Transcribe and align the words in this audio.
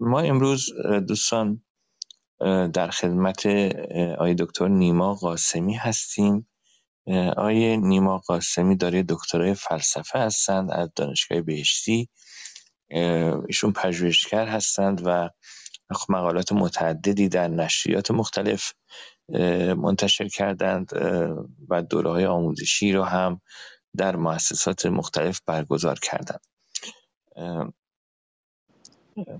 ما 0.00 0.20
امروز 0.20 0.66
دوستان 1.08 1.62
در 2.74 2.90
خدمت 2.90 3.46
آقای 4.14 4.34
دکتر 4.34 4.68
نیما 4.68 5.14
قاسمی 5.14 5.74
هستیم. 5.74 6.48
آقای 7.36 7.76
نیما 7.76 8.18
قاسمی 8.18 8.76
داره 8.76 9.02
دکترای 9.08 9.54
فلسفه 9.54 10.18
هستند 10.18 10.70
از 10.70 10.88
دانشگاه 10.96 11.40
بهشتی. 11.40 12.08
ایشون 13.48 13.72
پژوهشگر 13.72 14.46
هستند 14.46 15.02
و 15.04 15.30
مقالات 16.08 16.52
متعددی 16.52 17.28
در 17.28 17.48
نشریات 17.48 18.10
مختلف 18.10 18.72
منتشر 19.76 20.28
کردند 20.28 20.90
و 21.68 21.82
دوره 21.82 22.10
های 22.10 22.26
آموزشی 22.26 22.92
رو 22.92 23.04
هم 23.04 23.40
در 23.96 24.16
مؤسسات 24.16 24.86
مختلف 24.86 25.40
برگزار 25.46 25.98
کردند. 25.98 26.40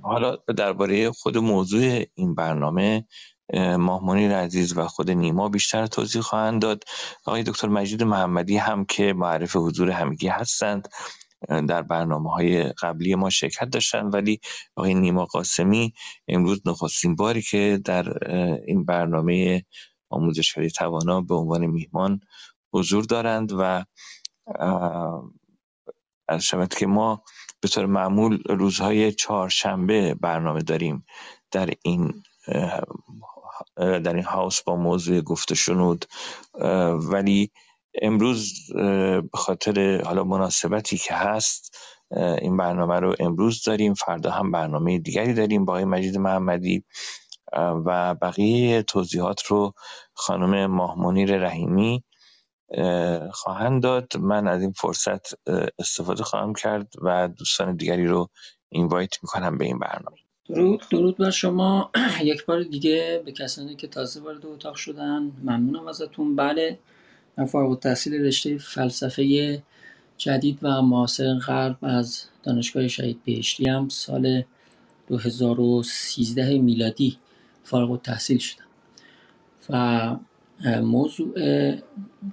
حالا 0.03 0.37
درباره 0.57 1.11
خود 1.11 1.39
موضوع 1.39 2.05
این 2.15 2.35
برنامه 2.35 3.05
ماهمانی 3.55 4.27
عزیز 4.27 4.79
و 4.79 4.87
خود 4.87 5.11
نیما 5.11 5.49
بیشتر 5.49 5.87
توضیح 5.87 6.23
خواهند 6.23 6.63
داد. 6.63 6.85
آقای 7.27 7.43
دکتر 7.43 7.69
مجید 7.69 8.03
محمدی 8.03 8.57
هم 8.57 8.85
که 8.85 9.13
معرف 9.13 9.57
حضور 9.57 9.91
همگی 9.91 10.29
هستند 10.29 10.89
در 11.69 11.83
برنامه 11.83 12.31
های 12.31 12.63
قبلی 12.63 13.15
ما 13.15 13.31
شرکت 13.31 13.71
داشتن 13.71 14.07
ولی 14.07 14.41
آقای 14.77 14.95
نیما 14.95 15.25
قاسمی 15.25 15.93
امروز 16.29 16.63
نخستین 16.67 17.17
باری 17.17 17.43
که 17.43 17.81
در 17.85 18.35
این 18.67 18.85
برنامه 18.85 19.65
آموزشگری 20.11 20.71
توانا 20.71 21.21
به 21.21 21.35
عنوان 21.35 21.67
میهمان 21.67 22.21
حضور 22.73 23.05
دارند 23.05 23.53
و 23.59 23.85
از 26.29 26.45
شود 26.45 26.75
که 26.75 26.87
ما 26.87 27.23
به 27.61 27.69
طور 27.69 27.87
معمول 27.87 28.43
روزهای 28.49 29.13
چهارشنبه 29.13 30.15
برنامه 30.15 30.63
داریم 30.63 31.05
در 31.51 31.71
این 31.83 32.23
در 33.77 34.15
این 34.15 34.25
هاوس 34.25 34.63
با 34.63 34.77
موضوع 34.77 35.21
گفت 35.21 35.55
شنود. 35.55 36.05
ولی 37.11 37.51
امروز 38.03 38.53
به 38.75 39.31
خاطر 39.35 40.03
حالا 40.03 40.25
مناسبتی 40.25 40.99
که 40.99 41.15
هست 41.15 41.77
این 42.17 42.57
برنامه 42.57 43.01
رو 43.01 43.15
امروز 43.21 43.63
داریم 43.63 43.95
فردا 43.95 44.31
هم 44.31 44.51
برنامه 44.51 44.99
دیگری 44.99 45.35
داریم 45.35 45.65
با 45.65 45.73
آقای 45.73 45.85
مجید 45.85 46.19
محمدی 46.19 46.85
و 47.87 48.15
بقیه 48.15 48.83
توضیحات 48.83 49.47
رو 49.47 49.73
خانم 50.15 50.67
ماهمنیر 50.67 51.39
رحیمی 51.39 52.05
خواهند 53.33 53.83
داد. 53.83 54.17
من 54.17 54.49
از 54.49 54.61
این 54.61 54.73
فرصت 54.73 55.49
استفاده 55.79 56.23
خواهم 56.25 56.55
کرد 56.55 56.93
و 57.03 57.29
دوستان 57.29 57.77
دیگری 57.77 58.07
رو 58.07 58.29
اینوایت 58.69 59.15
می‌کنم 59.23 59.59
به 59.59 59.65
این 59.65 59.79
برنامه. 59.79 60.17
درود 60.49 60.83
درود 60.91 61.17
بر 61.17 61.31
شما. 61.31 61.91
یک 62.23 62.47
بار 62.47 62.63
دیگه 62.63 63.23
به 63.25 63.33
کسانی 63.33 63.77
که 63.77 63.87
تازه 63.87 64.21
وارد 64.21 64.47
اتاق 64.47 64.75
شدن 64.75 65.33
ممنونم 65.43 65.89
ازتون. 65.89 66.37
بله 66.37 66.79
من 67.39 67.47
فارغ 67.47 67.71
التحصیل 67.71 68.15
رشته 68.15 68.59
فلسفه 68.59 69.63
جدید 70.19 70.59
و 70.63 70.83
معاصر 70.83 71.35
غرب 71.35 71.79
از 71.83 72.25
دانشگاه 72.43 72.89
شهید 72.89 73.25
بهشتی 73.25 73.69
هم 73.69 73.89
سال 73.89 74.43
2013 75.09 76.59
میلادی 76.59 77.19
فارغ 77.65 77.91
التحصیل 77.91 78.39
شدم. 78.39 78.65
و 79.71 80.17
موضوع 80.67 81.35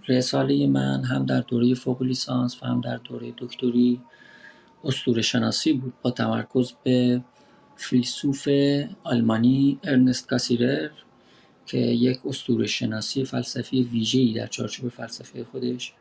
رساله 0.07 0.67
من 0.67 1.03
هم 1.03 1.25
در 1.25 1.41
دوره 1.41 1.73
فوق 1.73 2.01
لیسانس 2.01 2.63
و 2.63 2.65
هم 2.65 2.81
در 2.81 2.97
دوره 2.97 3.33
دکتری 3.37 4.01
استور 4.83 5.21
شناسی 5.21 5.73
بود 5.73 5.93
با 6.01 6.11
تمرکز 6.11 6.73
به 6.83 7.21
فیلسوف 7.75 8.49
آلمانی 9.03 9.79
ارنست 9.83 10.27
کاسیرر 10.27 10.89
که 11.65 11.77
یک 11.77 12.19
اسطوره 12.25 12.67
شناسی 12.67 13.25
فلسفی 13.25 13.83
ویژه‌ای 13.83 14.33
در 14.33 14.47
چارچوب 14.47 14.89
فلسفه 14.89 15.43
خودش 15.43 15.93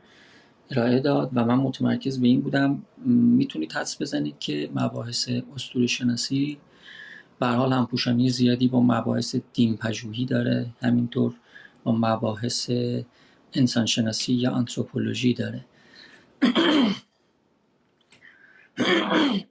ارائه 0.71 1.01
داد 1.01 1.31
و 1.35 1.45
من 1.45 1.55
متمرکز 1.55 2.21
به 2.21 2.27
این 2.27 2.41
بودم. 2.41 2.83
می‌تونید 3.07 3.73
حدس 3.73 4.03
بزنید 4.03 4.39
که 4.39 4.71
مباحث 4.75 5.31
اسطوره 5.55 5.87
شناسی 5.87 6.59
به 7.41 7.47
حال 7.47 7.73
همپوشانی 7.73 8.31
زیادی 8.31 8.69
با 8.69 8.81
مباحث 8.81 9.37
دین 9.53 9.77
پژوهی 9.77 10.25
داره. 10.25 10.67
همینطور 10.83 11.35
با 11.87 11.93
مباحث 11.93 12.71
انسانشناسی 13.53 14.33
یا 14.33 14.51
آنتروپولوژی 14.51 15.35
داره. 15.35 15.65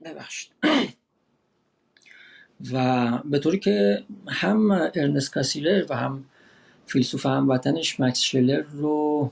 ببخشید. 0.04 0.52
و 2.72 3.18
به 3.24 3.38
طوری 3.38 3.58
که 3.58 4.04
هم 4.28 4.70
ارنست 4.70 5.32
کاسیلر 5.32 5.86
و 5.88 5.96
هم 5.96 6.24
فیلسوف 6.86 7.26
هموطنش 7.26 8.00
مکس 8.00 8.20
شلر 8.20 8.62
رو 8.62 9.30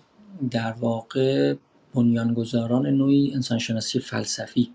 در 0.50 0.72
واقع 0.72 1.54
بنیانگذاران 1.94 2.86
نوعی 2.86 3.32
انسانشناسی 3.34 4.00
فلسفی 4.00 4.72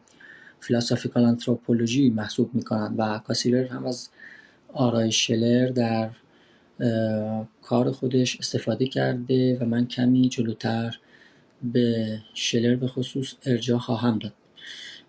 فلسافیکال 0.60 1.24
انتروپولوژی 1.24 2.10
محسوب 2.10 2.56
می‌کنند 2.56 2.96
و 3.00 3.20
کاسیلر 3.20 3.68
هم 3.68 3.86
از 3.86 4.10
آرای 4.74 5.12
شلر 5.12 5.68
در 5.68 6.10
کار 7.62 7.92
خودش 7.92 8.38
استفاده 8.40 8.88
کرده 8.88 9.58
و 9.62 9.66
من 9.66 9.88
کمی 9.88 10.30
جلوتر 10.30 11.00
به 11.64 12.20
شلر 12.34 12.76
به 12.76 12.88
خصوص 12.88 13.34
ارجاع 13.46 13.80
خواهم 13.80 14.20
داد. 14.20 14.34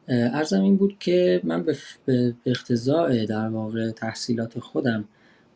ارزم 0.08 0.62
این 0.62 0.76
بود 0.76 0.96
که 0.98 1.40
من 1.44 1.66
به 2.06 2.34
اختزاع 2.46 3.26
در 3.26 3.48
واقع 3.48 3.90
تحصیلات 3.90 4.58
خودم 4.58 5.04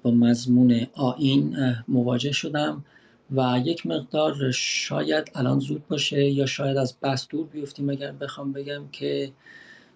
با 0.03 0.11
مضمون 0.11 0.87
آین 0.95 1.57
مواجه 1.89 2.33
شدم 2.33 2.85
و 3.31 3.61
یک 3.65 3.87
مقدار 3.87 4.51
شاید 4.55 5.31
الان 5.35 5.59
زود 5.59 5.89
باشه 5.89 6.25
یا 6.25 6.47
شاید 6.47 6.77
از 6.77 6.97
بحث 7.01 7.27
دور 7.29 7.47
بیفتیم 7.47 7.91
اگر 7.91 8.13
بخوام 8.13 8.53
بگم 8.53 8.89
که 8.93 9.33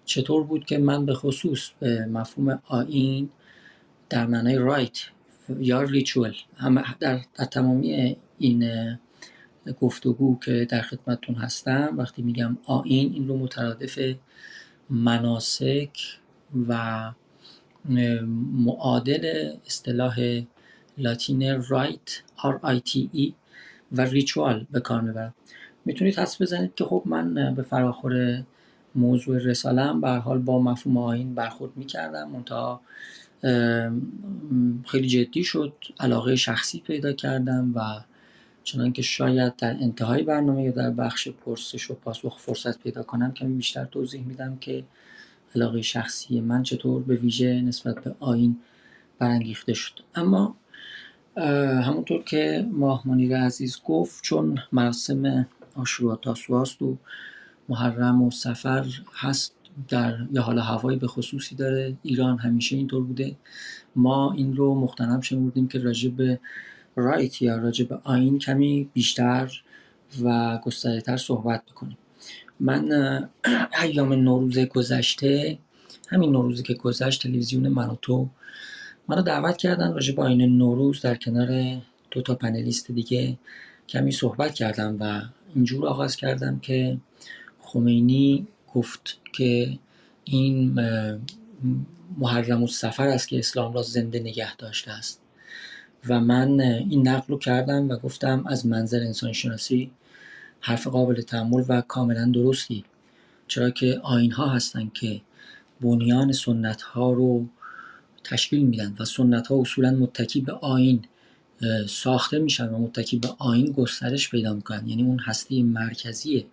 چطور 0.05 0.43
بود 0.43 0.65
که 0.65 0.77
من 0.77 1.05
به 1.05 1.13
خصوص 1.13 1.69
به 1.79 2.05
مفهوم 2.05 2.61
آین 2.67 3.29
در 4.09 4.25
معنای 4.25 4.55
رایت 4.55 4.97
یا 5.59 5.81
ریچول. 5.81 6.33
هم 6.57 6.83
در, 6.99 7.19
تمامی 7.51 8.17
این 8.37 8.71
گفتگو 9.81 10.39
که 10.39 10.67
در 10.69 10.81
خدمتتون 10.81 11.35
هستم 11.35 11.93
وقتی 11.97 12.21
میگم 12.21 12.57
آین 12.65 13.13
این 13.13 13.27
رو 13.27 13.37
مترادف 13.37 13.99
مناسک 14.89 15.97
و 16.67 17.11
معادل 18.53 19.51
اصطلاح 19.65 20.41
لاتین 20.97 21.61
رایت 21.61 22.21
R-I-T-E 22.37 23.31
و 23.91 24.01
ریچوال 24.01 24.67
به 24.71 24.79
کار 24.79 25.01
می‌برم. 25.01 25.35
می‌تونید 25.85 26.19
حس 26.19 26.41
بزنید 26.41 26.75
که 26.75 26.85
خب 26.85 27.03
من 27.05 27.55
به 27.55 27.63
فراخور 27.63 28.43
موضوع 28.95 29.37
رسالم 29.37 30.01
به 30.01 30.09
حال 30.09 30.39
با 30.39 30.61
مفهوم 30.61 30.97
آین 30.97 31.35
برخورد 31.35 31.77
می‌کردم. 31.77 32.29
منتها 32.29 32.81
خیلی 34.85 35.07
جدی 35.07 35.43
شد 35.43 35.73
علاقه 35.99 36.35
شخصی 36.35 36.79
پیدا 36.79 37.13
کردم 37.13 37.71
و 37.75 37.81
چنان 38.63 38.93
که 38.93 39.01
شاید 39.01 39.55
در 39.55 39.71
انتهای 39.71 40.23
برنامه 40.23 40.63
یا 40.63 40.71
در 40.71 40.91
بخش 40.91 41.27
پرسش 41.27 41.91
و 41.91 41.93
پاسخ 41.93 42.39
فرصت 42.39 42.79
پیدا 42.79 43.03
کنم 43.03 43.31
کمی 43.33 43.55
بیشتر 43.55 43.85
توضیح 43.85 44.25
میدم 44.25 44.57
که 44.57 44.83
علاقه 45.55 45.81
شخصی 45.81 46.41
من 46.41 46.63
چطور 46.63 47.03
به 47.03 47.15
ویژه 47.15 47.61
نسبت 47.61 48.03
به 48.03 48.15
آین 48.19 48.57
برانگیخته 49.19 49.73
شد. 49.73 49.99
اما 50.15 50.55
همونطور 51.83 52.23
که 52.23 52.67
ماه 52.71 53.07
منیر 53.07 53.37
عزیز 53.37 53.81
گفت 53.85 54.23
چون 54.23 54.59
مراسم 54.71 55.47
آشورا 55.75 56.15
تاسوعاست 56.15 56.81
و 56.81 56.97
محرم 57.69 58.21
و 58.21 58.31
سفر 58.31 58.85
هست 59.15 59.55
در 59.87 60.17
یا 60.31 60.41
حالا 60.41 60.61
هوایی 60.61 60.97
به 60.97 61.07
خصوصی 61.07 61.55
داره. 61.55 61.97
ایران 62.03 62.37
همیشه 62.37 62.75
اینطور 62.75 63.03
بوده. 63.03 63.35
ما 63.95 64.33
این 64.33 64.55
رو 64.55 64.75
مختنم 64.75 65.21
شمردیم 65.21 65.67
که 65.67 65.79
راجع 65.79 66.09
به 66.09 66.39
رایت 66.95 67.41
یا 67.41 67.57
راجع 67.57 67.85
به 67.85 67.99
آین 68.03 68.39
کمی 68.39 68.89
بیشتر 68.93 69.61
و 70.23 70.57
گسترتر 70.57 71.17
صحبت 71.17 71.65
بکنیم. 71.65 71.97
من 72.59 73.29
ایام 73.83 74.13
نوروز 74.13 74.59
گذشته 74.59 75.57
همین 76.09 76.31
نوروزی 76.31 76.63
که 76.63 76.73
گذشت 76.73 77.23
تلویزیون 77.23 77.67
من 77.67 77.87
و 77.87 77.95
تو 78.01 78.29
منو 79.07 79.21
دعوت 79.21 79.57
کردن 79.57 79.93
راجع 79.93 80.15
به 80.15 80.21
آین 80.21 80.57
نوروز 80.57 81.01
در 81.01 81.15
کنار 81.15 81.77
دو 82.11 82.21
تا 82.21 82.35
پنلیست 82.35 82.91
دیگه 82.91 83.37
کمی 83.89 84.11
صحبت 84.11 84.53
کردم 84.53 84.97
و 84.99 85.21
اینجور 85.55 85.87
آغاز 85.87 86.15
کردم 86.15 86.59
که 86.59 86.97
خمینی 87.61 88.47
گفت 88.75 89.17
که 89.33 89.79
این 90.23 90.79
محرم 92.17 92.63
و 92.63 92.67
سفر 92.67 93.07
است 93.07 93.27
که 93.27 93.39
اسلام 93.39 93.73
را 93.73 93.81
زنده 93.81 94.19
نگه 94.19 94.55
داشته 94.55 94.91
است. 94.91 95.21
و 96.07 96.19
من 96.19 96.59
این 96.61 97.07
نقل 97.07 97.25
رو 97.27 97.39
کردم 97.39 97.89
و 97.89 97.95
گفتم 97.95 98.47
از 98.47 98.65
منظر 98.65 98.99
انسان 98.99 99.33
شناسی 99.33 99.91
حرف 100.59 100.87
قابل 100.87 101.21
تحمل 101.21 101.63
و 101.67 101.81
کاملا 101.81 102.31
درستی. 102.33 102.85
چرا 103.47 103.69
که 103.69 103.99
آین 104.03 104.31
ها 104.31 104.47
هستن 104.47 104.91
که 104.93 105.21
بنیان 105.81 106.31
سنت 106.31 106.81
ها 106.81 107.13
رو 107.13 107.45
تشکیل 108.23 108.65
میدن 108.65 108.95
و 108.99 109.05
سنت 109.05 109.47
ها 109.47 109.61
اصولا 109.61 109.91
متکی 109.91 110.41
به 110.41 110.51
آین 110.51 111.05
ساخته 111.87 112.39
میشن 112.39 112.69
و 112.69 112.77
متکی 112.77 113.17
به 113.17 113.27
آین 113.37 113.71
گسترش 113.71 114.29
پیدا 114.29 114.53
می‌کنن. 114.53 114.87
یعنی 114.87 115.03
اون 115.03 115.19
هسته 115.19 115.63
مرکزی 115.63 116.45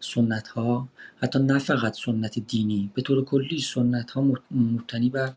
سنت 0.00 0.48
ها 0.48 0.88
حتی 1.16 1.38
نه 1.38 1.58
فقط 1.58 1.96
سنت 2.04 2.38
دینی 2.38 2.90
به 2.94 3.02
طور 3.02 3.24
کلی 3.24 3.60
سنت 3.60 4.10
ها 4.10 4.32
مبتنی 4.50 5.10
بر 5.10 5.32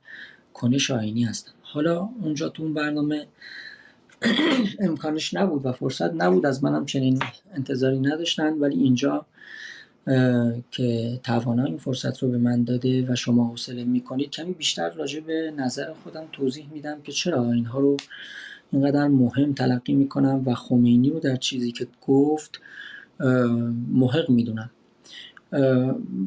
کنش 0.53 0.91
آینی 0.91 1.23
هستن. 1.23 1.51
حالا 1.61 2.09
اونجا 2.21 2.49
تو 2.49 2.63
اون 2.63 2.73
برنامه 2.73 3.27
امکانش 4.87 5.33
نبود 5.33 5.65
و 5.65 5.71
فرصت 5.71 6.13
نبود 6.13 6.45
از 6.45 6.63
منم 6.63 6.85
چنین 6.85 7.19
انتظاری 7.53 7.99
نداشتن 7.99 8.53
ولی 8.53 8.83
اینجا 8.83 9.25
که 10.71 11.19
توانا 11.23 11.63
این 11.63 11.77
فرصت 11.77 12.23
رو 12.23 12.29
به 12.29 12.37
من 12.37 12.63
داده 12.63 13.11
و 13.11 13.15
شما 13.15 13.47
حوصله 13.47 13.83
می‌کنید 13.83 14.29
کمی 14.29 14.53
بیشتر 14.53 14.89
راجع 14.89 15.19
به 15.19 15.53
نظر 15.57 15.93
خودم 16.03 16.25
توضیح 16.31 16.69
میدم 16.73 17.01
که 17.01 17.11
چرا 17.11 17.51
اینها 17.51 17.79
رو 17.79 17.97
اینقدر 18.73 19.07
مهم 19.07 19.53
تلقی 19.53 19.93
می‌کنم 19.93 20.43
و 20.45 20.55
خمینی 20.55 21.09
رو 21.09 21.19
در 21.19 21.35
چیزی 21.35 21.71
که 21.71 21.87
گفت 22.01 22.61
محق 23.89 24.29
می‌دونم. 24.29 24.69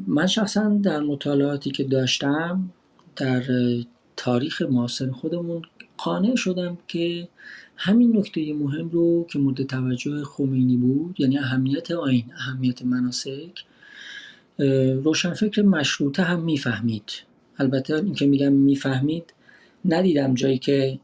من 0.06 0.26
شخصا 0.26 0.69
در 0.82 1.00
مطالعاتی 1.00 1.70
که 1.70 1.84
داشتم 1.84 2.70
در 3.16 3.43
تاریخ 4.16 4.62
معاصر 4.62 5.10
خودمون 5.10 5.62
قانع 5.96 6.37
شدم 6.37 6.78
که 6.88 7.28
همین 7.76 8.16
نکته 8.16 8.52
مهم 8.52 8.88
رو 8.88 9.26
که 9.31 9.38
مورد 9.38 9.62
توجه 9.62 10.25
خمینی 10.25 10.76
بود 10.76 11.20
یعنی 11.20 11.38
اهمیت 11.38 11.90
آین 11.90 12.25
اهمیت 12.37 12.82
مناسک 12.82 13.64
روشنفکر 15.02 15.62
مشروطه 15.62 16.22
هم 16.22 16.40
می‌فهمید. 16.40 17.10
البته 17.58 17.94
اینکه 17.94 18.26
میگم 18.26 18.52
می‌فهمید 18.52 19.34
ندیدم 19.84 20.34
جایی 20.34 20.58
که 20.58 20.99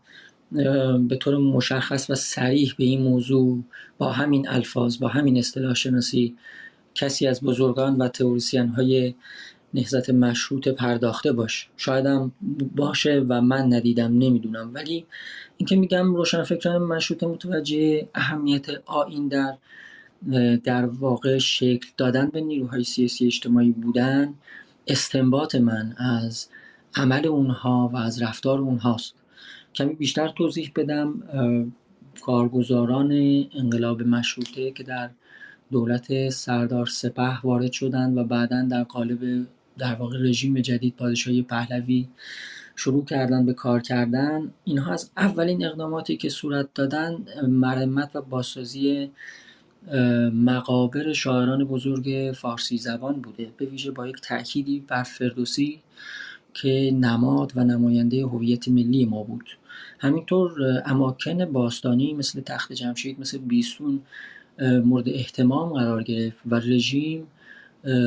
به 1.08 1.16
طور 1.20 1.36
مشخص 1.36 2.10
و 2.10 2.14
سریح 2.14 2.74
به 2.78 2.84
این 2.84 3.02
موضوع 3.02 3.62
با 3.98 4.12
همین 4.12 4.48
الفاظ 4.48 4.98
با 4.98 5.08
همین 5.08 5.38
اصطلاح 5.38 5.74
شناسی 5.74 6.36
کسی 6.94 7.26
از 7.26 7.40
بزرگان 7.40 7.96
و 7.96 8.08
تئوریسین 8.08 8.68
های 8.68 9.14
نهزت 9.74 10.10
مشروط 10.10 10.68
پرداخته 10.68 11.32
باش. 11.32 11.68
شایدم 11.76 12.32
باشه 12.76 13.24
و 13.28 13.40
من 13.40 13.72
ندیدم 13.72 14.18
نمی‌دونم. 14.18 14.70
ولی 14.74 15.06
اینکه 15.56 15.76
میگم 15.76 16.14
روشنفکران 16.14 16.82
مشروط 16.82 17.24
متوجه 17.24 18.08
اهمیت 18.14 18.66
آین 18.86 19.28
در 19.28 19.54
در 20.64 20.86
واقع 20.86 21.38
شکل 21.38 21.88
دادن 21.96 22.28
به 22.28 22.40
نیروهای 22.40 22.84
سیاسی 22.84 23.26
اجتماعی 23.26 23.70
بودن 23.70 24.34
استنباط 24.86 25.54
من 25.54 25.94
از 25.98 26.48
عمل 26.96 27.26
اونها 27.26 27.90
و 27.92 27.96
از 27.96 28.22
رفتار 28.22 28.58
اونهاست. 28.58 29.14
کمی 29.74 29.94
بیشتر 29.94 30.28
توضیح 30.28 30.72
بدم. 30.76 31.22
کارگزاران 32.20 33.12
انقلاب 33.54 34.02
مشروطه 34.02 34.70
که 34.70 34.82
در 34.82 35.10
دولت 35.70 36.28
سردار 36.28 36.86
سپه 36.86 37.40
وارد 37.40 37.72
شدند 37.72 38.16
و 38.16 38.24
بعدا 38.24 38.62
در 38.70 38.84
قالب 38.84 39.46
در 39.78 39.94
واقع 39.94 40.18
رژیم 40.20 40.60
جدید 40.60 40.96
پادشاهی 40.96 41.42
پهلوی 41.42 42.08
شروع 42.76 43.04
کردن 43.04 43.46
به 43.46 43.52
کار 43.52 43.80
کردن 43.80 44.50
اینها 44.64 44.92
از 44.92 45.10
اولین 45.16 45.64
اقداماتی 45.64 46.16
که 46.16 46.28
صورت 46.28 46.74
دادن 46.74 47.16
مرمت 47.48 48.16
و 48.16 48.22
بازسازی 48.22 49.10
مقابر 50.32 51.12
شاعران 51.12 51.64
بزرگ 51.64 52.32
فارسی 52.34 52.78
زبان 52.78 53.20
بوده. 53.20 53.50
به 53.56 53.66
ویژه 53.66 53.90
با 53.90 54.08
یک 54.08 54.20
تأکیدی 54.22 54.80
بر 54.80 55.02
فردوسی 55.02 55.80
که 56.54 56.96
نماد 57.00 57.52
و 57.56 57.64
نماینده 57.64 58.26
هویت 58.26 58.68
ملی 58.68 59.04
ما 59.04 59.22
بود. 59.22 59.48
همینطور 60.02 60.82
اماکن 60.86 61.44
باستانی 61.44 62.14
مثل 62.14 62.40
تخت 62.40 62.72
جمشید 62.72 63.20
مثل 63.20 63.38
بیستون 63.38 64.00
مورد 64.60 65.08
احتمام 65.08 65.72
قرار 65.72 66.02
گرفت 66.02 66.38
و 66.46 66.54
رژیم 66.54 67.26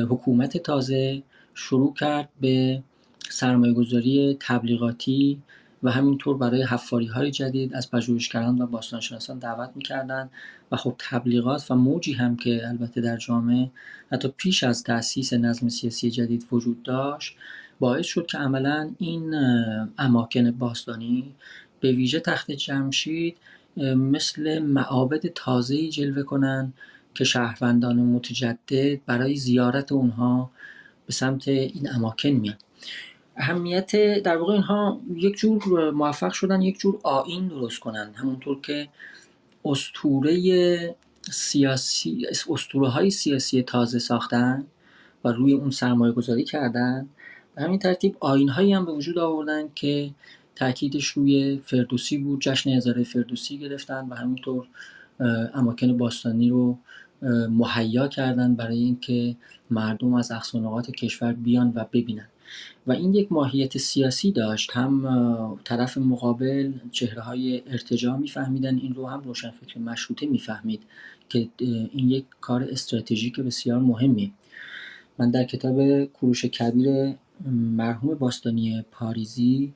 حکومت 0.08 0.56
تازه 0.56 1.22
شروع 1.54 1.94
کرد 1.94 2.28
به 2.40 2.82
سرمایه 3.28 3.72
گذاری 3.72 4.36
تبلیغاتی 4.40 5.42
و 5.82 5.90
همینطور 5.90 6.36
برای 6.36 6.62
حفاری 6.62 7.06
های 7.06 7.30
جدید 7.30 7.74
از 7.74 7.90
پژوهشگران 7.90 8.62
و 8.62 8.66
باستانشناسان 8.66 9.38
دعوت 9.38 9.70
می‌کردند 9.74 10.30
و 10.72 10.76
خب 10.76 10.94
تبلیغات 10.98 11.70
و 11.70 11.74
موجی 11.74 12.12
هم 12.12 12.36
که 12.36 12.68
البته 12.68 13.00
در 13.00 13.16
جامعه 13.16 13.70
حتی 14.12 14.28
پیش 14.36 14.64
از 14.64 14.82
تأسیس 14.82 15.32
نظم 15.32 15.68
سیاسی 15.68 16.10
جدید 16.10 16.46
وجود 16.52 16.82
داشت 16.82 17.36
باعث 17.80 18.06
شد 18.06 18.26
که 18.26 18.38
عملا 18.38 18.90
این 18.98 19.34
اماکن 19.98 20.50
باستانی 20.50 21.34
به 21.80 21.92
ویژه 21.92 22.20
تخت 22.20 22.50
جمشید 22.50 23.36
مثل 23.76 24.58
معابد 24.58 25.26
تازه‌ای 25.26 25.90
جلوه 25.90 26.22
کنند 26.22 26.74
که 27.14 27.24
شهروندان 27.24 27.96
متجدد 27.96 29.04
برای 29.06 29.36
زیارت 29.36 29.92
اونها 29.92 30.50
به 31.06 31.12
سمت 31.12 31.48
این 31.48 31.88
اماکن 31.94 32.28
میان. 32.28 32.56
اهمیت 33.36 34.22
در 34.22 34.36
واقع 34.36 34.52
اینها 34.52 35.00
یک 35.14 35.36
جور 35.36 35.90
موفق 35.90 36.32
شدن 36.32 36.62
یک 36.62 36.78
جور 36.78 36.98
آین 37.02 37.48
درست 37.48 37.80
کنن 37.80 38.12
همونطور 38.14 38.60
که 38.60 38.88
استوره 39.64 40.94
سیاسی 41.30 42.26
استوره 42.50 42.88
های 42.88 43.10
سیاسی 43.10 43.62
تازه 43.62 43.98
ساختن 43.98 44.66
و 45.24 45.28
روی 45.28 45.52
اون 45.52 45.70
سرمایه 45.70 46.12
گذاری 46.12 46.44
کردن 46.44 47.08
به 47.54 47.62
همین 47.62 47.78
ترتیب 47.78 48.16
آین 48.20 48.48
هایی 48.48 48.72
هم 48.72 48.84
به 48.84 48.92
وجود 48.92 49.18
آوردن 49.18 49.68
که 49.74 50.10
تاکیدش 50.56 51.06
روی 51.06 51.60
فردوسی 51.64 52.18
بود. 52.18 52.40
جشن 52.40 52.70
هزاره 52.70 53.04
فردوسی 53.04 53.58
گرفتن 53.58 54.06
و 54.10 54.14
همینطور 54.14 54.66
اماکن 55.54 55.96
باستانی 55.96 56.50
رو 56.50 56.78
مهیا 57.50 58.08
کردن 58.08 58.54
برای 58.54 58.78
اینکه 58.78 59.36
مردم 59.70 60.14
از 60.14 60.30
اقصانقات 60.30 60.90
کشور 60.90 61.32
بیان 61.32 61.72
و 61.74 61.84
ببینن. 61.92 62.28
و 62.86 62.92
این 62.92 63.14
یک 63.14 63.32
ماهیت 63.32 63.78
سیاسی 63.78 64.32
داشت. 64.32 64.70
هم 64.72 65.58
طرف 65.64 65.98
مقابل 65.98 66.72
چهره 66.92 67.22
های 67.22 67.62
ارتجاع 67.66 68.16
میفهمیدن 68.16 68.78
این 68.78 68.94
رو 68.94 69.06
هم 69.06 69.20
روشنفکر 69.20 69.78
مشروطه 69.78 70.26
می‌فهمید 70.26 70.82
که 71.28 71.48
این 71.58 72.10
یک 72.10 72.24
کار 72.40 72.62
استراتژیک 72.62 73.40
بسیار 73.40 73.78
مهمی. 73.78 74.32
من 75.18 75.30
در 75.30 75.44
کتاب 75.44 76.04
کروش 76.04 76.44
کبیر 76.44 77.14
مرحوم 77.76 78.14
باستانی 78.14 78.84
پاریزی 78.90 79.72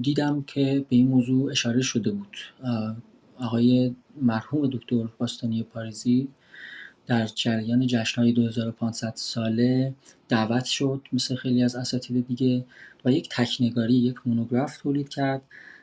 دیدم 0.00 0.42
که 0.42 0.86
به 0.88 0.96
این 0.96 1.08
موضوع 1.08 1.50
اشاره 1.50 1.82
شده 1.82 2.10
بود. 2.10 2.36
آقای 3.38 3.94
مرحوم 4.22 4.66
دکتر 4.66 5.08
باستانی 5.18 5.62
پاریزی 5.62 6.28
در 7.06 7.26
جریان 7.26 7.86
جشنهای 7.86 8.32
2500 8.32 9.12
ساله 9.16 9.94
دعوت 10.28 10.64
شد 10.64 11.02
مثل 11.12 11.34
خیلی 11.34 11.62
از 11.62 11.76
اساتید 11.76 12.26
دیگه 12.26 12.64
و 13.04 13.12
یک 13.12 13.28
تکنگاری 13.30 13.94
یک 13.94 14.16
مونوگراف 14.26 14.76
تولید 14.76 15.08
کرد 15.08 15.42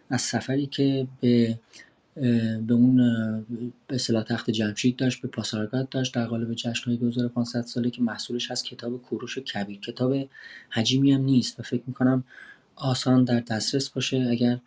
از 0.10 0.22
سفری 0.22 0.66
که 0.66 1.08
به 1.22 1.60
به 2.68 2.74
اون 2.74 2.98
به 3.88 3.96
اصطلاح 3.96 4.24
تخت 4.24 4.50
جمشید 4.50 4.96
داشت 4.96 5.22
به 5.22 5.28
پاسارگاد 5.28 5.90
داشت 5.90 6.14
در 6.14 6.26
قالب 6.26 6.54
جشنهای 6.54 6.98
2500 6.98 7.62
ساله 7.62 7.90
که 7.90 8.02
محصولش 8.02 8.52
از 8.52 8.64
کتاب 8.64 9.02
کوروش 9.02 9.40
کبیر. 9.40 9.80
کتاب 9.80 10.30
حجیمی 10.70 11.12
هم 11.12 11.22
نیست 11.22 11.60
و 11.60 11.64
فکر 11.64 11.84
می‌کنم 11.88 12.24
آسان 12.80 13.24
در 13.24 13.40
دسترس 13.40 13.90
باشه. 13.90 14.28
اگر 14.32 14.60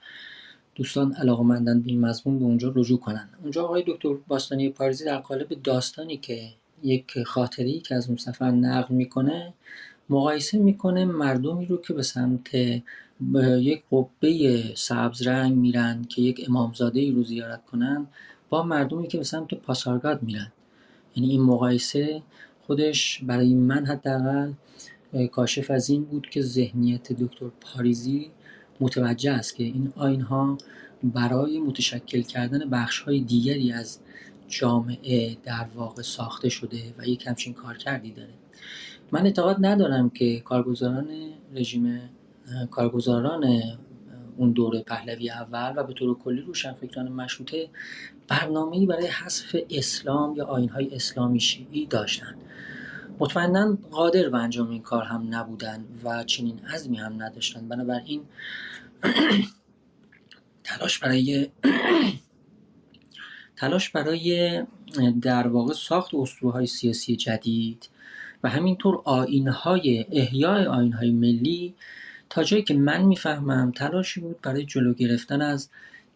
دوستان 0.74 1.12
علاقمندن 1.12 1.80
به 1.80 1.88
این 1.88 2.00
مضمون 2.00 2.38
به 2.38 2.44
اونجا 2.44 2.72
رجوع 2.76 2.98
کنن. 2.98 3.28
اونجا 3.42 3.64
آقای 3.64 3.84
دکتر 3.86 4.14
باستانی 4.28 4.68
پارزی 4.68 5.04
در 5.04 5.18
قالب 5.18 5.62
داستانی 5.62 6.16
که 6.16 6.48
یک 6.82 7.22
خاطری 7.22 7.80
که 7.80 7.94
از 7.94 8.08
اون 8.08 8.16
سفر 8.16 8.50
نقل 8.50 8.94
می‌کنه 8.94 9.54
مقایسه 10.10 10.58
می‌کنه 10.58 11.04
مردمی 11.04 11.66
رو 11.66 11.76
که 11.76 11.94
به 11.94 12.02
سمت 12.02 12.54
یک 13.60 13.82
قبه 13.92 14.62
سبز 14.74 15.26
رنگ 15.26 15.56
میرن 15.56 16.04
که 16.04 16.22
یک 16.22 16.44
امامزاده 16.48 17.00
ای 17.00 17.10
رو 17.10 17.22
زیارت 17.24 17.64
کنن 17.64 18.06
با 18.48 18.62
مردمی 18.62 19.08
که 19.08 19.18
به 19.18 19.24
سمت 19.24 19.54
پاسارگاد 19.54 20.22
میرن. 20.22 20.52
یعنی 21.16 21.30
این 21.30 21.42
مقایسه 21.42 22.22
خودش 22.66 23.20
برای 23.22 23.54
من 23.54 23.86
حداقل 23.86 24.52
کاشف 25.32 25.70
از 25.70 25.90
این 25.90 26.04
بود 26.04 26.28
که 26.30 26.42
ذهنیت 26.42 27.12
دکتر 27.12 27.50
پاریزی 27.60 28.30
متوجه 28.80 29.32
است 29.32 29.56
که 29.56 29.64
این 29.64 29.92
آینها 29.96 30.58
برای 31.04 31.60
متشکل 31.60 32.22
کردن 32.22 32.70
بخش 32.70 33.00
های 33.00 33.20
دیگری 33.20 33.72
از 33.72 33.98
جامعه 34.48 35.36
در 35.44 35.66
واقع 35.74 36.02
ساخته 36.02 36.48
شده 36.48 36.94
و 36.98 37.06
یک 37.06 37.26
همچین 37.26 37.54
کار 37.54 37.76
کردی 37.76 38.12
داره 38.12 38.32
من 39.12 39.24
اعتقاد 39.26 39.56
ندارم 39.60 40.10
که 40.10 40.40
کارگزاران 40.40 41.08
رژیم 41.54 42.00
کارگزاران 42.70 43.62
اون 44.36 44.52
دوره 44.52 44.80
پهلوی 44.80 45.30
اول 45.30 45.72
و 45.76 45.84
به 45.84 45.92
طور 45.92 46.18
کلی 46.18 46.40
روشنفکران 46.40 47.12
مشروطه 47.12 47.68
برنامه‌ای 48.28 48.86
برای 48.86 49.06
حذف 49.06 49.56
اسلام 49.70 50.36
یا 50.36 50.44
آینهای 50.44 50.94
اسلامی 50.94 51.40
شیعی 51.40 51.86
داشتن 51.86 52.34
مطمئنا 53.18 53.78
قادر 53.90 54.28
به 54.28 54.38
انجام 54.38 54.70
این 54.70 54.82
کار 54.82 55.04
هم 55.04 55.26
نبودن 55.30 55.84
و 56.04 56.24
چنین 56.24 56.58
عزمی 56.74 56.96
هم 56.96 57.22
نداشتن. 57.22 57.68
بنابراین 57.68 58.22
تلاش 60.64 60.98
برای 60.98 61.48
تلاش 63.56 63.90
برای 63.90 64.62
در 65.22 65.48
واقع 65.48 65.72
ساخت 65.72 66.10
های 66.42 66.66
سیاسی 66.66 67.16
جدید 67.16 67.88
و 68.42 68.48
همینطور 68.48 69.02
های 69.48 70.06
احیای 70.12 70.64
های 70.64 71.10
ملی 71.10 71.74
تا 72.30 72.44
جایی 72.44 72.62
که 72.62 72.74
من 72.74 73.02
می‌فهمم 73.02 73.72
تلاشی 73.76 74.20
بود 74.20 74.40
برای 74.42 74.64
جلو 74.64 74.94
گرفتن 74.94 75.42
از 75.42 75.68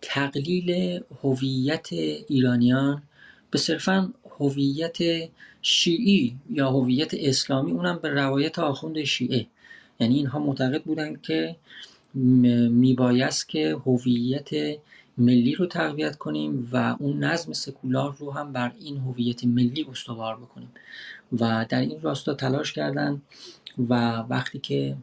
تقلیل 0.02 1.00
هویت 1.22 1.92
ایرانیان 2.28 3.02
به 3.50 3.58
صرفا 3.58 4.12
هویت 4.38 4.98
شیعی 5.68 6.36
یا 6.50 6.70
هویت 6.70 7.14
اسلامی 7.14 7.72
اونم 7.72 7.98
به 8.02 8.08
روایت 8.08 8.58
آخوند 8.58 9.04
شیعه. 9.04 9.46
یعنی 10.00 10.16
اینها 10.16 10.38
معتقد 10.38 10.82
بودند 10.82 11.22
که 11.22 11.56
میبایست 12.70 13.48
که 13.48 13.76
هویت 13.86 14.50
ملی 15.18 15.54
رو 15.54 15.66
تقویت 15.66 16.16
کنیم 16.16 16.68
و 16.72 16.96
اون 16.98 17.24
نظم 17.24 17.52
سکولار 17.52 18.16
رو 18.18 18.32
هم 18.32 18.52
بر 18.52 18.72
این 18.80 18.96
هویت 18.96 19.44
ملی 19.44 19.86
استوار 19.90 20.36
بکنیم. 20.36 20.70
و 21.40 21.66
در 21.68 21.80
این 21.80 22.00
راستا 22.00 22.34
تلاش 22.34 22.72
کردن 22.72 23.22
و 23.88 24.16
وقتی 24.16 24.58
که 24.58 24.96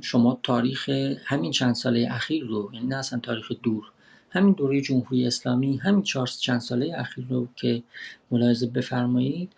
شما 0.00 0.40
تاریخ 0.42 0.88
همین 1.24 1.50
چند 1.50 1.74
ساله 1.74 2.08
اخیر 2.10 2.44
رو 2.44 2.70
یعنی 2.72 2.86
نه 2.86 2.96
اصلا 2.96 3.18
تاریخ 3.18 3.52
دور 3.62 3.84
همین 4.30 4.52
دوره 4.52 4.80
جمهوری 4.80 5.26
اسلامی 5.26 5.76
همین 5.76 6.02
چند 6.40 6.60
ساله 6.60 6.94
اخیر 6.96 7.26
رو 7.30 7.48
که 7.56 7.82
ملاحظه 8.30 8.66
بفرمایید 8.66 9.52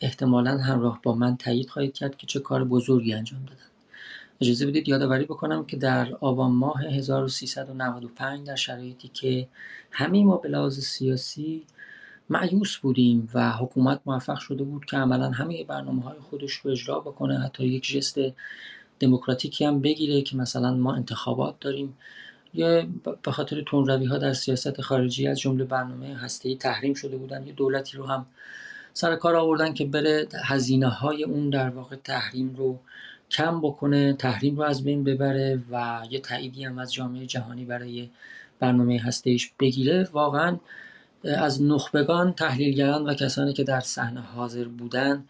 احتمالا 0.00 0.58
همراه 0.58 1.00
با 1.02 1.14
من 1.14 1.36
تایید 1.36 1.70
خواهید 1.70 1.94
کرد 1.94 2.16
که 2.16 2.26
چه 2.26 2.40
کار 2.40 2.64
بزرگی 2.64 3.14
انجام 3.14 3.40
دادن. 3.44 3.60
اجازه 4.40 4.66
بدید 4.66 4.88
یادآوری 4.88 5.24
بکنم 5.24 5.64
که 5.64 5.76
در 5.76 6.14
آبان 6.20 6.50
ماه 6.50 6.82
1395 6.82 8.46
در 8.46 8.54
شرایطی 8.54 9.08
که 9.08 9.48
همه 9.90 10.24
ما 10.24 10.36
به 10.36 10.48
لحاظ 10.48 10.78
سیاسی 10.78 11.62
معیوس 12.30 12.76
بودیم 12.76 13.28
و 13.34 13.52
حکومت 13.52 14.00
موفق 14.06 14.38
شده 14.38 14.64
بود 14.64 14.84
که 14.84 14.96
عملا 14.96 15.30
همه 15.30 15.64
برنامه 15.64 16.02
های 16.02 16.18
خودش 16.18 16.52
رو 16.52 16.70
اجرا 16.70 17.00
بکنه 17.00 17.38
حتی 17.38 17.66
یک 17.66 17.86
جست 17.86 18.18
دموکراتیکی 19.00 19.64
هم 19.64 19.80
بگیره 19.80 20.22
که 20.22 20.36
مثلا 20.36 20.74
ما 20.74 20.94
انتخابات 20.94 21.60
داریم. 21.60 21.96
یا 22.54 22.86
به 23.22 23.32
خاطر 23.32 23.62
تونروی 23.66 24.06
ها 24.06 24.18
در 24.18 24.32
سیاست 24.32 24.80
خارجی 24.80 25.28
از 25.28 25.40
جمله 25.40 25.64
برنامه 25.64 26.16
هسته 26.16 26.54
تحریم 26.54 26.94
شده 26.94 27.16
بودن 27.16 27.46
یه 27.46 27.52
دولتی 27.52 27.96
رو 27.96 28.06
هم 28.06 28.26
سر 28.92 29.16
کار 29.16 29.36
آوردن 29.36 29.74
که 29.74 29.84
بره 29.84 30.28
هزینه 30.44 30.88
های 30.88 31.24
اون 31.24 31.50
در 31.50 31.68
واقع 31.68 31.96
تحریم 31.96 32.54
رو 32.56 32.78
کم 33.30 33.60
بکنه 33.60 34.12
تحریم 34.12 34.56
رو 34.56 34.62
از 34.62 34.84
بین 34.84 35.04
ببره 35.04 35.62
و 35.70 36.02
یه 36.10 36.20
تاییدی 36.20 36.64
هم 36.64 36.78
از 36.78 36.92
جامعه 36.94 37.26
جهانی 37.26 37.64
برای 37.64 38.10
برنامه 38.58 39.00
هستهش 39.00 39.52
بگیره. 39.60 40.08
واقعا 40.12 40.58
از 41.24 41.62
نخبگان 41.62 42.32
تحلیلگران 42.32 43.04
و 43.04 43.14
کسانی 43.14 43.52
که 43.52 43.64
در 43.64 43.80
صحنه 43.80 44.20
حاضر 44.20 44.64
بودن 44.64 45.24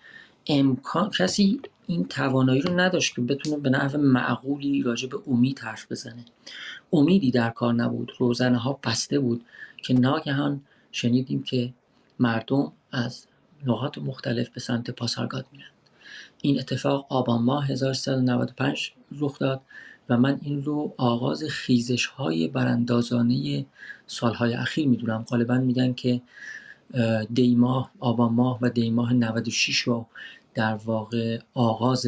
امکان 0.47 1.11
کسی 1.11 1.61
این 1.87 2.09
توانایی 2.09 2.61
رو 2.61 2.81
نداشت 2.81 3.15
که 3.15 3.21
بتونه 3.21 3.57
به 3.57 3.71
نحو 3.71 3.99
معقولی 3.99 4.83
راجع 4.83 5.09
به 5.09 5.19
امید 5.27 5.59
حرف 5.59 5.93
بزنه. 5.93 6.25
امیدی 6.93 7.31
در 7.31 7.51
کار 7.51 7.75
نبود. 7.75 8.13
روزنه 8.19 8.59
ها 8.59 8.79
بسته 8.85 9.19
بود 9.19 9.45
که 9.77 9.95
ناگهان 9.95 10.61
شنیدیم 10.93 11.43
که 11.43 11.73
مردم 12.19 12.73
از 12.93 13.27
نقاط 13.67 13.99
مختلف 13.99 14.49
به 14.49 14.61
سمت 14.61 14.91
پاسارگاد 14.91 15.47
میرن. 15.53 15.71
این 16.43 16.59
اتفاق 16.59 17.07
آبان 17.09 17.43
ماه 17.43 17.67
1395 17.67 18.93
رخ 19.19 19.39
داد 19.39 19.61
و 20.09 20.17
من 20.17 20.39
این 20.43 20.65
رو 20.65 20.95
آغاز 20.97 21.45
خیزش 21.45 22.07
های 22.07 22.49
براندازانه 22.49 23.67
سالهای 24.07 24.55
اخیر 24.55 24.89
می‌دونم. 24.89 25.25
غالبا 25.29 25.55
میگن 25.59 25.93
که 25.93 26.21
دیماه 27.35 27.91
آبان 28.01 28.33
ماه 28.33 28.59
و 28.63 28.71
دیماه 28.71 29.13
96 29.13 29.79
رو 29.79 30.07
در 30.55 30.75
واقع 30.75 31.39
آغاز 31.55 32.07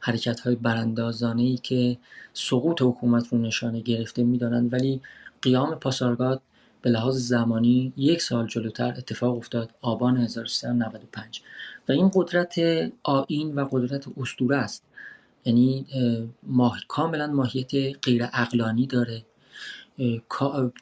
حرکت 0.00 0.40
های 0.40 0.54
براندازانه 0.54 1.42
ای 1.42 1.56
که 1.56 1.98
سقوط 2.32 2.82
حکومت 2.82 3.28
رو 3.28 3.38
نشانه 3.38 3.80
گرفته 3.80 4.24
می‌دانند. 4.24 4.72
ولی 4.72 5.00
قیام 5.42 5.74
پاسارگاد 5.74 6.42
به 6.82 6.90
لحاظ 6.90 7.16
زمانی 7.16 7.92
یک 7.96 8.22
سال 8.22 8.46
جلوتر 8.46 8.94
اتفاق 8.98 9.36
افتاد 9.36 9.70
آبان 9.82 10.16
1395 10.16 11.42
و 11.88 11.92
این 11.92 12.10
قدرت 12.14 12.54
آین 13.02 13.54
و 13.54 13.68
قدرت 13.72 14.04
استوره 14.16 14.56
است. 14.56 14.84
یعنی 15.44 15.86
ماه... 16.42 16.80
کاملا 16.88 17.26
ماهیت 17.26 17.74
غیر 18.02 18.28
اقلانی 18.32 18.86
داره. 18.86 19.24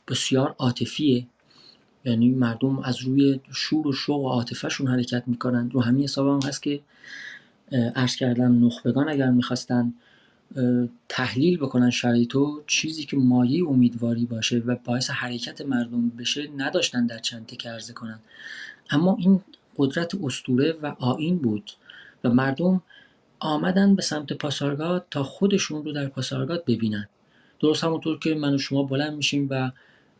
بسیار 0.08 0.54
عاطفیه. 0.58 1.26
یعنی 2.04 2.28
مردم 2.28 2.78
از 2.78 3.00
روی 3.00 3.40
شور 3.52 3.86
و 3.88 3.92
شوق 3.92 4.20
و 4.20 4.28
عاطفهشون 4.28 4.86
حرکت 4.86 5.22
می‌کنن. 5.26 5.70
رو 5.70 5.82
همین 5.82 6.04
حساب 6.04 6.28
هم 6.28 6.48
هست 6.48 6.62
که 6.62 6.80
عرض 7.72 8.16
کردم 8.16 8.66
نخبگان 8.66 9.08
اگر 9.08 9.30
می‌خواستن 9.30 9.94
تحلیل 11.08 11.58
بکنن 11.58 11.90
شرایطو 11.90 12.62
چیزی 12.66 13.04
که 13.04 13.16
مایه 13.16 13.68
امیدواری 13.68 14.26
باشه 14.26 14.58
و 14.58 14.76
باعث 14.84 15.10
حرکت 15.10 15.60
مردم 15.60 16.08
بشه 16.08 16.48
نداشتن 16.56 17.06
در 17.06 17.18
چند 17.18 17.46
تکه 17.46 17.70
عرضه 17.70 17.92
کنن. 17.92 18.18
اما 18.90 19.16
این 19.18 19.40
قدرت 19.76 20.14
استوره 20.22 20.72
و 20.82 20.86
آین 20.86 21.38
بود 21.38 21.70
و 22.24 22.30
مردم 22.30 22.82
آمدن 23.38 23.94
به 23.94 24.02
سمت 24.02 24.32
پاسارگاد 24.32 25.06
تا 25.10 25.22
خودشون 25.22 25.84
رو 25.84 25.92
در 25.92 26.06
پاسارگاد 26.06 26.64
ببینن. 26.64 27.08
درست 27.60 27.84
همونطور 27.84 28.18
که 28.18 28.34
من 28.34 28.54
و 28.54 28.58
شما 28.58 28.82
بلند 28.82 29.16
میشیم 29.16 29.46
و 29.50 29.70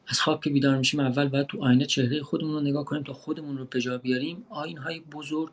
از 0.07 0.21
خواب 0.21 0.45
که 0.45 0.51
بیدار 0.51 0.79
میشیم 0.79 1.01
اول 1.01 1.29
باید 1.29 1.47
تو 1.47 1.65
آینه 1.65 1.87
چهره 1.87 2.23
خودمون 2.23 2.55
رو 2.55 2.61
نگاه 2.61 2.85
کنیم 2.85 3.03
تا 3.03 3.13
خودمون 3.13 3.59
رو 3.59 3.65
به 3.65 3.99
بیاریم. 3.99 4.47
آین 4.51 4.79
های 4.79 5.01
بزرگ 5.01 5.53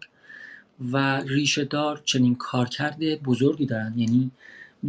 و 0.92 1.22
ریشه 1.22 1.66
دار 1.66 2.02
چنین 2.06 2.36
کارکرد 2.36 3.24
بزرگی 3.24 3.66
دارن. 3.66 3.94
یعنی 3.98 4.32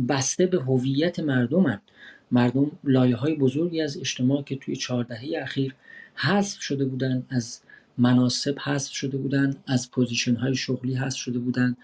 بسته 0.09 0.47
به 0.47 0.63
هویت 0.63 1.21
مردمن. 1.21 1.81
مردم 2.31 2.71
لایه 2.85 3.17
های 3.17 3.35
بزرگی 3.35 3.81
از 3.81 3.99
اجتماع 3.99 4.43
که 4.43 4.57
توی 4.57 4.77
چهار 4.77 5.05
دهه 5.05 5.31
اخیر 5.43 5.75
حذف 6.15 6.61
شده 6.61 6.85
بودن 6.85 7.27
از 7.31 7.61
مناصب 7.99 8.59
حذف 8.65 8.93
شده 8.93 9.17
بودن 9.19 9.57
از 9.67 9.91
position 9.91 10.35
های 10.35 10.55
شغلی 10.55 10.95
حذف 10.95 11.19
شده 11.19 11.39
بودن 11.39 11.77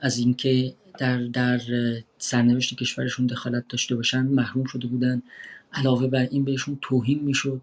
از 0.00 0.18
اینکه 0.18 0.74
در 0.98 1.22
در 1.22 1.60
سرنوشت 2.18 2.74
کشورشون 2.74 3.26
دخالت 3.26 3.64
داشته 3.68 3.94
باشن 3.94 4.22
محروم 4.22 4.64
شده 4.64 4.86
بودن. 4.86 5.22
علاوه 5.72 6.06
بر 6.06 6.28
این 6.30 6.44
بهشون 6.44 6.78
توهین 6.80 7.20
می‌شد 7.24 7.60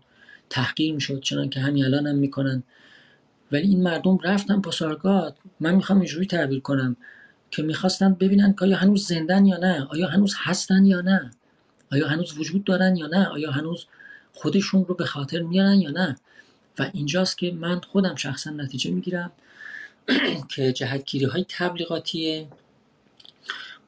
تحقیر 0.50 0.94
می‌شد 0.94 1.22
چنان 1.22 1.50
که 1.50 1.60
همین 1.60 1.86
الان 1.86 2.08
هم 2.08 2.16
می‌کنن. 2.16 2.64
ولی 3.52 3.68
این 3.68 3.84
مردم 3.84 4.18
رفتن 4.24 4.62
پاسارگاد 4.62 5.38
من 5.60 5.76
می‌خوام 5.76 6.00
اینجوری 6.00 6.26
تعبیر 6.26 6.60
کنم 6.60 6.96
که 7.52 7.64
می‌خواستن 7.64 8.14
ببینن 8.14 8.54
که 8.54 8.66
آیا 8.66 8.78
هنوز 8.78 9.08
زندن 9.08 9.46
یا 9.46 9.58
نه 9.58 9.88
آیا 9.90 10.08
هنوز 10.08 10.36
هستن 10.38 10.86
یا 10.86 11.02
نه 11.02 11.32
آیا 11.92 12.08
هنوز 12.08 12.38
وجود 12.38 12.64
دارن 12.64 12.96
یا 12.96 13.08
نه 13.08 13.28
آیا 13.28 13.52
هنوز 13.52 13.86
خودشون 14.34 14.86
رو 14.86 14.96
به 14.96 15.06
خاطر 15.06 15.42
میارن 15.42 15.82
یا 15.82 15.92
نه. 15.92 16.16
و 16.80 16.90
اینجاست 16.94 17.38
که 17.38 17.52
من 17.52 17.82
خودم 17.82 18.16
شخصا 18.16 18.50
نتیجه 18.50 18.92
می‌گیرم 18.92 19.32
که 20.56 20.74
جهتگیری 20.74 21.26
های 21.26 21.46
تبلیغاتی 21.50 22.48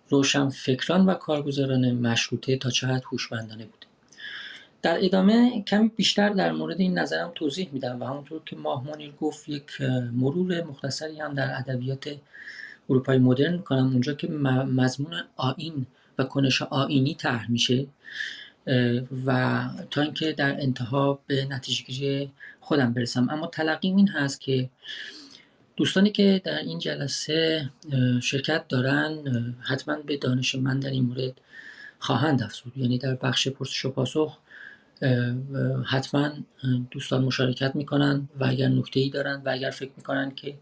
روشن 0.09 0.49
فکران 0.49 1.05
و 1.05 1.13
کارگزاران 1.13 1.91
مشروطه 1.91 2.57
تا 2.57 2.69
حد 2.69 3.03
هوشمندانه 3.11 3.65
بوده 3.65 3.90
در 4.81 5.05
ادامه 5.05 5.63
کمی 5.67 5.91
بیشتر 5.95 6.29
در 6.29 6.51
مورد 6.51 6.79
این 6.79 6.99
نظرم 6.99 7.31
توضیح 7.35 7.69
میدم 7.71 8.01
و 8.01 8.05
همونطور 8.05 8.41
که 8.45 8.55
ماه 8.55 8.87
منیر 8.87 9.11
گفت 9.11 9.49
یک 9.49 9.81
مرور 10.13 10.63
مختصری 10.63 11.19
هم 11.19 11.33
در 11.33 11.55
ادبیات 11.57 12.17
اروپای 12.89 13.17
مدرن 13.17 13.57
کنم 13.57 13.87
اونجا 13.87 14.13
که 14.13 14.27
مضمون 14.27 15.13
آین 15.35 15.85
و 16.17 16.23
کنش 16.23 16.61
آینی 16.61 17.15
طرح 17.15 17.51
میشه 17.51 17.87
و 19.25 19.61
تا 19.91 20.01
اینکه 20.01 20.31
در 20.31 20.61
انتها 20.61 21.19
به 21.27 21.45
نتیجه 21.45 22.29
خودم 22.59 22.93
برسم. 22.93 23.29
اما 23.29 23.47
تلقیم 23.47 23.95
این 23.95 24.07
هست 24.07 24.41
که 24.41 24.69
دوستانی 25.75 26.11
که 26.11 26.41
در 26.43 26.59
این 26.59 26.79
جلسه 26.79 27.69
شرکت 28.21 28.67
دارن 28.67 29.15
حتما 29.61 29.95
به 29.95 30.17
دانش 30.17 30.55
من 30.55 30.79
در 30.79 30.89
این 30.89 31.03
مورد 31.03 31.33
خواهند 31.99 32.43
افزود. 32.43 32.77
یعنی 32.77 32.97
در 32.97 33.15
بخش 33.15 33.47
پرسش 33.47 33.85
و 33.85 33.91
پاسخ 33.91 34.37
حتما 35.85 36.31
دوستان 36.91 37.23
مشارکت 37.23 37.75
می‌کنن 37.75 38.29
و 38.39 38.45
اگر 38.45 38.67
نکته 38.67 38.99
ای 38.99 39.09
دارن 39.09 39.41
و 39.45 39.49
اگر 39.49 39.69
فکر 39.69 39.91
می‌کنن 39.97 40.31
که 40.35 40.57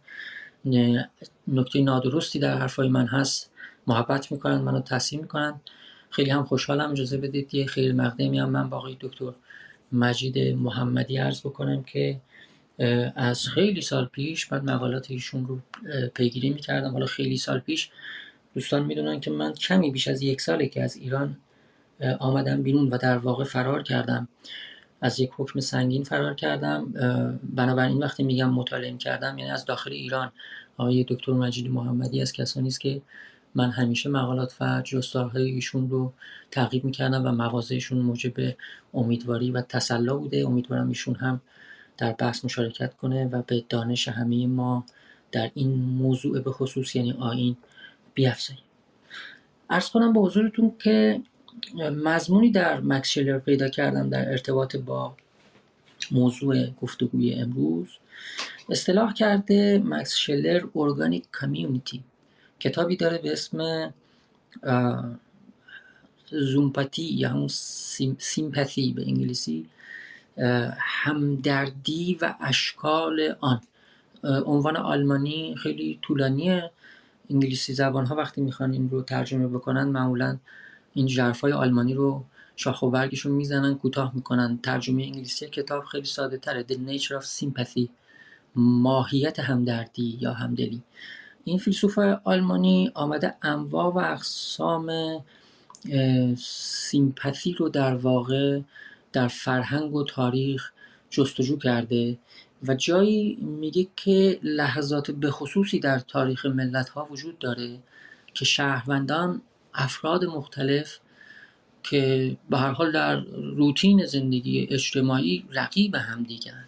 نکته 1.48 1.82
نادرستی 1.82 2.40
در 2.40 2.58
حرفای 2.58 2.90
من 2.90 3.08
هست 3.08 3.52
محبت 3.88 4.32
می‌کنن 4.32 4.58
منو 4.58 4.82
تصحیح 4.82 5.22
می‌کنن. 5.22 5.62
خیلی 6.10 6.30
هم 6.30 6.44
خوشحالم 6.44 6.92
اجازه 6.92 7.18
بدید 7.18 7.54
یه 7.54 7.66
خیلی 7.66 7.92
مقدمی 7.92 8.40
هم 8.40 8.50
من 8.50 8.70
با 8.70 8.78
آقای 8.78 8.98
دکتر 9.00 9.32
مجید 9.92 10.40
محمدی 10.40 11.18
عرض 11.18 11.40
بکنم 11.40 11.84
که 11.84 12.22
از 13.16 13.48
خیلی 13.48 13.82
سال 13.82 14.06
پیش 14.06 14.52
من 14.52 14.60
مقالات 14.60 15.12
ایشون 15.12 15.48
رو 15.48 15.60
پیگیری 16.14 16.50
می‌کردم. 16.50 16.92
حالا 16.92 17.06
خیلی 17.06 17.38
سال 17.38 17.60
پیش 17.60 17.90
دوستان 18.54 18.86
می‌دونن 18.86 19.20
که 19.20 19.32
من 19.32 19.54
کمی 19.54 19.92
بیش 19.92 20.08
از 20.08 20.22
یک 20.22 20.42
ساله 20.42 20.68
که 20.68 20.84
از 20.84 20.98
ایران 20.98 21.38
آمدم 22.20 22.64
بیرون 22.64 22.90
و 22.90 22.98
در 22.98 23.18
واقع 23.18 23.44
فرار 23.44 23.84
کردم. 23.84 24.28
از 25.02 25.20
یک 25.20 25.32
حکم 25.38 25.60
سنگین 25.60 26.04
فرار 26.04 26.34
کردم. 26.34 26.92
بنابراین 27.56 27.98
وقتی 27.98 28.24
میگم 28.24 28.50
مطالعه 28.50 28.98
کردم 28.98 29.38
یعنی 29.38 29.52
از 29.52 29.66
داخل 29.66 29.92
ایران 29.92 30.32
آقای 30.78 31.06
دکتر 31.08 31.32
مجید 31.32 31.72
محمدی 31.72 32.22
از 32.22 32.32
کسانی 32.34 32.68
است 32.68 32.80
که 32.80 33.02
من 33.56 33.72
همیشه 33.72 34.10
مقالات 34.10 34.56
و 34.62 34.82
جستارهای 34.82 35.52
ایشون 35.52 35.90
رو 35.90 36.14
تعقیب 36.52 36.86
می‌کردم 36.86 37.26
و 37.26 37.32
مواضعشون 37.32 37.98
موجب 37.98 38.34
امیدواری 38.94 39.52
و 39.52 39.62
تسلا 39.62 40.18
بوده. 40.18 40.46
امیدوارم 40.48 40.88
ایشون 40.88 41.16
هم 41.16 41.42
در 41.98 42.12
بحث 42.12 42.46
مشارکت 42.46 42.94
کنه 42.94 43.26
و 43.26 43.42
به 43.48 43.64
دانش 43.70 44.08
همه 44.08 44.48
ما 44.48 44.86
در 45.32 45.52
این 45.54 45.74
موضوع 45.74 46.40
به 46.40 46.52
خصوص 46.52 46.96
یعنی 46.96 47.12
آین 47.12 47.58
بیافزاییم. 48.14 48.64
ارز 49.70 49.90
کنم 49.90 50.14
به 50.14 50.20
حضورتون 50.20 50.74
که 50.80 51.22
مضمونی 52.04 52.52
در 52.52 52.80
مکس 52.80 53.08
شلر 53.10 53.40
پیدا 53.40 53.70
کردم 53.70 54.10
در 54.10 54.32
ارتباط 54.32 54.76
با 54.76 55.16
موضوع 56.12 56.68
گفتگوی 56.82 57.34
امروز 57.34 57.88
اصطلاح 58.70 59.14
کرده 59.14 59.82
مکس 59.86 60.16
شلر 60.16 60.66
ارگانیک 60.76 61.24
کامیونیتی 61.32 62.04
کتابی 62.60 62.96
داره 62.98 63.18
به 63.18 63.32
اسم 63.32 63.94
زومپاتی 66.32 67.04
یا 67.04 67.30
همون 67.30 67.48
سیمپاتی 68.20 68.94
به 68.94 69.02
انگلیسی 69.02 69.66
همدردی 70.80 72.18
و 72.22 72.36
اشکال 72.42 73.36
آن. 73.40 73.62
عنوان 74.24 74.78
آلمانی 74.78 75.56
خیلی 75.56 76.00
طولانیه. 76.02 76.72
انگلیسی 77.30 77.74
زبان 77.74 78.06
ها 78.06 78.16
وقتی 78.16 78.42
می‌خوان 78.42 78.74
این 78.74 78.90
رو 78.90 79.02
ترجمه 79.02 79.48
بکنن 79.48 79.84
معمولا 79.84 80.38
این 80.94 81.08
جرفای 81.08 81.52
آلمانی 81.52 81.94
رو 81.94 82.24
شاخ 82.56 82.84
و 82.84 82.90
برگش 82.90 83.20
رو 83.20 83.36
می‌زنن 83.36 83.76
کوتاه 83.76 84.16
می‌کنن. 84.16 84.60
ترجمه 84.64 85.04
انگلیسی 85.04 85.48
کتاب 85.50 85.84
خیلی 85.84 86.06
ساده 86.06 86.38
تره. 86.38 86.66
The 86.70 86.74
Nature 86.74 87.22
of 87.22 87.26
Sympathy. 87.26 87.88
ماهیت 88.56 89.40
همدردی 89.40 90.18
یا 90.22 90.34
همدلی. 90.34 90.82
این 91.44 91.58
فیلسوف 91.58 91.98
آلمانی 92.24 92.92
آمده 92.94 93.36
انواع 93.42 93.94
و 93.94 93.98
اقسام 93.98 94.92
سیمپاتی 96.38 97.54
رو 97.54 97.70
در 97.70 97.96
واقع 97.96 98.62
در 99.14 99.28
فرهنگ 99.28 99.96
و 99.96 100.04
تاریخ 100.04 100.72
جستجو 101.10 101.58
کرده 101.58 102.18
و 102.68 102.76
جایی 102.76 103.36
میگه 103.36 103.88
که 103.96 104.40
لحظات 104.44 105.12
بخصوصی 105.12 105.80
در 105.80 106.00
تاریخ 106.00 106.46
ملت 106.46 106.90
ها 106.90 107.08
وجود 107.12 107.40
داره 107.40 107.80
که 108.34 108.46
شهروندان 108.46 109.42
افراد 109.80 110.26
مختلف 110.26 110.98
که 111.84 112.36
به 112.50 112.58
هر 112.58 112.72
حال 112.72 112.92
در 112.92 113.20
روتین 113.56 114.06
زندگی 114.06 114.68
اجتماعی 114.70 115.46
رقیب 115.52 115.96
هم 115.96 116.24
دیگن 116.24 116.66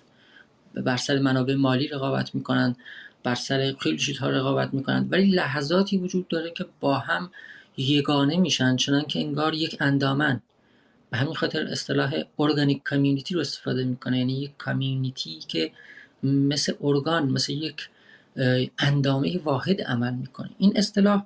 بر 0.74 0.98
سر 0.98 1.20
منابع 1.20 1.56
مالی 1.56 1.88
رقابت 1.88 2.36
می‌کنن 2.36 2.76
بر 3.24 3.36
سر 3.36 3.76
خیلی 3.80 3.98
چیزها 3.98 4.30
رقابت 4.30 4.74
می‌کنن 4.74 5.08
ولی 5.10 5.26
لحظاتی 5.26 5.98
وجود 5.98 6.28
داره 6.28 6.52
که 6.52 6.66
با 6.80 6.98
هم 6.98 7.32
یگانه 7.78 8.38
میشن 8.38 8.76
چنان 8.76 9.06
که 9.06 9.20
انگار 9.20 9.54
یک 9.54 9.78
اندامن. 9.80 10.42
به 11.10 11.18
همین 11.18 11.34
خاطر 11.34 11.64
اصطلاح 11.64 12.24
ارگانیک 12.40 12.84
کامیونیتی 12.84 13.34
رو 13.34 13.42
استفاده 13.42 13.84
می‌کنه. 13.84 14.20
یعنی 14.20 14.42
یک 14.42 14.52
کامیونیتی 14.58 15.40
که 15.48 15.72
مثل 16.24 16.74
ارگان 16.82 17.30
مثل 17.30 17.54
یک 17.54 17.90
اندامه 18.80 19.40
واحد 19.44 19.82
عمل 19.82 20.14
می‌کنه. 20.14 20.50
این 20.58 20.74
اصطلاح 20.76 21.24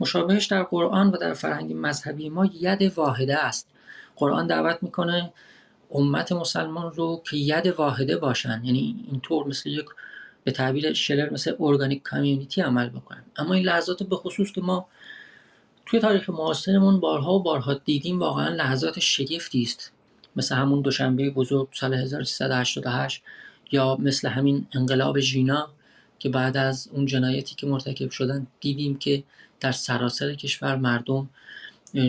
مشابهش 0.00 0.46
در 0.46 0.62
قرآن 0.62 1.08
و 1.10 1.16
در 1.16 1.32
فرهنگ 1.32 1.72
مذهبی 1.76 2.28
ما 2.28 2.46
ید 2.60 2.98
واحده 2.98 3.44
است. 3.44 3.68
قرآن 4.16 4.46
دعوت 4.46 4.78
می‌کنه 4.82 5.32
امت 5.90 6.32
مسلمان 6.32 6.92
رو 6.92 7.22
که 7.30 7.36
ید 7.36 7.66
واحده 7.66 8.16
باشن. 8.16 8.60
یعنی 8.64 9.04
اینطور 9.10 9.46
مثل 9.46 9.70
یک 9.70 9.86
به 10.44 10.52
تعبیر 10.52 10.92
شلر 10.92 11.30
مثل 11.30 11.54
ارگانیک 11.60 12.02
کامیونیتی 12.02 12.60
عمل 12.60 12.88
بکنن. 12.88 13.22
اما 13.36 13.54
این 13.54 13.64
لحظات 13.64 14.02
به 14.02 14.16
خصوص 14.16 14.52
که 14.52 14.60
ما 14.60 14.86
توی 15.86 16.00
تاریخ 16.00 16.30
معاصرمون 16.30 17.00
بارها 17.00 17.34
و 17.34 17.42
بارها 17.42 17.74
دیدیم 17.74 18.20
واقعا 18.20 18.48
لحظات 18.48 19.00
شگفتی 19.00 19.62
است. 19.62 19.92
مثل 20.36 20.54
همون 20.54 20.80
دوشنبه 20.80 21.30
بزرگ 21.30 21.68
سال 21.72 21.94
1388 21.94 23.22
یا 23.72 23.96
مثل 24.00 24.28
همین 24.28 24.66
انقلاب 24.72 25.20
ژینا 25.20 25.68
که 26.18 26.28
بعد 26.28 26.56
از 26.56 26.88
اون 26.92 27.06
جنایتی 27.06 27.54
که 27.54 27.66
مرتکب 27.66 28.10
شدن 28.10 28.46
دیدیم 28.60 28.98
که 28.98 29.22
در 29.60 29.72
سراسر 29.72 30.34
کشور 30.34 30.76
مردم 30.76 31.28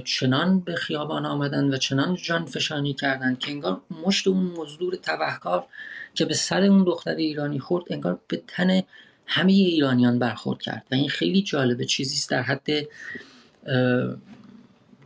چنان 0.06 0.60
به 0.60 0.76
خیابان 0.76 1.26
آمدن 1.26 1.74
و 1.74 1.78
چنان 1.78 2.16
جان 2.16 2.46
فشانی 2.46 2.94
کردن 2.94 3.36
که 3.36 3.52
انگار 3.52 3.82
مشت 4.06 4.28
اون 4.28 4.44
مزدور 4.44 4.96
تبهکار 4.96 5.66
که 6.14 6.26
به 6.26 6.34
سر 6.34 6.64
اون 6.64 6.84
دختر 6.84 7.16
ایرانی 7.16 7.60
خورد 7.60 7.86
انگار 7.90 8.20
به 8.28 8.42
تن 8.48 8.82
همه 9.28 9.52
ایرانیان 9.52 10.20
برخورد 10.20 10.62
کرد. 10.62 10.84
و 10.92 10.96
این 10.96 11.10
خیلی 11.10 11.42
جالبه 11.42 11.86
چیزی 11.86 12.28
در 12.30 12.42
حد 12.42 12.68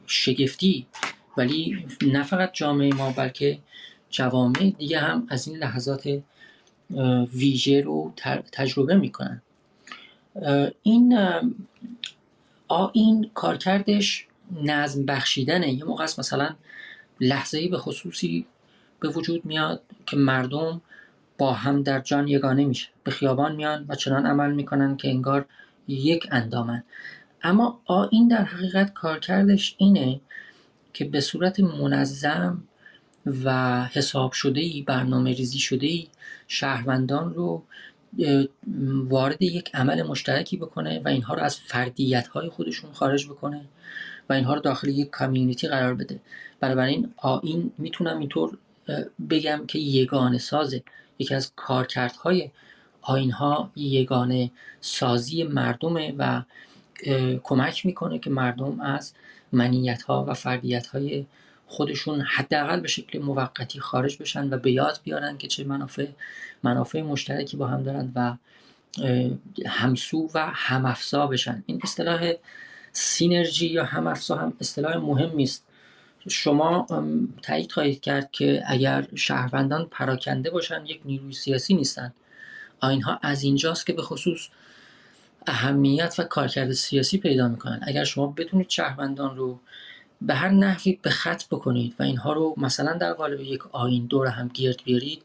شگفتی. 0.08 0.88
ولی 1.38 1.86
نه 2.02 2.24
فقط 2.24 2.54
جامعه 2.54 2.94
ما 2.94 3.12
بلکه 3.12 3.60
جوامع 4.10 4.74
دیگه 4.78 5.00
هم 5.00 5.28
از 5.30 5.48
این 5.48 5.58
لحظات 5.58 6.22
ویژه 7.34 7.82
رو 7.82 8.14
تجربه 8.52 8.96
می‌کنن. 8.96 9.42
این 10.84 11.20
این 12.94 13.30
کارکردش 13.34 14.28
نظم 14.64 15.06
بخشیدنه. 15.06 15.74
یه 15.74 15.84
موقع 15.84 16.04
مثلا 16.04 16.56
لحظه 17.20 17.68
به 17.68 17.78
خصوصی 17.78 18.46
به 19.00 19.10
وجود 19.10 19.46
میاد 19.46 19.82
که 20.06 20.18
مردم 20.18 20.82
با 21.38 21.54
هم 21.54 21.84
در 21.84 22.00
جان 22.00 22.28
یگانه 22.28 22.66
میشه. 22.66 22.88
به 23.04 23.12
خیابان 23.12 23.56
میان 23.56 23.86
و 23.88 23.96
چنان 23.96 24.26
عمل 24.26 24.52
می‌کنن 24.52 24.98
که 24.98 25.10
انگار 25.10 25.46
یک 25.88 26.28
اندامن. 26.32 26.84
اما 27.44 27.82
این 28.12 28.28
در 28.28 28.44
حقیقت 28.44 28.94
کارکردش 28.94 29.76
اینه 29.78 30.22
که 30.94 31.06
به 31.06 31.22
صورت 31.22 31.60
منظم 31.60 32.64
و 33.26 33.86
حساب 33.86 34.32
شده 34.32 34.60
ای 34.60 34.82
برنامه 34.82 35.34
ریزی 35.34 35.60
شده 35.60 35.88
ای 35.88 36.08
شهروندان 36.48 37.34
رو 37.34 37.64
وارد 39.10 39.42
یک 39.42 39.70
عمل 39.74 40.04
مشترکی 40.04 40.58
بکنه 40.58 41.02
و 41.06 41.08
اینها 41.08 41.34
رو 41.34 41.42
از 41.42 41.58
فردیت 41.58 42.28
های 42.28 42.50
خودشون 42.50 42.92
خارج 42.92 43.28
بکنه 43.28 43.62
و 44.30 44.34
اینها 44.34 44.54
رو 44.54 44.60
داخل 44.60 44.88
یک 44.88 45.10
کامیونیتی 45.10 45.68
قرار 45.68 45.94
بده. 45.94 46.20
بنابراین 46.60 47.14
این 47.44 47.72
می‌تونم 47.78 48.20
اینطور 48.20 48.58
بگم 49.30 49.66
که 49.68 49.80
یگانه 49.80 50.38
سازه. 50.38 50.84
یکی 51.20 51.36
از 51.36 51.52
کارکردهای 51.56 52.50
آینها 53.02 53.72
یگانه 53.76 54.52
سازی 54.82 55.44
مردمه 55.44 56.14
و 56.18 56.42
کمک 57.44 57.86
می‌کنه 57.86 58.20
که 58.20 58.30
مردم 58.30 58.80
از 58.80 59.14
منیت 59.52 60.02
ها 60.02 60.26
و 60.28 60.34
فردیت 60.34 60.88
های 60.88 61.26
خودشون 61.72 62.22
حداقل 62.22 62.80
به 62.80 62.88
شکل 62.88 63.20
موقتی 63.20 63.80
خارج 63.80 64.18
بشن 64.18 64.54
و 64.54 64.58
به 64.58 64.72
یاد 64.72 65.00
بیارن 65.04 65.38
که 65.38 65.48
چه 65.48 65.64
منافع 65.64 66.08
منافع 66.64 67.02
مشترکی 67.02 67.58
با 67.58 67.68
هم 67.68 67.84
دارن 67.84 68.12
و 68.16 68.36
همسو 69.68 70.30
و 70.34 70.52
همافزا 70.54 71.28
بشن. 71.28 71.64
این 71.66 71.80
اصطلاح 71.84 72.34
سینرژی 72.92 73.68
یا 73.68 73.86
همافزا 73.86 74.36
هم 74.36 74.54
اصطلاح 74.60 74.98
مهمی 74.98 75.44
است 75.44 75.66
شما 76.28 76.88
تایید 77.42 77.72
خواهید 77.72 78.02
کرد 78.02 78.32
که 78.32 78.64
اگر 78.68 79.08
شهروندان 79.16 79.88
پراکنده 79.92 80.50
باشن 80.50 80.86
یک 80.86 81.02
نیروی 81.06 81.34
سیاسی 81.34 81.74
نیستن. 81.74 82.14
آینها 82.80 83.20
از 83.22 83.44
اینجاست 83.44 83.86
که 83.86 83.94
به 83.94 84.02
خصوص 84.02 84.48
اهمیت 85.48 86.16
و 86.20 86.24
کارکرد 86.24 86.72
سیاسی 86.72 87.18
پیدا 87.18 87.48
می‌کنن. 87.48 87.80
اگر 87.82 88.04
شما 88.04 88.28
بتونید 88.28 88.70
شهروندان 88.70 89.38
رو 89.38 89.60
به 90.22 90.34
هر 90.34 90.50
نحوی 90.50 91.00
به 91.02 91.10
خط 91.10 91.44
بکنید 91.52 91.96
و 92.00 92.04
اینها 92.04 92.34
رو 92.34 92.54
مثلا 92.58 92.94
در 92.94 93.14
قالب 93.14 93.42
یک 93.42 93.62
آین 93.72 94.06
دور 94.06 94.28
هم 94.28 94.48
گرد 94.54 94.84
بیارید 94.84 95.24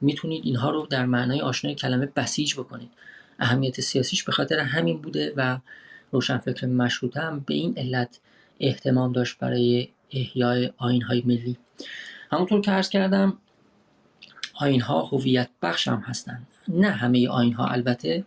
می‌تونید 0.00 0.44
اینها 0.44 0.70
رو 0.70 0.86
در 0.90 1.06
معنای 1.06 1.40
آشنای 1.40 1.74
کلمه 1.74 2.06
بسیج 2.06 2.54
بکنید. 2.54 2.90
اهمیت 3.38 3.80
سیاسیش 3.80 4.24
به 4.24 4.32
خاطر 4.32 4.58
همین 4.58 5.02
بوده 5.02 5.32
و 5.36 5.58
روشنفکر 6.12 6.66
مشروطه 6.66 7.20
هم 7.20 7.40
به 7.46 7.54
این 7.54 7.74
علت 7.76 8.18
احتمام 8.60 9.12
داشت 9.12 9.38
برای 9.38 9.88
احیای 10.12 10.72
آین 10.76 11.02
های 11.02 11.22
ملی. 11.26 11.56
همونطور 12.32 12.60
که 12.60 12.70
عرض 12.70 12.88
کردم 12.88 13.38
آین 14.54 14.80
ها 14.80 15.02
هویت 15.02 15.48
بخش 15.62 15.88
هم 15.88 16.00
هستند. 16.06 16.46
نه 16.68 16.90
همه 16.90 17.28
آین 17.28 17.52
ها 17.52 17.66
البته 17.66 18.24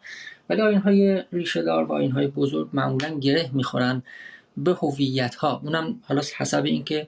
ولی 0.50 0.62
آین 0.62 0.78
های 0.78 1.24
ریشه 1.34 1.62
دار 1.62 1.84
و 1.84 1.92
آین 1.92 2.12
های 2.12 2.28
بزرگ 2.28 2.70
معمولا 2.74 3.20
گره 3.20 3.50
می‌خورن 3.54 4.04
به 4.58 4.74
هویت 4.74 5.36
ها 5.36 5.62
اونم 5.64 6.00
حالا 6.04 6.22
حسب 6.38 6.66
اینکه 6.66 7.08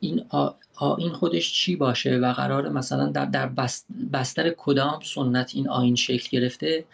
این 0.00 0.24
آین 0.74 1.12
خودش 1.12 1.52
چی 1.52 1.76
باشه 1.76 2.16
و 2.16 2.32
قرار 2.32 2.68
مثلا 2.68 3.06
در, 3.06 3.24
در 3.24 3.50
بستر 4.12 4.54
کدام 4.56 5.00
سنت 5.04 5.52
این 5.54 5.68
آین 5.68 5.94
شکل 5.94 6.28
گرفته 6.30 6.84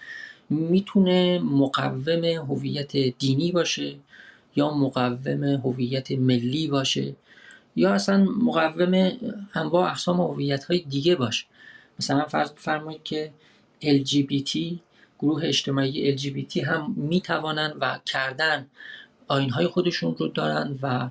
می‌تونه 0.51 1.39
مقوم 1.39 2.25
هویت 2.25 2.97
دینی 2.97 3.53
باشه 3.53 3.97
یا 4.57 4.71
مقوم 4.71 5.45
هویت 5.45 6.13
ملی 6.13 6.69
باشه 6.69 7.15
یا 7.77 7.93
اصلا 7.93 8.25
مقوم 8.25 9.11
انواع 9.55 9.91
اقسام 9.91 10.21
هویت 10.21 10.65
های 10.65 10.79
دیگه 10.79 11.17
باشه. 11.17 11.47
مثلا 11.99 12.25
فرض 12.25 12.51
فرمایید 12.57 13.03
که 13.03 13.33
LGBT 13.83 14.59
گروه 15.19 15.45
اجتماعی 15.45 16.19
LGBT 16.19 16.57
هم 16.57 16.95
می‌توانند 16.97 17.77
و 17.81 17.99
کردن 18.07 18.67
های 19.31 19.67
خودشون 19.67 20.17
رو 20.19 20.29
دارن 20.29 20.79
و 20.83 21.11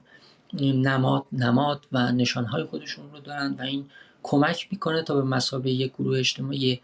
نماد 0.54 1.26
نماد 1.32 1.86
و 1.92 2.12
نشانهای 2.12 2.64
خودشون 2.64 3.12
رو 3.12 3.20
دارن 3.20 3.56
و 3.60 3.62
این 3.62 3.86
کمک 4.24 4.68
می‌کنه 4.72 5.04
تا 5.04 5.16
به 5.16 5.24
مسابقه 5.24 5.70
یک 5.70 5.94
گروه 5.94 6.20
اجتماعی 6.20 6.82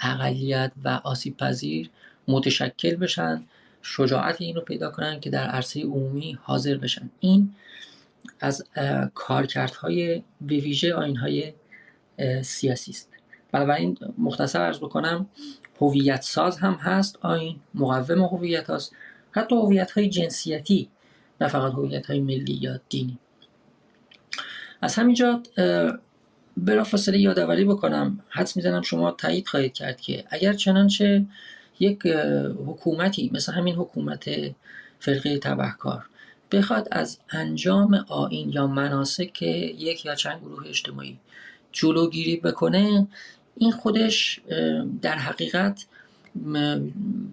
اقلیت 0.00 0.72
و 0.84 1.00
آسیب 1.04 1.36
پذیر 1.36 1.90
متشکل 2.28 2.96
بشن 2.96 3.44
شجاعت 3.82 4.40
این 4.40 4.56
رو 4.56 4.60
پیدا 4.60 4.90
کنن 4.90 5.20
که 5.20 5.30
در 5.30 5.46
عرصه 5.46 5.82
عمومی 5.82 6.38
حاضر 6.42 6.76
بشن. 6.76 7.10
این 7.20 7.54
از 8.40 8.64
کارکردهای 9.14 10.22
به 10.40 10.56
ویژه 10.56 10.94
های 10.96 11.52
سیاسی 12.42 12.90
است. 12.90 13.08
بنابراین 13.52 13.98
مختصر 14.18 14.60
ارز 14.60 14.78
بکنم 14.78 15.26
هویت 15.80 16.22
ساز 16.22 16.58
هم 16.58 16.72
هست 16.72 17.18
آین 17.22 17.56
مقوم 17.74 18.22
هویت 18.22 18.70
هست 18.70 18.92
حتی 19.34 19.56
هویت 19.56 19.90
های 19.90 20.08
جنسیتی 20.08 20.88
نه 21.40 21.48
فقط 21.48 21.72
هویت 21.72 22.06
های 22.06 22.20
ملی 22.20 22.58
یا 22.60 22.80
دینی. 22.88 23.18
از 24.80 24.94
همینجا 24.94 25.42
بلافاصله 26.56 27.18
یادآوری 27.18 27.64
بکنم 27.64 28.20
حدس 28.28 28.56
می‌زنم 28.56 28.82
شما 28.82 29.10
تایید 29.10 29.48
خواهید 29.48 29.72
کرد 29.72 30.00
که 30.00 30.24
اگر 30.28 30.52
چنانچه 30.52 31.26
یک 31.80 32.06
حکومتی 32.66 33.30
مثل 33.34 33.52
همین 33.52 33.74
حکومت 33.74 34.30
فرقه 34.98 35.38
تبهکار 35.38 36.06
بخواد 36.52 36.88
از 36.90 37.18
انجام 37.30 37.94
آین 38.08 38.50
یا 38.52 38.66
مناسک 38.66 39.42
یک 39.42 40.04
یا 40.04 40.14
چند 40.14 40.40
گروه 40.40 40.68
اجتماعی 40.68 41.18
جلوگیری 41.72 42.36
بکنه 42.36 43.06
این 43.56 43.72
خودش 43.72 44.40
در 45.02 45.16
حقیقت 45.16 45.86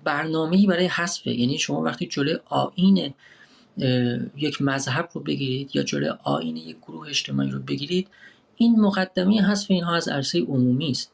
برنامه‌ای 0.03 0.67
برای 0.67 0.87
حذفه 0.87 1.31
یعنی 1.31 1.57
شما 1.57 1.81
وقتی 1.81 2.07
جلوی 2.07 2.37
آین 2.45 3.13
یک 4.37 4.61
مذهب 4.61 5.09
رو 5.13 5.21
بگیرید 5.21 5.75
یا 5.75 5.83
جلوی 5.83 6.09
آین 6.23 6.57
یک 6.57 6.77
گروه 6.77 7.07
اجتماعی 7.09 7.49
رو 7.49 7.59
بگیرید 7.59 8.07
این 8.55 8.79
مقدمه 8.79 9.41
حذف 9.41 9.71
اینها 9.71 9.95
از 9.95 10.07
عرصه 10.07 10.39
عمومی 10.41 10.91
است. 10.91 11.11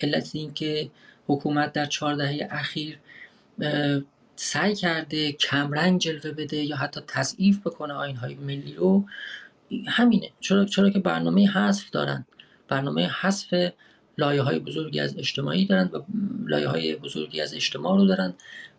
علت 0.00 0.30
اینکه 0.32 0.90
حکومت 1.26 1.72
در 1.72 1.86
چهار 1.86 2.14
دهه 2.14 2.48
اخیر 2.50 2.98
سعی 4.36 4.74
کرده 4.74 5.32
کمرنگ 5.32 6.00
جلوه 6.00 6.30
بده 6.32 6.56
یا 6.56 6.76
حتی 6.76 7.00
تضعیف 7.06 7.60
بکنه 7.60 7.94
های 7.94 8.34
ملی 8.34 8.74
رو. 8.74 9.04
همینه. 9.86 10.30
چرا, 10.40 10.64
چرا 10.64 10.90
که 10.90 10.98
برنامه 10.98 11.48
حذف 11.50 11.90
دارن. 11.90 12.26
برنامه 12.68 13.08
حذف 13.20 13.54
لایه 14.20 14.42
های 14.42 14.58
بزرگی 14.58 15.00
از 15.00 15.18
اجتماعی 15.18 15.66
دارند 15.66 15.94
و 15.94 16.04
لایه 16.46 16.68
های 16.68 16.96
بزرگی 16.96 17.40
از 17.40 17.54
اجتماع 17.54 17.96
رو 17.96 18.06
دارند 18.06 18.34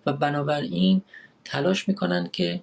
و 0.05 0.13
بنابراین 0.13 1.01
تلاش 1.45 1.87
می‌کنن 1.87 2.29
که 2.31 2.61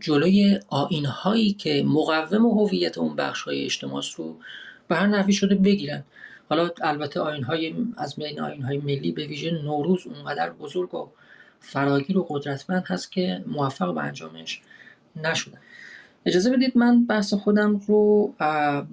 جلوی 0.00 0.60
آین 0.68 1.06
هایی 1.06 1.52
که 1.52 1.82
مقوم 1.86 2.46
هویت 2.46 2.98
اون 2.98 3.16
بخش 3.16 3.42
های 3.42 3.64
اجتماع 3.64 4.02
رو 4.16 4.36
به 4.88 4.96
هر 4.96 5.06
نحوی 5.06 5.32
شده 5.32 5.54
بگیرن 5.54 6.04
حالا 6.48 6.70
البته 6.82 7.20
آین 7.20 7.42
های 7.42 7.74
از 7.96 8.16
بین 8.16 8.40
آین 8.40 8.62
های 8.62 8.78
ملی 8.78 9.12
به 9.12 9.26
ویژه 9.26 9.50
نوروز 9.50 10.06
اونقدر 10.06 10.50
بزرگ 10.50 10.94
و 10.94 11.08
فراگیر 11.60 12.18
و 12.18 12.26
قدرتمند 12.28 12.84
هست 12.86 13.12
که 13.12 13.44
موفق 13.46 13.94
به 13.94 14.00
انجامش 14.00 14.60
نشدن. 15.16 15.58
اجازه 16.26 16.50
بدید 16.50 16.76
من 16.76 17.06
بحث 17.06 17.34
خودم 17.34 17.80
رو 17.86 18.34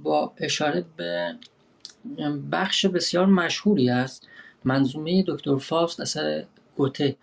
با 0.04 0.34
اشاره 0.38 0.86
به 0.98 1.36
بخش 2.52 2.86
بسیار 2.86 3.26
مشهوری 3.26 3.90
است. 3.90 4.28
منظومه 4.64 5.24
دکتر 5.28 5.58
فاست 5.58 6.00
اثر 6.00 6.46
گوته 6.78 7.16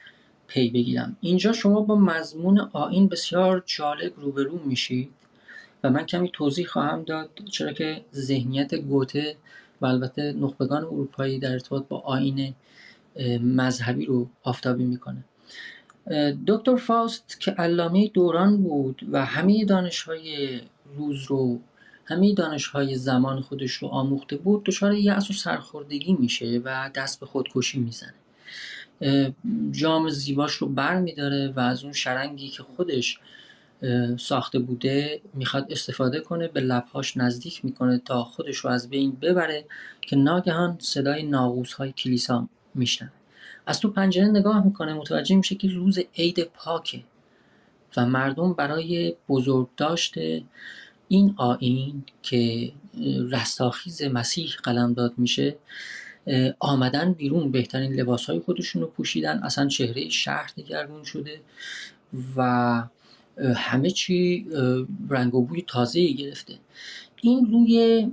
پی 0.46 0.70
بگیرم. 0.70 1.16
اینجا 1.20 1.52
شما 1.52 1.80
با 1.80 1.96
مضمون 1.96 2.58
آین 2.72 3.08
بسیار 3.08 3.62
جالب 3.66 4.12
روبرو 4.16 4.58
میشید 4.64 5.10
و 5.84 5.90
من 5.90 6.06
کمی 6.06 6.30
توضیح 6.32 6.66
خواهم 6.66 7.02
داد 7.02 7.30
چرا 7.50 7.72
که 7.72 8.04
ذهنیت 8.14 8.74
گوته 8.74 9.36
و 9.80 9.86
البته 9.86 10.32
نخبگان 10.32 10.84
اروپایی 10.84 11.38
در 11.38 11.52
ارتباط 11.52 11.84
با 11.88 11.98
آین 11.98 12.54
مذهبی 13.42 14.06
رو 14.06 14.28
آفتابی 14.42 14.84
می‌کنه. 14.84 15.24
دکتر 16.46 16.76
فاست 16.76 17.40
که 17.40 17.50
علامه 17.50 18.08
دوران 18.08 18.62
بود 18.62 19.06
و 19.12 19.24
همه 19.24 19.64
دانش 19.64 20.02
های 20.02 20.60
روز 20.96 21.24
رو 21.24 21.60
همه 22.06 22.34
دانش 22.34 22.66
های 22.66 22.96
زمان 22.96 23.40
خودش 23.40 23.72
رو 23.72 23.88
آموخته 23.88 24.36
بود 24.36 24.64
دچار 24.64 24.94
یأس 24.94 25.30
و 25.30 25.32
سرخوردگی 25.32 26.12
میشه 26.12 26.60
و 26.64 26.90
دست 26.94 27.20
به 27.20 27.26
خودکشی 27.26 27.78
می‌زنه. 27.78 28.14
جام 29.70 30.08
زیباش 30.10 30.52
رو 30.52 30.68
بر 30.68 31.00
میداره 31.00 31.52
و 31.56 31.60
از 31.60 31.84
اون 31.84 31.92
شرنگی 31.92 32.48
که 32.48 32.62
خودش 32.62 33.18
ساخته 34.18 34.58
بوده 34.58 35.20
می‌خواد 35.34 35.66
استفاده 35.72 36.20
کنه 36.20 36.48
به 36.48 36.60
لبهاش 36.60 37.16
نزدیک 37.16 37.64
می‌کنه 37.64 37.98
تا 37.98 38.24
خودش 38.24 38.56
رو 38.56 38.70
از 38.70 38.90
بین 38.90 39.12
ببره 39.12 39.64
که 40.00 40.16
ناگهان 40.16 40.76
صدای 40.80 41.22
ناغوس 41.22 41.72
های 41.72 41.92
کلیسا 41.92 42.48
میشنه 42.74 43.12
از 43.66 43.80
تو 43.80 43.90
پنجره 43.90 44.26
نگاه 44.26 44.64
می‌کنه 44.64 44.94
متوجه 44.94 45.36
میشه 45.36 45.54
که 45.54 45.68
روز 45.68 45.98
عید 46.16 46.42
پاکه 46.42 47.02
و 47.96 48.06
مردم 48.06 48.52
برای 48.52 49.14
بزرگ 49.28 49.68
داشته 49.76 50.42
این 51.08 51.34
آین 51.36 52.04
که 52.22 52.72
رستاخیز 53.30 54.02
مسیح 54.02 54.50
قلم 54.62 54.92
داد 54.92 55.14
میشه 55.16 55.56
آمدن 56.58 57.12
بیرون 57.12 57.50
بهترین 57.50 57.92
لباس 57.92 58.26
های 58.26 58.40
خودشون 58.40 58.82
رو 58.82 58.88
پوشیدن. 58.88 59.38
اصلا 59.38 59.68
چهره 59.68 60.08
شهر 60.08 60.50
دگرگون 60.56 61.04
شده 61.04 61.40
و 62.36 62.82
همه 63.54 63.90
چی 63.90 64.46
رنگ 65.08 65.34
و 65.34 65.42
بوی 65.42 65.64
تازه 65.66 66.12
گرفته. 66.12 66.54
این 67.22 67.46
روی 67.52 68.06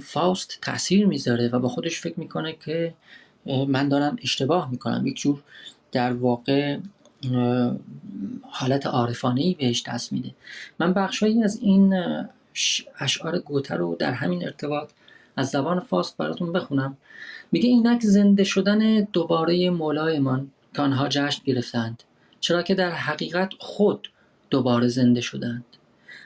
فاست 0.00 0.58
تاثیر 0.62 1.06
می‌ذاره 1.06 1.48
و 1.48 1.58
با 1.58 1.68
خودش 1.68 2.00
فکر 2.00 2.20
می‌کنه 2.20 2.56
که 2.64 2.94
من 3.46 3.88
دارم 3.88 4.16
اشتباه 4.22 4.70
می‌کنم. 4.70 5.06
یک 5.06 5.16
جور 5.16 5.42
در 5.92 6.12
واقع 6.12 6.78
حالت 8.50 8.86
عارفانه 8.86 9.40
ای 9.40 9.54
بهش 9.54 9.82
دست 9.86 10.12
میده. 10.12 10.30
من 10.78 10.92
بخشهایی 10.92 11.42
از 11.42 11.58
این 11.62 11.94
اشعار 13.00 13.38
گوته 13.38 13.74
رو 13.74 13.96
در 13.98 14.12
همین 14.12 14.44
ارتباط 14.44 14.90
از 15.36 15.48
زبان 15.48 15.80
فاست 15.80 16.16
براتون 16.16 16.52
بخونم. 16.52 16.96
میگه 17.52 17.68
اینک 17.68 18.00
زنده 18.02 18.44
شدن 18.44 19.00
دوباره 19.00 19.70
مولایمان 19.70 20.50
که 20.74 20.82
آنها 20.82 21.08
جشن 21.08 21.42
گرفتند 21.44 22.02
چرا 22.40 22.62
که 22.62 22.74
در 22.74 22.90
حقیقت 22.90 23.52
خود 23.58 24.10
دوباره 24.50 24.88
زنده 24.88 25.20
شدند. 25.20 25.64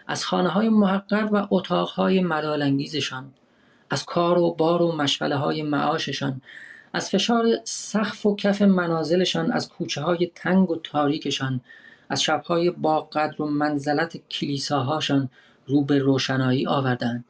از 0.07 0.25
خانه 0.25 0.49
های 0.49 0.69
محقر 0.69 1.29
و 1.33 1.47
اتاق 1.51 1.89
های 1.89 2.21
مدالانگیزشان 2.21 3.33
از 3.91 4.05
کار 4.05 4.39
و 4.39 4.55
بار 4.55 4.83
و 4.83 4.93
مشغله 4.93 5.37
های 5.37 5.63
معاششان 5.63 6.43
از 6.99 7.11
فشار 7.11 7.47
سقف 7.65 8.27
و 8.27 8.37
کف 8.37 8.63
منازلشان 8.63 9.53
از 9.53 9.69
کوچه 9.69 10.01
های 10.01 10.31
تنگ 10.35 10.71
و 10.71 10.77
تاریکشان 10.77 11.61
از 12.09 12.23
شبهای 12.23 12.71
با 12.71 13.01
قدر 13.01 13.43
و 13.43 13.47
منزلت 13.47 14.17
کلیساهاشان 14.31 15.31
رو 15.67 15.85
به 15.85 15.99
روشنایی 15.99 16.67
آوردند. 16.67 17.25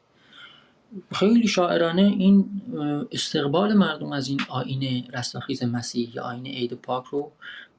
خیلی 1.13 1.49
شاعرانه 1.49 2.03
این 2.03 2.63
استقبال 3.13 3.75
مردم 3.75 4.13
از 4.13 4.29
این 4.29 4.41
آین 4.49 5.09
رستاخیز 5.13 5.65
مسیح 5.65 6.11
یا 6.15 6.23
آین 6.23 6.47
عید 6.47 6.73
پاک 6.73 7.05
رو 7.05 7.33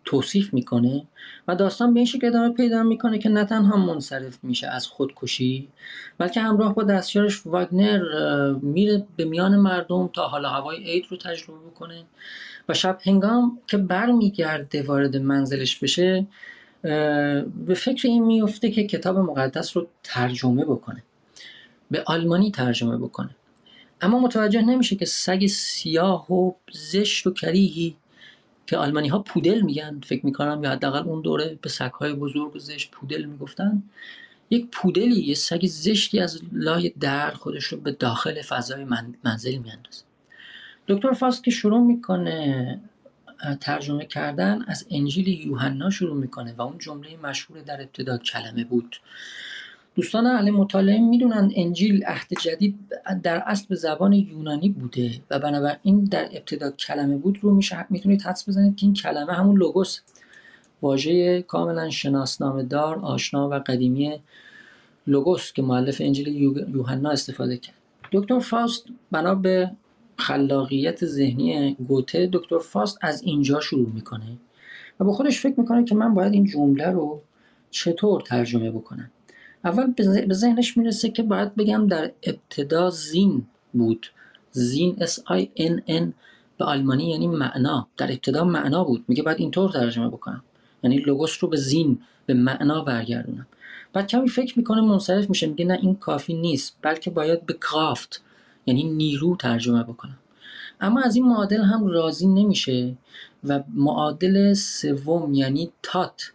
توصیف 0.05 0.53
می‌کنه 0.53 1.07
و 1.47 1.55
داستان 1.55 1.93
به 1.93 1.99
این 1.99 2.05
شکل 2.05 2.27
ادامه 2.27 2.53
پیدا 2.53 2.83
می‌کنه 2.83 3.19
که 3.19 3.29
نه 3.29 3.45
تنها 3.45 3.77
منصرف 3.77 4.43
میشه 4.43 4.67
از 4.67 4.87
خودکشی 4.87 5.67
بلکه 6.17 6.41
همراه 6.41 6.75
با 6.75 6.83
دستیارش 6.83 7.45
واگنر 7.45 8.01
میره 8.61 9.05
به 9.15 9.25
میان 9.25 9.55
مردم 9.55 10.07
تا 10.13 10.27
حالا 10.27 10.49
هوای 10.49 10.83
عید 10.83 11.05
رو 11.09 11.17
تجربه 11.17 11.59
بکنه 11.59 12.03
و 12.69 12.73
شب 12.73 12.99
هنگام 13.05 13.59
که 13.67 13.77
برمیگرده 13.77 14.83
وارد 14.83 15.17
منزلش 15.17 15.79
بشه 15.79 16.27
به 17.65 17.73
فکر 17.75 18.07
این 18.07 18.25
میفته 18.25 18.71
که 18.71 18.83
کتاب 18.83 19.17
مقدس 19.17 19.77
رو 19.77 19.87
ترجمه 20.03 20.65
بکنه 20.65 21.03
به 21.91 22.03
آلمانی 22.05 22.51
ترجمه 22.51 22.97
بکنه. 22.97 23.29
اما 24.01 24.19
متوجه 24.19 24.61
نمیشه 24.61 24.95
که 24.95 25.05
سگ 25.05 25.45
سیاه 25.45 26.33
و 26.33 26.51
زشت 26.71 27.27
و 27.27 27.33
کریهی 27.33 27.95
که 28.69 28.77
آلمانی 28.77 29.07
ها 29.07 29.19
پودل 29.19 29.61
میگن. 29.61 29.99
فکر 30.03 30.25
می‌کنم 30.25 30.63
یا 30.63 30.71
حداقل 30.71 30.99
اون 30.99 31.21
دوره 31.21 31.59
به 31.61 31.69
سگ 31.69 31.91
های 31.91 32.13
بزرگ 32.13 32.57
زشت 32.57 32.91
پودل 32.91 33.25
می‌گفتن. 33.25 33.83
یک 34.49 34.67
پودلی 34.71 35.15
یه 35.15 35.35
سگ 35.35 35.65
زشتی 35.65 36.19
از 36.19 36.41
لای 36.51 36.93
در 36.99 37.31
خودش 37.31 37.63
رو 37.63 37.77
به 37.77 37.91
داخل 37.91 38.41
فضای 38.41 38.85
منزل 39.23 39.57
میاندازه. 39.57 40.03
دکتر 40.87 41.11
فاست 41.11 41.43
که 41.43 41.51
شروع 41.51 41.79
می‌کنه 41.79 42.81
ترجمه 43.61 44.05
کردن. 44.05 44.61
از 44.67 44.85
انجیل 44.91 45.27
یوحنا 45.27 45.89
شروع 45.89 46.17
می‌کنه 46.17 46.53
و 46.57 46.61
اون 46.61 46.77
جمله 46.77 47.17
مشهور 47.17 47.61
در 47.61 47.81
ابتدا 47.81 48.17
کلمه 48.17 48.63
بود. 48.63 48.95
دوستان 49.95 50.25
اهل 50.25 50.51
مطالعه 50.51 50.99
می‌دونن 50.99 51.51
انجیل 51.55 52.03
عهد 52.03 52.27
جدید 52.41 52.79
در 53.23 53.43
اصل 53.45 53.65
به 53.69 53.75
زبان 53.75 54.13
یونانی 54.13 54.69
بوده 54.69 55.11
و 55.29 55.39
بنابراین 55.39 56.03
در 56.03 56.23
ابتدا 56.23 56.71
کلمه 56.71 57.17
بود 57.17 57.39
رو 57.41 57.55
میشه 57.55 57.85
می‌تونید 57.89 58.21
حدس 58.21 58.49
بزنید 58.49 58.75
که 58.75 58.85
این 58.85 58.93
کلمه 58.93 59.33
همون 59.33 59.57
لوگوس. 59.57 59.99
واژه 60.81 61.41
کاملا 61.41 61.89
شناسنامه 61.89 62.63
دار 62.63 62.99
آشنا 62.99 63.49
و 63.49 63.53
قدیمی 63.53 64.19
لوگوس 65.07 65.53
که 65.53 65.61
معلف 65.61 65.97
انجیل 65.99 66.27
یوحنا 66.75 67.09
استفاده 67.09 67.57
کرد. 67.57 67.75
دکتر 68.11 68.39
فاست 68.39 68.85
بنا 69.11 69.35
به 69.35 69.71
خلاقیت 70.17 71.05
ذهنی 71.05 71.75
گوته 71.87 72.29
دکتر 72.33 72.59
فاست 72.59 72.97
از 73.01 73.23
اینجا 73.23 73.59
شروع 73.59 73.89
می‌کنه 73.89 74.37
و 74.99 75.03
با 75.03 75.13
خودش 75.13 75.39
فکر 75.39 75.59
می‌کنه 75.59 75.83
که 75.83 75.95
من 75.95 76.13
باید 76.13 76.33
این 76.33 76.45
جمله 76.45 76.87
رو 76.87 77.21
چطور 77.71 78.21
ترجمه 78.21 78.71
بکنم. 78.71 79.11
اول 79.65 79.93
به 80.27 80.33
ذهنش 80.33 80.77
می‌رسه 80.77 81.09
که 81.09 81.23
باید 81.23 81.55
بگم 81.55 81.87
در 81.87 82.11
ابتدا 82.23 82.89
زین 82.89 83.45
بود. 83.73 84.11
زین 84.51 84.95
S 84.95 85.13
I 85.13 85.61
N 85.61 85.89
N 85.89 86.03
به 86.57 86.65
آلمانی 86.65 87.09
یعنی 87.09 87.27
معنا. 87.27 87.87
در 87.97 88.11
ابتدا 88.11 88.43
معنا 88.43 88.83
بود. 88.83 89.05
میگه 89.07 89.23
باید 89.23 89.39
اینطور 89.39 89.71
ترجمه 89.71 90.07
بکنم. 90.09 90.43
یعنی 90.83 90.97
لوگوس 90.97 91.43
رو 91.43 91.49
به 91.49 91.57
زین 91.57 91.99
به 92.25 92.33
معنا 92.33 92.81
برگردونم. 92.81 93.47
بعد 93.93 94.07
کمی 94.07 94.29
فکر 94.29 94.59
می‌کنه 94.59 94.81
منصرف 94.81 95.29
میشه. 95.29 95.47
میگه 95.47 95.65
نه 95.65 95.79
این 95.81 95.95
کافی 95.95 96.33
نیست. 96.33 96.77
بلکه 96.81 97.11
باید 97.11 97.45
به 97.45 97.53
کرافت 97.53 98.21
یعنی 98.65 98.83
نیرو 98.83 99.35
ترجمه 99.35 99.83
بکنم. 99.83 100.17
اما 100.81 101.01
از 101.01 101.15
این 101.15 101.25
معادل 101.25 101.61
هم 101.61 101.87
راضی 101.87 102.27
نمیشه 102.27 102.95
و 103.43 103.63
معادل 103.73 104.53
سوم 104.53 105.33
یعنی 105.33 105.71
تات 105.83 106.31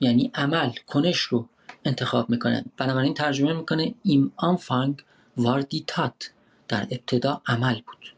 یعنی 0.00 0.30
عمل 0.34 0.70
کنش 0.86 1.18
رو 1.18 1.48
انتخاب 1.86 2.30
می‌کنه. 2.30 2.64
بنابراین 2.76 3.14
ترجمه 3.14 3.52
می‌کنه 3.52 3.94
ایم 4.02 4.32
آنفانگ 4.36 5.02
واردی 5.36 5.84
تات 5.86 6.30
در 6.68 6.86
ابتدا 6.90 7.42
عمل 7.46 7.80
بود. 7.86 8.14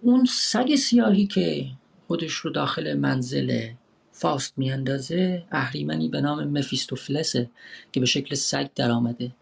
اون 0.00 0.24
سگ 0.24 0.74
سیاهی 0.74 1.26
که 1.26 1.66
خودش 2.06 2.32
رو 2.32 2.50
داخل 2.50 2.94
منزل 2.94 3.68
فاست 4.12 4.54
میاندازه 4.56 5.44
اهریمنی 5.50 6.08
به 6.08 6.20
نام 6.20 6.44
مفیستوفلسه 6.44 7.50
که 7.92 8.00
به 8.00 8.06
شکل 8.06 8.34
سگ 8.34 8.68
در 8.74 8.90
آمده 8.90 9.32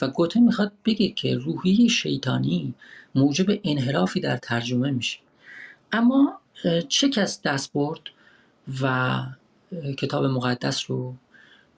و 0.00 0.08
گوته 0.08 0.40
می‌خواد 0.40 0.72
بگه 0.84 1.08
که 1.08 1.34
روحی 1.34 1.88
شیطانی 1.88 2.74
موجب 3.14 3.60
انحرافی 3.64 4.20
در 4.20 4.36
ترجمه 4.36 4.90
میشه. 4.90 5.18
اما 5.92 6.40
چه 6.88 7.08
کس 7.08 7.42
دست 7.42 7.72
برد 7.72 8.00
و 8.82 9.16
کتاب 9.98 10.24
مقدس 10.24 10.90
رو 10.90 11.14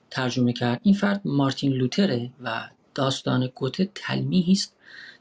ترجمه 0.09 0.53
کرد. 0.53 0.79
این 0.83 0.93
فرد 0.93 1.21
مارتین 1.25 1.73
لوتره 1.73 2.29
و 2.43 2.69
داستان 2.95 3.49
گوته 3.55 3.89
تلمیحی 3.95 4.51
است 4.51 4.75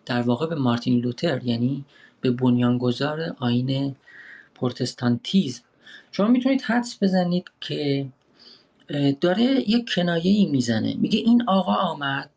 در 0.06 0.22
واقع 0.22 0.46
به 0.46 0.54
مارتین 0.54 1.00
لوتر 1.00 1.44
یعنی 1.44 1.84
به 2.20 2.30
بنیانگذار 2.30 3.36
آین 3.38 3.96
پروتستانتیزم. 4.54 5.62
شما 6.12 6.28
می‌تونید 6.28 6.62
حدس 6.62 7.02
بزنید 7.02 7.50
که 7.60 8.06
داره 9.20 9.70
یک 9.70 9.90
کنایه 9.94 10.30
ای 10.32 10.46
می‌زنه. 10.46 10.94
میگه 10.94 11.18
این 11.18 11.42
آقا 11.42 11.74
آمد 11.74 12.30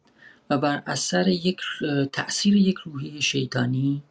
و 0.49 0.57
بر 0.57 0.83
اثر 0.85 1.27
یک 1.27 1.61
تاثیر 2.11 2.55
یک 2.55 2.75
روحی 2.75 3.21
شیطانی 3.21 4.03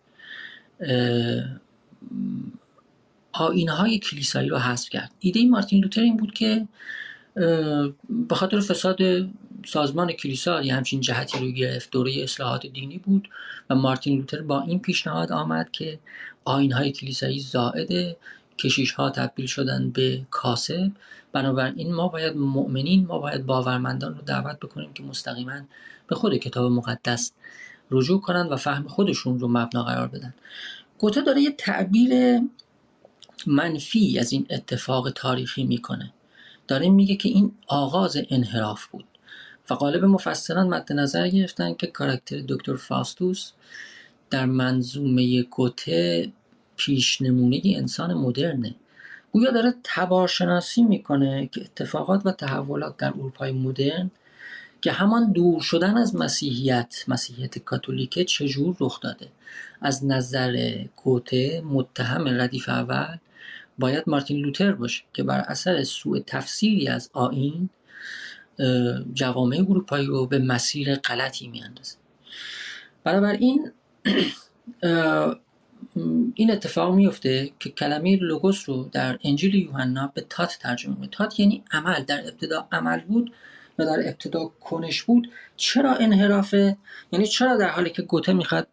آینهای 3.33 3.99
کلیسایی 3.99 4.49
رو 4.49 4.59
حذف 4.59 4.89
کرد. 4.89 5.11
ایده 5.21 5.47
مارتین 5.47 5.83
لوتر 5.83 6.01
این 6.01 6.17
بود 6.17 6.35
که 6.35 6.69
به 8.29 8.35
خاطر 8.35 8.61
فساد 8.61 8.99
سازمان 9.67 10.13
کلیسا 10.13 10.63
یه 10.63 10.75
همچین 10.75 11.01
جهتی 11.01 11.39
رو 11.39 11.51
گرفت 11.51 11.91
دوره 11.91 12.13
اصلاحات 12.23 12.67
دینی 12.67 12.99
بود 12.99 13.29
و 13.71 13.75
مارتین 13.75 14.19
لوتر 14.19 14.43
با 14.43 14.63
این 14.63 14.79
پیشنهاد 14.79 15.33
آمد 15.33 15.71
که 15.71 15.99
آینهای 16.45 16.93
کلیسایی 16.93 17.41
زائد 17.41 18.17
کشیش 18.59 18.93
ها 18.93 19.11
تبدیل 19.11 19.47
شدن 19.47 19.91
به 19.91 20.23
کاسب 20.31 20.91
بنابراین 21.33 21.95
ما 21.95 22.09
باید 22.09 22.37
مؤمنین 22.37 23.07
ما 23.07 23.19
باید 23.19 23.47
باورمندان 23.47 24.15
رو 24.15 24.23
دعوت 24.23 24.61
بکنیم 24.61 24.93
که 24.93 25.03
مستقیما 25.03 25.61
به 26.07 26.15
خود 26.15 26.37
کتاب 26.37 26.73
مقدس 26.73 27.33
رجوع 27.91 28.21
کنند 28.21 28.53
و 28.53 28.57
فهم 28.57 28.89
خودشون 28.89 29.39
رو 29.39 29.49
مبنا 29.49 29.83
قرار 29.83 30.09
بدن. 30.09 30.35
گوته 30.99 31.21
داره 31.21 31.41
یه 31.41 31.51
تعبیر 31.51 32.41
منفی 33.49 34.19
از 34.19 34.33
این 34.33 34.47
اتفاق 34.51 35.11
تاریخی 35.11 35.65
می‌کنه. 35.65 36.13
داره 36.69 36.89
میگه 36.89 37.17
که 37.17 37.29
این 37.29 37.53
آغاز 37.67 38.17
انحراف 38.31 38.87
بود 38.87 39.05
و 39.71 39.75
قالب 39.75 40.05
مفسران 40.05 40.69
مد 40.69 40.93
نظر 40.93 41.29
گرفتن 41.29 41.75
که 41.75 41.87
کاراکتر 41.87 42.43
دکتر 42.49 42.77
فاستوس 42.77 43.53
در 44.31 44.47
منظومه 44.47 45.43
گوته 45.43 46.33
پیش 46.77 47.23
نمونه 47.23 47.61
انسان 47.65 48.15
مدرنه. 48.15 48.75
گویا 49.33 49.51
داره 49.51 49.75
تبارشناسی 49.85 50.83
می‌کنه 50.83 51.47
که 51.53 51.61
اتفاقات 51.61 52.27
و 52.27 52.33
تحولات 52.33 52.97
در 52.97 53.09
اروپای 53.09 53.53
مدرن 53.53 54.11
که 54.81 54.93
همان 54.93 55.33
دور 55.33 55.61
شدن 55.61 55.97
از 55.97 56.17
مسیحیت 56.17 57.05
مسیحیت 57.09 57.59
کاتولیکه 57.59 58.25
چجور 58.25 58.77
رخ 58.81 59.01
داده؟ 59.01 59.29
از 59.81 60.05
نظر 60.05 60.85
گوته 61.05 61.61
متهم 61.61 62.29
ردیف 62.29 62.69
اول 62.69 63.17
باید 63.79 64.05
مارتین 64.07 64.37
لوتر 64.37 64.73
باشه 64.73 65.03
که 65.13 65.23
بر 65.23 65.41
اثر 65.41 65.83
سوء 65.83 66.21
تفسیری 66.27 66.89
از 66.89 67.11
آین 67.13 67.69
جوامع 69.15 69.57
اروپایی 69.69 70.07
رو 70.07 70.27
به 70.27 70.39
مسیر 70.39 70.95
غلطی 70.95 71.49
میاندازه. 71.49 71.97
بنابراین 73.05 73.71
این 76.35 76.51
اتفاق 76.51 76.95
میفته 76.95 77.51
که 77.61 77.71
کلمه 77.71 78.17
لوگوس 78.17 78.69
رو 78.69 78.89
در 78.93 79.19
انجیل 79.25 79.55
یوحنا 79.55 80.13
به 80.15 80.21
تات 80.21 80.59
ترجمه 80.61 80.91
می‌کنه. 80.95 81.09
تات 81.09 81.41
یعنی 81.41 81.65
عمل. 81.73 82.03
در 82.05 82.21
ابتدا 82.21 82.69
عمل 82.73 83.01
بود 83.01 83.33
و 83.79 83.85
در 83.85 84.09
ابتدا 84.09 84.45
کنش 84.45 85.03
بود. 85.03 85.31
چرا 85.57 85.95
انحرافه 85.95 86.77
یعنی 87.13 87.27
چرا 87.27 87.57
در 87.57 87.69
حالی 87.69 87.91
که 87.91 88.03
گوته 88.03 88.33
می‌خواد 88.33 88.69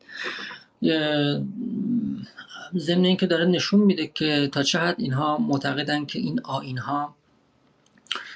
ضمن 2.78 3.06
اینکه 3.06 3.28
داره 3.28 3.46
نشون 3.46 3.80
میده 3.80 4.08
که 4.08 4.50
تا 4.52 4.64
چه 4.64 4.80
حد 4.80 4.96
اینها 4.98 5.38
معتقدن 5.38 6.06
که 6.06 6.20
این 6.20 6.40
آینها 6.44 7.16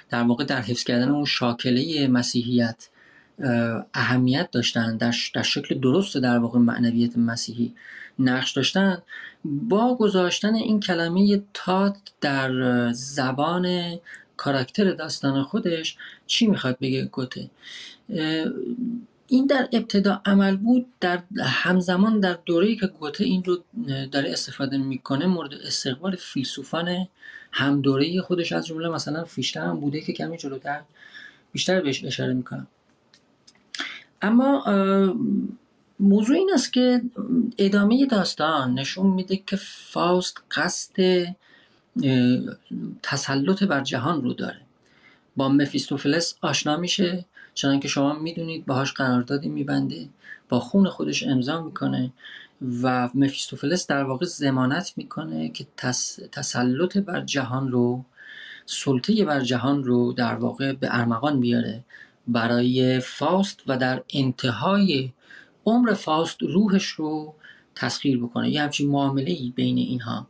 در 0.10 0.23
واقع 0.23 0.43
در 0.43 0.62
حفظ 0.62 0.84
کردن 0.84 1.10
اون 1.10 1.25
شاکله 1.25 2.08
مسیحیت 2.08 2.89
اهمیت 3.93 4.51
داشتن 4.51 4.97
در, 4.97 5.13
در 5.34 5.43
شکل 5.43 5.79
درست 5.79 6.17
در 6.17 6.38
واقع 6.38 6.60
معنویت 6.60 7.17
مسیحی 7.17 7.73
نقش 8.19 8.51
داشتن. 8.51 9.01
با 9.45 9.95
گذاشتن 9.95 10.56
این 10.56 10.79
کلمه 10.79 11.41
تات 11.53 11.97
در 12.21 12.91
زبان 12.91 13.95
کاراکتر 14.38 14.91
داستان 14.91 15.43
خودش 15.43 15.97
چی 16.27 16.47
می‌خواد 16.47 16.77
بگه 16.82 17.06
گوته؟ 17.06 17.49
این 19.34 19.46
در 19.46 19.69
ابتدا 19.72 20.22
عمل 20.26 20.56
بود 20.56 20.86
در 21.00 21.24
همزمان 21.39 22.19
در 22.19 22.38
دوره‌ای 22.46 22.76
که 22.76 22.88
گوته 22.88 23.24
این 23.24 23.43
رو 23.43 23.58
داره 24.12 24.32
استفاده 24.32 24.78
می‌کنه 24.78 25.26
مورد 25.26 25.54
استقبال 25.54 26.15
فیلسوفان 26.15 27.08
هم 27.52 27.82
دوره 27.82 28.22
خودش 28.22 28.52
از 28.52 28.67
جمله 28.67 28.89
مثلا 28.89 29.24
فیشتر 29.24 29.62
هم 29.62 29.80
بوده 29.80 30.02
که 30.02 30.13
کمی 30.13 30.38
جلوتر 30.38 30.82
بیشتر 31.52 31.82
بهش 31.82 32.06
اشاره 32.06 32.34
می‌کنم. 32.34 32.67
اما 34.22 34.63
موضوع 36.00 36.36
این 36.36 36.52
است 36.54 36.74
که 36.74 37.02
ادامه 37.58 38.06
داستان 38.06 38.74
نشون 38.74 39.08
میده 39.08 39.41
که 39.48 39.56
فاست 39.56 40.43
قصد 40.52 41.26
تسلط 43.04 43.63
بر 43.63 43.82
جهان 43.82 44.22
رو 44.22 44.34
داره. 44.34 44.62
با 45.36 45.50
مفیستوفلس 45.50 46.36
آشنا 46.41 46.78
میشه. 46.78 47.26
چنان 47.54 47.80
که 47.80 47.88
شما 47.88 48.13
می‌دونید 48.13 48.66
باهاش 48.66 48.94
قراردادی 48.94 49.50
میبنده 49.50 50.10
با 50.50 50.60
خون 50.60 50.89
خودش 50.89 51.24
امضا 51.24 51.62
می‌کنه 51.62 52.13
و 52.82 53.10
مفیستوفلس 53.13 53.88
در 53.88 54.04
واقع 54.04 54.26
زمانت 54.26 54.94
می‌کنه 54.98 55.50
که 55.50 55.68
تسلط 56.32 56.98
بر 56.98 57.22
جهان 57.22 57.72
رو 57.72 58.06
سلطه 58.66 59.26
بر 59.26 59.39
جهان 59.39 59.84
رو 59.84 60.13
در 60.13 60.36
واقع 60.36 60.74
به 60.74 60.88
ارمغان 60.92 61.39
بیاره. 61.39 61.84
برای 62.28 63.00
فاست 63.00 63.60
و 63.68 63.78
در 63.78 64.04
انتهای 64.13 65.12
عمر 65.66 65.94
فاست 65.94 66.44
روحش 66.44 66.86
رو 66.86 67.36
تسخیر 67.76 68.20
بکنه. 68.20 68.50
یه 68.50 68.62
همچین 68.62 68.89
معامله 68.89 69.32
ای 69.32 69.54
بین 69.56 69.78
اینها 69.78 70.28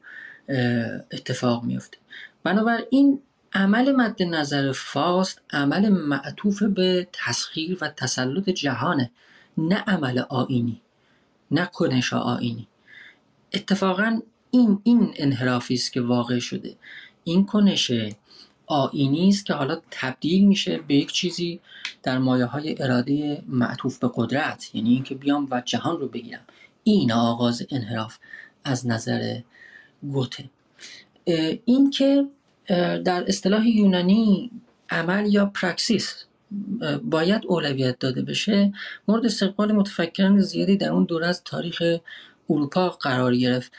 اتفاق 1.12 1.64
میفته 1.64 1.98
بنابراین 2.44 3.20
عمل 3.54 3.92
مد 3.92 4.24
نظر 4.24 4.72
فاست 4.72 5.42
عمل 5.52 5.90
معطوف 5.90 6.64
به 6.64 7.08
تسخیر 7.14 7.78
و 7.82 7.88
تسلط 7.88 8.50
جهانه 8.50 9.12
نه 9.58 9.76
عمل 9.76 10.20
آینی 10.20 10.82
نه 11.52 11.66
کنش 11.66 12.14
آینی 12.14 12.68
اتفاقا 13.54 14.22
این 14.52 14.80
این 14.84 15.14
انحرافی 15.16 15.74
است 15.74 15.94
که 15.94 16.02
واقع 16.02 16.40
شده. 16.40 16.76
این 17.24 17.46
کنش 17.46 17.92
آینی 18.66 19.30
است 19.30 19.46
که 19.46 19.54
حالا 19.54 19.82
تبدیل 19.92 20.48
میشه 20.48 20.78
به 20.88 20.96
یک 20.96 21.12
چیزی 21.12 21.60
در 22.04 22.18
مایه 22.18 22.46
های 22.46 22.84
اراده 22.84 23.44
معطوف 23.48 24.00
به 24.00 24.10
قدرت 24.16 24.76
یعنی 24.76 24.94
اینکه 24.94 25.16
بیام 25.16 25.48
و 25.52 25.62
جهان 25.66 26.00
رو 26.00 26.08
بگیرم. 26.08 26.42
این 26.84 27.12
آغاز 27.12 27.66
انحراف 27.70 28.18
از 28.64 28.88
نظر 28.88 29.40
گوته. 30.02 30.50
این 31.66 31.90
که 31.90 32.28
در 33.06 33.24
اصطلاح 33.28 33.68
یونانی 33.68 34.52
عمل 34.90 35.34
یا 35.34 35.46
پرکسیس 35.46 36.26
باید 37.04 37.46
اولویت 37.48 38.00
داده 38.00 38.22
بشه. 38.22 38.74
مورد 39.08 39.26
استقبال 39.26 39.72
متفکران 39.72 40.40
زیادی 40.40 40.78
در 40.78 40.92
اون 40.92 41.04
دوره 41.04 41.28
از 41.28 41.44
تاریخ 41.44 41.84
اروپا 42.50 42.90
قرار 42.90 43.36
گرفت. 43.36 43.72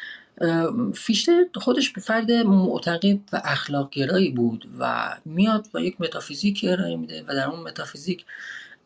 فیشته 0.94 1.32
خودش 1.54 1.92
فرد 1.92 2.32
معتقد 2.32 3.18
و 3.32 3.42
اخلاق 3.44 3.90
گرایی 3.90 4.30
بود 4.30 4.68
و 4.78 5.16
میاد 5.24 5.68
و 5.74 5.80
یک 5.80 6.00
متافیزیک 6.00 6.64
ارائه 6.68 6.96
میده 6.96 7.24
و 7.28 7.34
در 7.34 7.50
اون 7.50 7.60
متافیزیک 7.60 8.24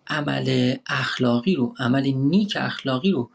عمل 0.06 0.76
اخلاقی 0.86 1.54
رو 1.54 1.74
عمل 1.78 2.02
نیک 2.02 2.56
اخلاقی 2.60 3.10
رو 3.10 3.30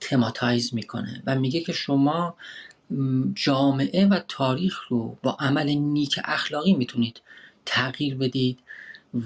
تماتایز 0.00 0.74
می‌کنه 0.74 1.22
و 1.26 1.34
میگه 1.34 1.60
که 1.60 1.72
شما 1.72 2.36
جامعه 3.34 4.06
و 4.06 4.20
تاریخ 4.28 4.80
رو 4.88 5.16
با 5.22 5.36
عمل 5.40 5.68
نیک 5.70 6.20
اخلاقی 6.24 6.74
می‌تونید 6.74 7.22
تغییر 7.66 8.16
بدید 8.16 8.58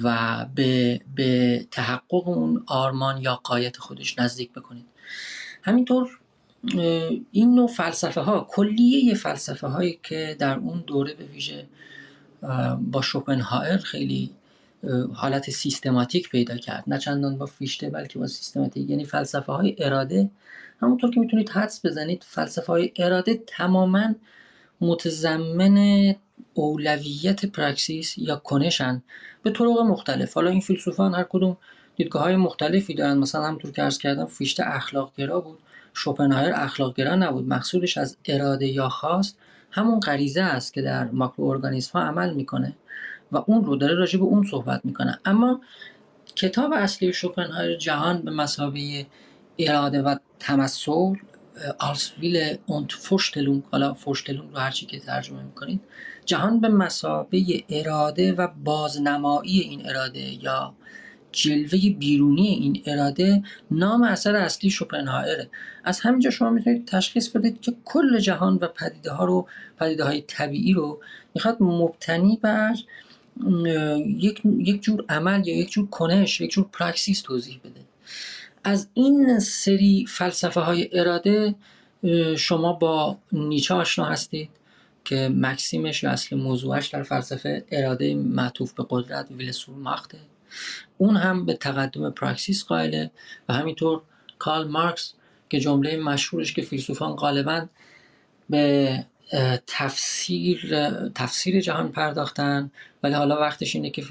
و 0.03 0.47
به, 0.55 1.01
به 1.15 1.67
تحقق 1.71 2.29
اون 2.29 2.63
آرمان 2.67 3.23
یا 3.23 3.35
قایت 3.35 3.77
خودش 3.77 4.19
نزدیک 4.19 4.53
بکنید. 4.53 4.85
همینطور 5.63 6.19
این 7.33 7.55
نوع 7.55 7.69
فلسفه 7.69 8.21
ها 8.21 8.47
کلیه 8.51 9.15
فلسفه 9.15 9.67
هایی 9.67 10.01
که 10.03 10.37
در 10.39 10.59
اون 10.59 10.85
دوره 10.87 11.15
به 11.15 11.25
ویژه 11.25 11.67
با 12.81 13.03
شوپنهایر 13.03 13.77
خیلی 13.77 14.31
حالت 15.15 15.51
سیستماتیک 15.51 16.29
پیدا 16.29 16.57
کرد. 16.57 16.85
نه 16.87 16.99
چندان 16.99 17.39
با 17.39 17.47
فیشته 17.47 17.91
بلکه 17.91 18.19
با 18.19 18.27
سیستماتیک. 18.27 18.91
یعنی 18.91 19.05
فلسفه 19.05 19.53
های 19.53 19.77
اراده 19.79 20.31
همونطور 20.85 21.11
که 21.11 21.21
می‌تونید 21.21 21.49
حدس 21.49 21.87
بزنید 21.87 22.25
فلسفه 22.27 22.67
های 22.67 22.93
اراده 22.97 23.43
تماما 23.47 24.15
متضمن 24.81 26.15
اولویت 26.55 27.47
پراکسیس 27.47 28.19
یا 28.19 28.37
کنشن 28.37 29.03
به 29.43 29.51
طرق 29.51 29.79
مختلف. 29.79 30.35
حالا 30.35 30.51
این 30.51 30.61
فیلسوفان 30.61 31.15
هر 31.15 31.27
کدوم 31.29 31.57
دیدگاه 31.97 32.23
های 32.23 32.37
مختلفی 32.37 32.95
دارن. 32.95 33.19
مثلا 33.19 33.47
همونطور 33.47 33.71
که 33.71 33.83
ارز 33.83 33.99
کردم 33.99 34.27
فیشته 34.27 34.63
اخلاق 34.67 35.13
گرا 35.17 35.41
بود. 35.41 35.59
شوپنهایر 35.95 36.53
اخلاق 36.55 36.95
گرا 36.95 37.15
نبود. 37.15 37.49
مقصودش 37.49 37.99
از 37.99 38.17
اراده 38.25 38.67
یا 38.67 38.89
خواست 38.89 39.39
همون 39.71 40.01
غریزه 40.01 40.43
است 40.43 40.75
که 40.75 40.83
در 40.83 41.05
ماکرو 41.05 41.45
ارگانیسم 41.45 41.99
ها 41.99 42.05
عمل 42.05 42.35
می‌کنه 42.35 42.77
و 43.33 43.37
اون 43.47 43.65
رو 43.65 43.77
داره 43.77 43.95
راجع 43.95 44.19
به 44.19 44.25
اون 44.25 44.47
صحبت 44.51 44.81
می‌کنه. 44.85 45.19
اما 45.25 45.61
کتاب 46.37 46.73
اصلی 46.73 47.13
شوپنهایر 47.13 47.77
جهان 47.77 48.23
به 48.23 48.31
مسابقه 48.31 49.07
اراده 49.59 50.03
و 50.03 50.17
تمثل 50.39 51.15
آلسویل 51.79 52.57
اونت 52.67 52.93
فوشتلونگ 52.93 53.63
حالا 53.73 53.95
فوشتلونگ 53.95 54.53
رو 54.53 54.59
هرچی 54.59 54.87
که 54.87 54.99
ترجمه 54.99 55.43
می‌کنید 55.43 55.81
جهان 56.25 56.61
به 56.61 56.69
مسابقه 56.69 57.65
اراده 57.69 58.33
و 58.33 58.49
بازنمایی 58.65 59.61
این 59.61 59.89
اراده 59.89 60.45
یا 60.45 60.75
جلوه 61.33 61.91
بیرونی 61.99 62.49
این 62.49 62.83
اراده 62.87 63.43
نام 63.71 64.03
اثر 64.03 64.37
اصلی 64.37 64.71
شوپنهایره 64.71 65.51
از 65.85 66.01
همینجا 66.01 66.31
شما 66.31 66.51
می‌تونید 66.51 66.87
تشخیص 66.87 67.29
بدید 67.29 67.61
که 67.61 67.75
کل 67.85 68.19
جهان 68.19 68.55
و 68.55 68.69
پدیده 68.69 69.13
ها 69.13 69.25
رو 69.25 69.49
پدیده 69.79 70.05
های 70.05 70.21
طبیعی 70.21 70.73
رو 70.73 71.01
می‌خواد 71.35 71.57
مبتنی 71.63 72.39
بر 72.43 72.75
یک, 74.07 74.43
یک 74.59 74.83
جور 74.83 75.05
عمل 75.09 75.47
یا 75.47 75.57
یک 75.57 75.71
جور 75.71 75.89
کنش 75.89 76.41
یک 76.41 76.51
جور 76.51 76.67
پراکسیس 76.73 77.21
توضیح 77.21 77.61
بده. 77.65 77.81
از 78.65 78.89
این 78.95 79.39
سری 79.39 80.07
فلسفه 80.09 80.61
های 80.61 81.01
اراده 81.01 81.55
شما 82.37 82.73
با 82.73 83.19
نیچه 83.33 83.75
آشنا 83.75 84.05
هستید 84.05 84.51
که 85.05 85.31
مکسیمش 85.35 86.03
یا 86.03 86.11
اصل 86.11 86.37
موضوعش 86.37 86.87
در 86.87 87.03
فلسفه 87.03 87.65
اراده 87.71 88.15
معطوف 88.15 88.73
به 88.73 88.87
قدرت 88.91 89.31
ویلسور 89.31 89.77
ماخته 89.77 90.19
اون 90.99 91.17
هم 91.17 91.47
به 91.47 91.55
تقدم 91.55 92.11
پراکسیس 92.11 92.65
قائله 92.65 93.11
و 93.49 93.53
همینطور 93.53 94.03
کارل 94.39 94.69
مارکس 94.69 95.13
که 95.51 95.61
جمله 95.61 95.97
مشهورش 95.97 96.53
که 96.53 96.63
فیلسوفان 96.63 97.17
غالبا 97.17 97.67
به 98.51 99.05
تفسیر 99.67 100.91
تفسیر 101.15 101.61
جهان 101.61 101.93
پرداختن 101.93 102.71
ولی 103.03 103.15
حالا 103.15 103.41
وقتش 103.41 103.77
اینه 103.77 103.91
که, 103.91 104.05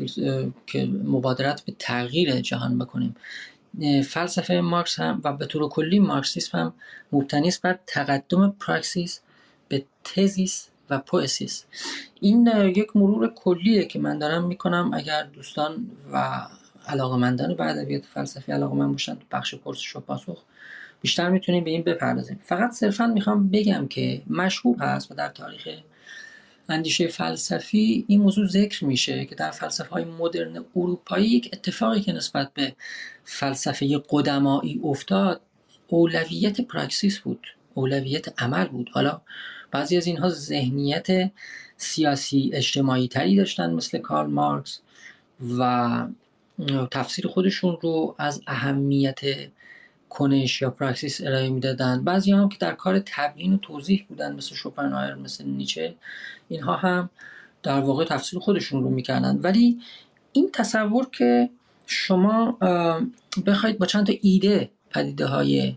که 0.68 0.86
مبادرت 0.86 1.62
به 1.66 1.74
تغییر 1.80 2.42
جهان 2.42 2.80
بکنیم. 2.80 3.16
فلسفه 4.08 4.54
مارکس 4.54 5.00
هم 5.00 5.22
و 5.24 5.34
به 5.34 5.46
طور 5.46 5.70
کلی 5.70 6.00
مارکسیسم 6.00 6.58
هم 6.58 6.74
مبتنی 7.12 7.48
است 7.48 7.62
بر 7.62 7.80
تقدم 7.88 8.56
پراکسیس 8.60 9.20
به 9.68 9.86
تزیس 10.04 10.70
و 10.90 11.00
پوئسیس. 11.00 11.66
این 12.22 12.48
یک 12.76 12.96
مرور 12.96 13.34
کلیه 13.34 13.86
که 13.86 14.00
من 14.00 14.20
دارم 14.20 14.48
می‌کنم. 14.48 14.92
اگر 14.94 15.24
دوستان 15.24 15.88
و 16.14 16.48
علاقمندان 16.88 17.56
به 17.56 17.66
ادبیات 17.66 18.04
فلسفی 18.06 18.52
علاقه 18.52 18.76
من 18.76 18.92
باشن 18.92 19.16
تو 19.16 19.26
بخش 19.32 19.56
پرسش 19.56 19.96
و 19.96 20.00
پاسخ 20.00 20.44
بیشتر 21.02 21.30
می‌تونیم 21.30 21.64
به 21.64 21.72
این 21.72 21.84
بپردازیم. 21.84 22.40
فقط 22.44 22.72
صرفا 22.72 23.08
می‌خوام 23.08 23.50
بگم 23.50 23.88
که 23.88 24.22
مشهور 24.28 24.78
هست 24.80 25.12
و 25.12 25.16
در 25.16 25.30
تاریخ 25.30 25.68
اندیشه 26.70 27.08
فلسفی 27.08 28.06
این 28.08 28.22
موضوع 28.22 28.48
ذکر 28.48 28.86
میشه 28.86 29.26
که 29.26 29.36
در 29.36 29.52
فلسفه 29.52 29.90
های 29.90 30.06
مدرن 30.06 30.66
اروپایی 30.76 31.28
یک 31.28 31.50
اتفاقی 31.54 32.02
که 32.02 32.14
نسبت 32.14 32.52
به 32.54 32.76
فلسفه 33.24 34.04
قدمایی 34.10 34.82
افتاد 34.84 35.42
اولویت 35.88 36.62
پراکسیس 36.62 37.20
بود 37.20 37.48
اولویت 37.74 38.42
عمل 38.42 38.68
بود. 38.68 38.90
حالا 38.94 39.22
بعضی 39.72 39.98
از 39.98 40.08
اینها 40.08 40.30
ذهنیت 40.30 41.32
سیاسی 41.78 42.52
اجتماعی 42.54 43.08
تری 43.08 43.36
داشتن 43.36 43.74
مثل 43.74 43.98
کارل 43.98 44.30
مارکس 44.30 44.80
و 45.60 46.08
تفسیر 46.92 47.28
خودشون 47.28 47.78
رو 47.82 48.16
از 48.18 48.42
اهمیت 48.48 49.20
کنش 50.10 50.62
یا 50.62 50.70
پراکسیس 50.70 51.22
ارائه 51.22 51.50
می‌دادن. 51.50 52.04
بعضی 52.04 52.32
هم 52.32 52.50
که 52.50 52.58
در 52.60 52.74
کار 52.74 53.00
تبیین 53.06 53.54
و 53.54 53.58
توضیح 53.58 54.06
بودن 54.10 54.36
مثل 54.36 54.56
شوپنهایر 54.56 55.16
مثل 55.16 55.46
نیچه 55.46 55.96
اینها 56.50 56.76
هم 56.76 57.10
در 57.64 57.80
واقع 57.80 58.06
تفسیر 58.06 58.40
خودشون 58.40 58.84
رو 58.84 58.90
می‌کردن. 58.90 59.40
ولی 59.42 59.80
این 60.34 60.50
تصور 60.54 61.10
که 61.10 61.50
شما 61.86 62.58
بخواید 63.46 63.78
با 63.78 63.86
چند 63.86 64.08
تا 64.08 64.14
ایده 64.22 64.70
پدیده 64.90 65.26
های 65.26 65.76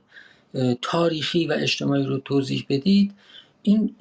تاریخی 0.82 1.46
و 1.46 1.52
اجتماعی 1.52 2.04
رو 2.04 2.18
توضیح 2.18 2.66
بدید 2.68 3.14
این 3.62 3.94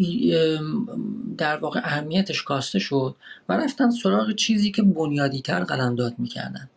در 1.37 1.57
واقع 1.57 1.79
اهمیتش 1.83 2.43
کاسته 2.43 2.79
شد 2.79 3.15
و 3.49 3.53
رفتن 3.53 3.89
سراغ 3.89 4.35
چیزی 4.35 4.71
که 4.71 4.81
بنیادی 4.81 5.41
تر 5.41 5.63
قلمداد 5.63 6.13
می‌کردن. 6.17 6.69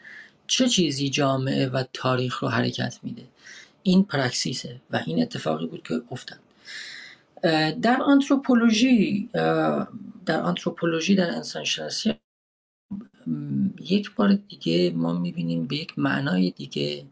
چه 0.47 0.69
چیزی 0.69 1.11
جامعه 1.11 1.67
و 1.67 1.85
تاریخ 1.93 2.43
رو 2.43 2.49
حرکت 2.49 2.99
میده؟ 3.03 3.23
این 3.83 4.05
پراکسیسه 4.05 4.81
و 4.91 5.01
این 5.07 5.23
اتفاقی 5.23 5.67
بود 5.67 5.83
که 5.83 5.95
افتاد. 6.11 6.39
در 7.83 8.03
آنتروپولوژی 8.03 9.29
در 10.27 10.41
آنتروپولوژی 10.43 11.15
در 11.15 11.31
انسانشناسی 11.31 12.15
یک 13.81 14.15
بار 14.15 14.33
دیگه 14.33 14.91
ما 14.91 15.13
می‌بینیم 15.13 15.67
به 15.67 15.77
یک 15.77 15.99
معنای 15.99 16.51
دیگه 16.51 17.05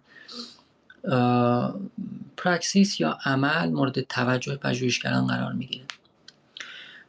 پراکسیس 2.36 3.00
یا 3.00 3.18
عمل 3.24 3.70
مورد 3.70 4.00
توجه 4.00 4.56
پژوهشگران 4.56 5.26
قرار 5.26 5.52
می‌گیره. 5.52 5.84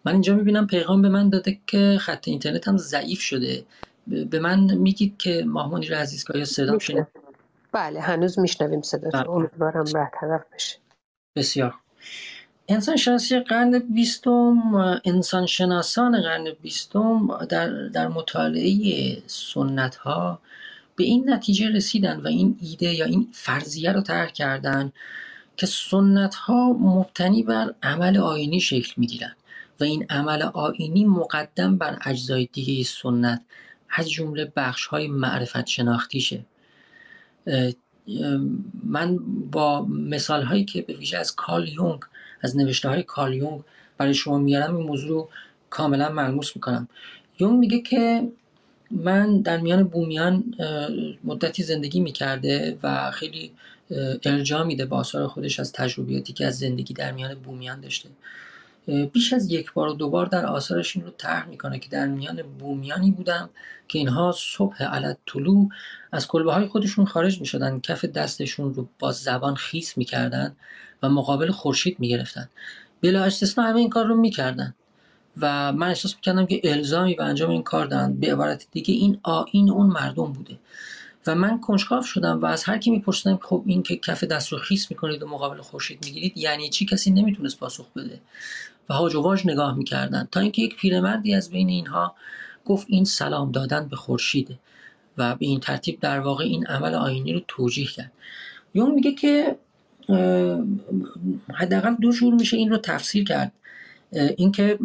من 0.05 0.11
اینجا 0.11 0.35
می‌بینم 0.35 0.67
پیغام 0.67 1.01
به 1.01 1.09
من 1.09 1.29
داده 1.29 1.59
که 1.67 1.97
خط 1.99 2.27
اینترنت 2.27 2.67
هم 2.67 2.77
ضعیف 2.77 3.21
شده. 3.21 3.65
به 4.07 4.39
من 4.39 4.73
میگید 4.73 5.17
که 5.17 5.43
ماهمانی 5.47 5.87
عزیز 5.87 6.25
که 6.25 6.45
صدا 6.45 6.79
شنید 6.79 7.07
بله 7.71 8.01
هنوز 8.01 8.39
میشنویم 8.39 8.81
صدا. 8.81 9.09
بله. 9.09 9.29
امیدوارم 9.29 9.85
طرف 10.21 10.43
بشه. 10.53 10.77
بسیار. 11.35 11.75
انسان 12.69 12.95
شناسی 12.95 13.39
قرن 13.39 13.79
بیستم 13.79 14.73
انسان 15.05 15.45
شناسان 15.45 16.21
قرن 16.21 16.47
بیستم 16.61 17.45
در, 17.49 17.87
در 17.87 18.07
مطالعه 18.07 19.17
سنت 19.27 19.95
ها 19.95 20.39
به 20.95 21.03
این 21.03 21.29
نتیجه 21.29 21.69
رسیدن 21.69 22.19
و 22.19 22.27
این 22.27 22.57
ایده 22.61 22.93
یا 22.93 23.05
این 23.05 23.27
فرضیه 23.31 23.91
رو 23.91 24.01
طرح 24.01 24.29
کردن 24.29 24.91
که 25.57 25.65
سنت 25.65 26.35
ها 26.35 26.73
مبتنی 26.73 27.43
بر 27.43 27.73
عمل 27.83 28.17
آینی 28.17 28.59
شکل 28.59 28.93
می‌گیرن 28.97 29.35
و 29.79 29.83
این 29.83 30.05
عمل 30.09 30.41
آینی 30.41 31.05
مقدم 31.05 31.77
بر 31.77 31.99
اجزای 32.05 32.49
دیگه 32.53 32.83
سنت 32.83 33.41
از 33.89 34.09
جمله 34.09 34.51
بخش 34.55 34.85
های 34.85 35.07
معرفت 35.07 35.67
شناختیشه 35.67 36.45
من 38.83 39.17
با 39.51 39.85
مثال 39.85 40.43
هایی 40.43 40.65
که 40.65 40.81
به 40.81 40.93
ویژه 40.93 41.17
از 41.17 41.35
کارل 41.35 41.67
یونگ 41.67 41.99
از 42.41 42.57
نوشته 42.57 42.89
های 42.89 43.03
کارل 43.03 43.33
یونگ 43.33 43.61
برای 43.97 44.13
شما 44.13 44.37
میارم. 44.37 44.75
این 44.75 44.85
موضوع 44.85 45.09
رو 45.09 45.29
کاملا 45.69 46.09
ملموس 46.09 46.55
می‌کنم. 46.55 46.87
یونگ 47.39 47.59
میگه 47.59 47.81
که 47.81 48.27
من 48.91 49.41
در 49.41 49.57
میان 49.57 49.83
بومیان 49.83 50.43
مدتی 51.23 51.63
زندگی 51.63 51.99
می‌کرده 51.99 52.77
و 52.83 53.11
خیلی 53.11 53.51
ارجاع 54.25 54.63
میده 54.63 54.85
با 54.85 54.97
آثار 54.97 55.27
خودش 55.27 55.59
از 55.59 55.73
تجربیاتی 55.73 56.33
که 56.33 56.45
از 56.45 56.57
زندگی 56.57 56.93
در 56.93 57.11
میان 57.11 57.35
بومیان 57.35 57.81
داشته. 57.81 58.09
بیش 59.13 59.33
از 59.33 59.51
یک 59.51 59.73
بار 59.73 59.89
و 59.89 59.93
دو 59.93 60.09
بار 60.09 60.25
در 60.25 60.45
آثارش 60.45 60.95
این 60.95 61.05
رو 61.05 61.11
طرح 61.17 61.47
می‌کنه 61.47 61.79
که 61.79 61.89
در 61.89 62.07
میان 62.07 62.41
بومیانی 62.59 63.11
بودم 63.11 63.49
که 63.87 63.99
اینها 63.99 64.35
صبح 64.37 64.83
علت 64.83 65.17
طلوع 65.25 65.69
از 66.11 66.27
کلبه 66.27 66.53
های 66.53 66.67
خودشون 66.67 67.05
خارج 67.05 67.39
می‌شدن. 67.39 67.79
کف 67.79 68.05
دستشون 68.05 68.73
رو 68.73 68.87
با 68.99 69.11
زبان 69.11 69.55
خیس 69.55 69.97
می‌کردن. 69.97 70.55
و 71.03 71.09
مقابل 71.09 71.51
خورشید 71.51 71.99
می‌گرفتن. 71.99 72.49
بلا 73.01 73.23
استثنا 73.23 73.63
همه 73.63 73.79
این 73.79 73.89
کار 73.89 74.05
رو 74.05 74.15
می‌کردن. 74.15 74.75
و 75.41 75.73
من 75.73 75.87
احساس 75.87 76.15
می‌کردم 76.15 76.45
که 76.45 76.61
الزامی 76.63 77.15
به 77.15 77.23
انجام 77.23 77.49
این 77.49 77.63
کار 77.63 77.85
دارن. 77.85 78.13
به 78.13 78.31
عبارت 78.31 78.67
دیگه 78.71 78.93
این 78.93 79.19
آین 79.23 79.71
اون 79.71 79.87
مردم 79.87 80.33
بوده. 80.33 80.59
و 81.27 81.35
من 81.35 81.61
کنجکاو 81.61 82.03
شدم 82.03 82.41
و 82.41 82.45
از 82.45 82.63
هر 82.63 82.77
کی 82.77 82.91
میپرسیدم 82.91 83.39
خب 83.43 83.63
این 83.65 83.83
که 83.83 83.95
کف 83.95 84.23
دست 84.23 84.51
رو 84.51 84.57
خیس 84.57 84.91
می‌کنید 84.91 85.23
و 85.23 85.27
مقابل 85.27 85.61
خورشید 85.61 86.05
می‌گیرید 86.05 86.37
یعنی 86.37 86.69
چی؟ 86.69 86.85
کسی 86.85 87.11
نمی‌تونست 87.11 87.59
پاسخ 87.59 87.85
بده. 87.95 88.21
و 88.89 88.93
هاج 88.93 89.15
و 89.15 89.21
واج 89.21 89.41
نگاه 89.45 89.77
می‌کردن. 89.77 90.27
تا 90.31 90.39
اینکه 90.39 90.61
یک 90.61 90.75
پیرمردی 90.75 91.35
از 91.35 91.49
بین 91.49 91.69
اینها 91.69 92.15
گفت 92.65 92.87
این 92.89 93.05
سلام 93.05 93.51
دادن 93.51 93.87
به 93.87 93.95
خورشیده 93.95 94.59
و 95.17 95.35
به 95.35 95.45
این 95.45 95.59
ترتیب 95.59 95.99
در 95.99 96.19
واقع 96.19 96.43
این 96.43 96.67
عمل 96.67 96.95
آینی 96.95 97.33
رو 97.33 97.41
توجیه 97.47 97.87
کرد. 97.87 98.11
یون 98.73 98.91
میگه 98.91 99.11
که 99.11 99.57
حداقل 101.53 101.95
دو 102.01 102.11
جور 102.11 102.33
میشه 102.33 102.57
این 102.57 102.69
رو 102.69 102.77
تفسیر 102.77 103.23
کرد. 103.23 103.51
اینکه 104.37 104.79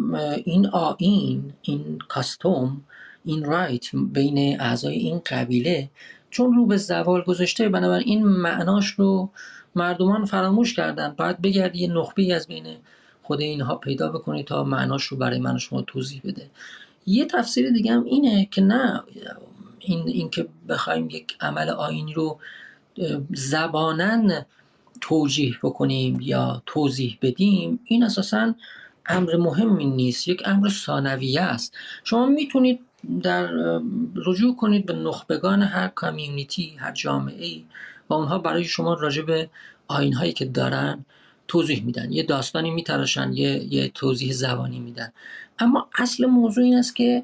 این 0.45 0.67
آین 0.67 1.53
این 1.61 1.99
کاستوم 2.07 2.81
این 3.25 3.43
رایت 3.43 3.95
بین 3.95 4.61
اعضای 4.61 4.95
این 4.95 5.21
قبیله 5.25 5.89
چون 6.29 6.53
رو 6.53 6.65
به 6.65 6.77
زوال 6.77 7.21
گذاشته 7.21 7.69
بنابراین 7.69 8.23
معناش 8.23 8.87
رو 8.87 9.29
مردمان 9.75 10.25
فراموش 10.25 10.73
کردن. 10.73 11.13
باید 11.17 11.41
بگردی 11.41 11.79
یه 11.79 11.93
نخبه 11.93 12.35
از 12.35 12.47
بین 12.47 12.65
خود 13.23 13.41
اینها 13.41 13.75
پیدا 13.75 14.09
بکنی 14.09 14.43
تا 14.43 14.63
معناش 14.63 15.03
رو 15.03 15.17
برای 15.17 15.39
من 15.39 15.57
شما 15.57 15.81
توضیح 15.81 16.21
بده. 16.23 16.49
یه 17.05 17.25
تفسیر 17.25 17.69
دیگه 17.69 17.91
هم 17.91 18.03
اینه 18.03 18.47
که 18.51 18.61
نه 18.61 19.03
این 19.79 20.07
اینکه 20.07 20.47
بخوایم 20.69 21.09
یک 21.09 21.37
عمل 21.41 21.69
آینی 21.69 22.13
رو 22.13 22.39
زبانن 23.33 24.45
توجیه 25.03 25.55
بکنیم 25.63 26.21
یا 26.21 26.63
توضیح 26.65 27.17
بدیم 27.21 27.79
این 27.85 28.03
اساسا 28.03 28.53
امر 29.05 29.35
مهمی 29.35 29.85
نیست. 29.85 30.27
یک 30.27 30.41
امر 30.45 30.69
ثانویه 30.69 31.41
است. 31.41 31.77
شما 32.03 32.25
می‌تونید 32.25 32.79
در 33.23 33.49
رجوع 34.15 34.55
کنید 34.55 34.85
به 34.85 34.93
نخبگان 34.93 35.61
هر 35.61 35.87
کامیونیتی 35.87 36.75
هر 36.77 36.91
جامعه 36.91 37.45
ای 37.45 37.63
و 38.09 38.13
اونها 38.13 38.37
برای 38.37 38.63
شما 38.63 38.93
راجع 38.93 39.21
به 39.21 39.49
آین 39.87 40.13
هایی 40.13 40.33
که 40.33 40.45
دارن 40.45 41.05
توضیح 41.47 41.83
میدن. 41.83 42.11
یه 42.11 42.23
داستانی 42.23 42.71
میتراشن 42.71 43.33
یه, 43.33 43.73
یه 43.73 43.87
توضیح 43.87 44.31
زبانی 44.31 44.79
میدن. 44.79 45.11
اما 45.59 45.89
اصل 45.97 46.25
موضوع 46.25 46.63
این 46.63 46.75
است 46.75 46.95
که 46.95 47.23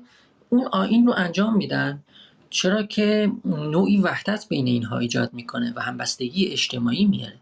اون 0.50 0.68
آین 0.72 1.08
رو 1.08 1.14
انجام 1.18 1.58
میدن. 1.58 2.04
چرا 2.50 2.84
که 2.84 3.32
نوعی 3.46 3.98
وحدت 3.98 4.46
بین 4.50 4.68
اینها 4.68 5.00
ایجاد 5.00 5.34
می‌کنه 5.34 5.74
و 5.76 5.80
همبستگی 5.82 6.46
اجتماعی 6.46 7.06
میاره 7.06 7.36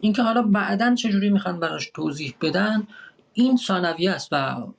اینکه 0.00 0.22
حالا 0.22 0.42
بعدا 0.42 0.94
چجوری 0.94 1.30
می‌خوان 1.30 1.60
براش 1.60 1.90
توضیح 1.94 2.34
بدن 2.40 2.86
این 3.32 3.56
ثانویه 3.56 4.10
است 4.10 4.28
و 4.32 4.36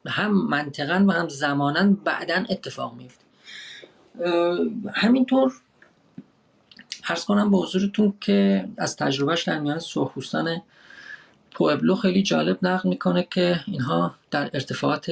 هم 0.08 0.48
منطقا 0.48 1.06
و 1.08 1.12
هم 1.12 1.30
زمانا 1.30 1.98
بعدا 2.06 2.46
اتفاق 2.50 2.96
میفته 2.96 3.26
همینطور 4.94 5.54
ارز 7.10 7.26
کنم 7.26 7.52
به 7.52 7.58
حضورتون 7.58 8.14
که 8.22 8.70
از 8.78 8.96
تجربهش 8.96 9.44
در 9.44 9.60
میان 9.60 9.80
سرخپوستان 9.80 10.62
پوبلو 11.52 11.96
خیلی 11.96 12.24
جالب 12.24 12.58
نقل 12.62 12.90
می‌کنه 12.90 13.28
که 13.32 13.60
اینها 13.68 14.16
در 14.32 14.50
ارتفاعات 14.54 15.12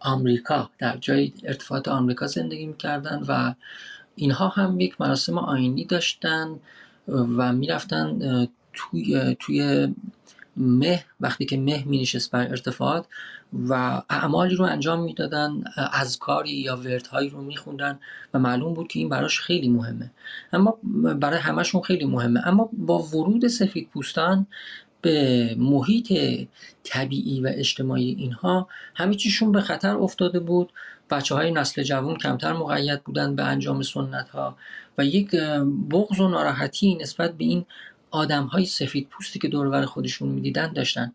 آمریکا 0.00 0.70
در 0.78 0.96
جای 0.96 1.32
ارتفاعات 1.44 1.88
آمریکا 1.88 2.26
زندگی 2.26 2.66
می‌کردن 2.66 3.22
و 3.28 3.54
اینها 4.14 4.48
هم 4.48 4.80
یک 4.80 5.00
مراسم 5.00 5.38
آینی 5.38 5.84
داشتن. 5.84 6.58
و 7.08 7.52
می‌رفتن 7.52 8.48
توی 8.72 9.36
توی 9.40 9.88
مه 10.56 11.04
وقتی 11.20 11.44
که 11.46 11.56
مه 11.56 11.84
می 11.86 12.00
نشست 12.00 12.30
بر 12.30 12.48
ارتفاعات 12.48 13.06
و 13.68 14.02
اعمالی 14.10 14.54
رو 14.54 14.64
انجام 14.64 15.02
می‌دادن 15.02 15.64
از 15.92 16.18
کاری 16.18 16.50
یا 16.50 16.76
وردهایی 16.76 17.28
رو 17.28 17.42
میخوندن 17.42 17.98
و 18.34 18.38
معلوم 18.38 18.74
بود 18.74 18.88
که 18.88 18.98
این 18.98 19.08
براش 19.08 19.40
خیلی 19.40 19.68
مهمه. 19.68 20.10
اما 20.52 20.78
برای 21.20 21.38
همشون 21.38 21.80
خیلی 21.80 22.04
مهمه. 22.04 22.40
اما 22.46 22.70
با 22.72 22.98
ورود 22.98 23.48
سفید 23.48 23.88
پوستان 23.88 24.46
به 25.02 25.54
محیط 25.58 26.12
طبیعی 26.84 27.40
و 27.40 27.50
اجتماعی 27.54 28.16
اینها 28.18 28.68
همه 28.94 29.14
چیشون 29.14 29.52
به 29.52 29.60
خطر 29.60 29.96
افتاده 29.96 30.40
بود. 30.40 30.72
بچه 31.10 31.34
های 31.34 31.52
نسل 31.52 31.82
جوان 31.82 32.16
کمتر 32.16 32.52
مقید 32.52 33.04
بودن 33.04 33.36
به 33.36 33.44
انجام 33.44 33.82
سنت 33.82 34.28
ها 34.28 34.56
یک 35.04 35.30
بغض 35.90 36.20
و 36.20 36.28
ناراحتی 36.28 36.94
نسبت 36.94 37.32
به 37.32 37.44
این 37.44 37.64
آدم 38.10 38.44
های 38.44 38.66
سفید 38.66 39.08
پوستی 39.08 39.38
که 39.38 39.48
دورور 39.48 39.86
خودشون 39.86 40.28
می‌دیدن 40.28 40.72
داشتن. 40.72 41.12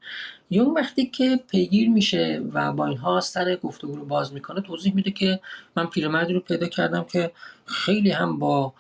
یون 0.49 0.73
وقتی 0.73 1.05
که 1.05 1.39
پیگیر 1.47 1.89
میشه 1.89 2.41
و 2.53 2.73
با 2.73 2.86
اینها 2.86 3.21
سر 3.21 3.55
گفتگو 3.55 3.95
رو 3.95 4.05
باز 4.05 4.33
می‌کنه 4.33 4.61
توضیح 4.61 4.95
میده 4.95 5.11
که 5.11 5.39
من 5.75 5.86
پیرمردی 5.86 6.33
رو 6.33 6.39
پیدا 6.39 6.67
کردم 6.67 7.03
که 7.03 7.31
خیلی 7.65 8.11
هم 8.11 8.39
با 8.39 8.73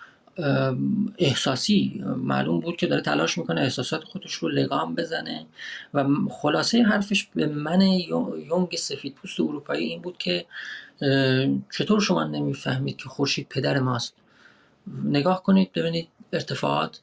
احساسی 1.17 2.03
معلوم 2.17 2.59
بود 2.59 2.75
که 2.75 2.87
داره 2.87 3.01
تلاش 3.01 3.37
می‌کنه 3.37 3.61
احساسات 3.61 4.03
خودش 4.03 4.33
رو 4.33 4.49
لگام 4.49 4.95
بزنه 4.95 5.45
و 5.93 6.05
خلاصه 6.29 6.83
حرفش 6.83 7.27
به 7.35 7.47
من 7.47 7.81
یونگ 7.81 8.75
سفید 8.75 9.15
پوست 9.15 9.39
اروپایی 9.39 9.87
این 9.87 10.01
بود 10.01 10.17
که 10.17 10.45
چطور 11.77 12.01
شما 12.01 12.23
نمی‌فهمید 12.23 12.97
که 12.97 13.09
خورشید 13.09 13.47
پدر 13.49 13.79
ماست؟ 13.79 14.13
نگاه 15.03 15.43
کنید 15.43 15.73
ببینید 15.73 16.07
ارتفاعات 16.33 17.01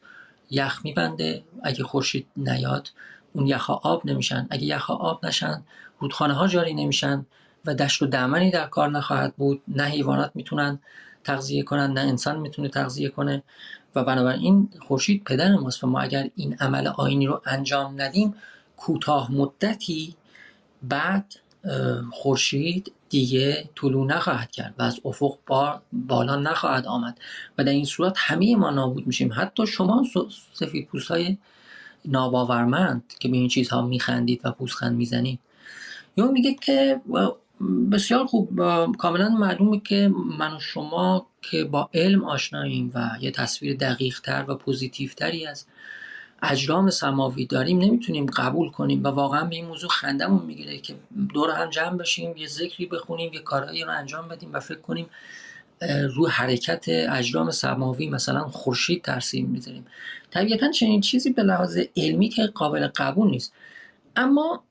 یخ 0.51 0.81
میبنده. 0.85 1.43
اگه 1.63 1.85
خورشید 1.85 2.27
نیاد 2.37 2.91
اون 3.33 3.47
یخها 3.47 3.81
آب 3.85 4.07
نمیشن. 4.07 4.47
اگه 4.51 4.65
یخها 4.65 4.95
آب 4.95 5.27
نشن 5.27 5.63
رودخانه 5.99 6.35
ها 6.35 6.49
جاری 6.49 6.75
نمیشن 6.75 7.27
و 7.65 7.75
دشت 7.75 8.03
و 8.03 8.07
دمنی 8.07 8.51
در 8.51 8.67
کار 8.67 8.91
نخواهد 8.91 9.35
بود. 9.37 9.63
نه 9.69 9.85
حیوانات 9.85 10.31
می‌تونن 10.35 10.79
تغذیه 11.25 11.63
کنن 11.63 11.93
نه 11.93 12.01
انسان 12.01 12.41
می‌تونه 12.41 12.69
تغذیه 12.69 13.09
کنه. 13.09 13.43
و 13.95 14.05
بنابراین 14.05 14.69
خورشید 14.81 15.25
پدر 15.25 15.57
ماست 15.57 15.85
و 15.85 15.87
ما 15.87 16.01
اگر 16.01 16.31
این 16.37 16.57
عمل 16.61 16.87
آینی 16.87 17.27
رو 17.27 17.43
انجام 17.47 18.03
ندیم 18.03 18.35
کوتاه 18.77 19.33
مدتی 19.33 20.15
بعد 20.83 21.35
خورشید 22.13 22.93
دیگه 23.13 23.69
طلوع 23.77 24.07
نخواهد 24.07 24.51
کرد 24.51 24.75
و 24.79 24.83
از 24.83 25.01
افق 25.05 25.39
بار 25.47 25.83
بالا 25.93 26.37
نخواهد 26.37 26.87
آمد 26.87 27.21
و 27.59 27.65
در 27.65 27.73
این 27.73 27.85
صورت 27.85 28.15
همه 28.17 28.57
ما 28.57 28.71
نابود 28.71 29.07
میشیم. 29.07 29.33
حتی 29.37 29.67
شما 29.67 30.05
سفید 30.53 30.87
پوست 30.87 31.09
های 31.09 31.37
ناباورمند 32.05 33.15
که 33.21 33.29
به 33.29 33.37
این 33.37 33.49
چیزها 33.49 33.83
میخندید 33.83 34.41
و 34.45 34.53
پوزخند 34.53 34.97
می‌زنید. 34.97 35.39
یا 36.17 36.27
میگه 36.27 36.55
که 36.55 37.01
بسیار 37.93 38.27
خوب 38.27 38.61
کاملا 38.97 39.29
معلومه 39.29 39.81
که 39.81 40.13
من 40.39 40.57
و 40.57 40.61
شما 40.61 41.27
که 41.43 41.65
با 41.65 41.91
علم 41.95 42.25
آشناییم 42.25 42.91
و 42.95 43.11
یه 43.21 43.31
تصویر 43.31 43.77
دقیق 43.77 44.21
تر 44.21 44.45
و 44.49 44.55
پوزیتیو 44.55 45.11
تری 45.17 45.47
از 45.47 45.67
اجرام 46.43 46.91
سماوی 46.91 47.47
داریم 47.47 47.79
نمی‌تونیم 47.79 48.27
قبول 48.27 48.71
کنیم 48.71 49.05
و 49.05 49.09
واقعا 49.09 49.45
به 49.45 49.57
این 49.57 49.67
موضوع 49.67 49.91
خندمون 49.91 50.43
می‌گیره 50.47 50.79
که 50.79 50.95
دور 51.35 51.51
هم 51.51 51.71
جمع 51.71 51.97
بشیم 51.97 52.37
یه 52.37 52.47
ذکری 52.47 52.87
بخونیم 52.87 53.33
یه 53.33 53.41
کارهایی 53.41 53.85
رو 53.85 53.91
انجام 53.91 54.29
بدیم 54.29 54.53
و 54.53 54.61
فکر 54.61 54.81
کنیم 54.81 55.07
روی 56.15 56.31
حرکت 56.31 56.85
اجرام 56.89 57.51
سماوی 57.51 58.09
مثلا 58.11 58.45
خورشید 58.45 59.03
ترسیم 59.03 59.47
می‌ذاریم. 59.47 59.87
طبیعتا 60.31 60.71
چنین 60.71 61.01
چیزی 61.01 61.31
به 61.31 61.43
لحاظ 61.43 61.79
علمی 61.97 62.29
که 62.29 62.47
قابل 62.47 62.87
قبول 62.87 63.31
نیست. 63.31 63.53
اما 64.17 64.65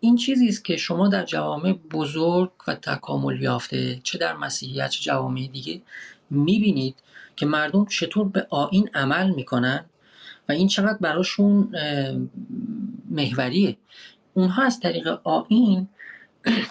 این 0.00 0.16
چیزی 0.16 0.48
است 0.48 0.64
که 0.64 0.76
شما 0.76 1.08
در 1.08 1.24
جوامع 1.24 1.72
بزرگ 1.72 2.50
و 2.68 2.74
تکامل 2.74 3.42
یافته 3.42 4.00
چه 4.02 4.18
در 4.18 4.36
مسیحیت 4.36 4.90
چه 4.90 5.00
جوامع 5.00 5.46
دیگه 5.52 5.82
می‌بینید 6.30 6.96
که 7.36 7.46
مردم 7.46 7.86
چطور 7.86 8.28
به 8.28 8.46
آین 8.50 8.90
عمل 8.94 9.30
می‌کنن. 9.30 9.84
و 10.50 10.52
این 10.52 10.68
چقدر 10.68 10.98
براشون 11.00 11.74
محوریه. 13.10 13.76
اونها 14.34 14.62
از 14.62 14.80
طریق 14.80 15.20
آین 15.24 15.88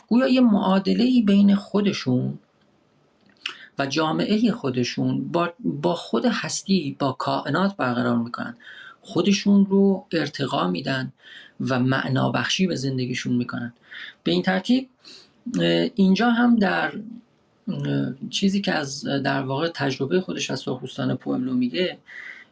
گویا 0.08 0.28
یه 0.28 0.42
معادله 0.42 1.22
بین 1.26 1.56
خودشون 1.56 2.40
و 3.80 3.86
جامعه 3.86 4.52
خودشون 4.52 5.32
با, 5.32 5.54
با 5.60 5.96
خود 5.96 6.26
هستی 6.26 6.96
با 7.00 7.12
کائنات 7.12 7.78
برقرار 7.78 8.18
می‌کنن. 8.18 8.58
خودشون 9.02 9.66
رو 9.66 10.06
ارتقا 10.12 10.68
میدن 10.68 11.12
و 11.60 11.80
معنا 11.80 12.32
بخشی 12.32 12.68
به 12.68 12.76
زندگیشون 12.76 13.36
می‌کنن. 13.36 13.74
به 14.24 14.32
این 14.32 14.42
ترتیب 14.42 14.90
اینجا 15.96 16.30
هم 16.30 16.56
در 16.56 16.94
چیزی 18.30 18.62
که 18.62 18.74
از 18.74 19.06
در 19.06 19.42
واقع 19.42 19.68
تجربه 19.68 20.22
خودش 20.22 20.52
از 20.52 20.60
سرخپوستان 20.60 21.16
پوملو 21.16 21.54
میگه 21.54 21.98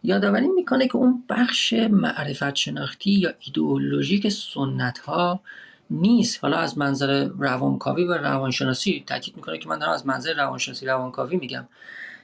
یادآوری 0.04 0.48
می‌کنه 0.48 0.88
که 0.88 0.96
اون 0.96 1.24
بخش 1.30 1.74
معرفت 1.74 2.56
شناختی 2.56 3.12
یا 3.12 3.34
ایدئولوژیک 3.40 4.30
سنت 4.30 4.98
ها 5.00 5.40
نیست. 5.90 6.40
حالا 6.42 6.58
از 6.58 6.78
منظر 6.78 7.28
روانکاوی 7.40 8.04
و 8.04 8.14
روانشناسی 8.14 9.04
تاکید 9.08 9.36
می‌کنه 9.36 9.58
که 9.58 9.70
من 9.70 9.80
دارم 9.80 9.92
از 9.92 10.08
منظر 10.08 10.34
روانشناسی 10.34 10.86
روانکاوی 10.86 11.38
میگم. 11.38 11.68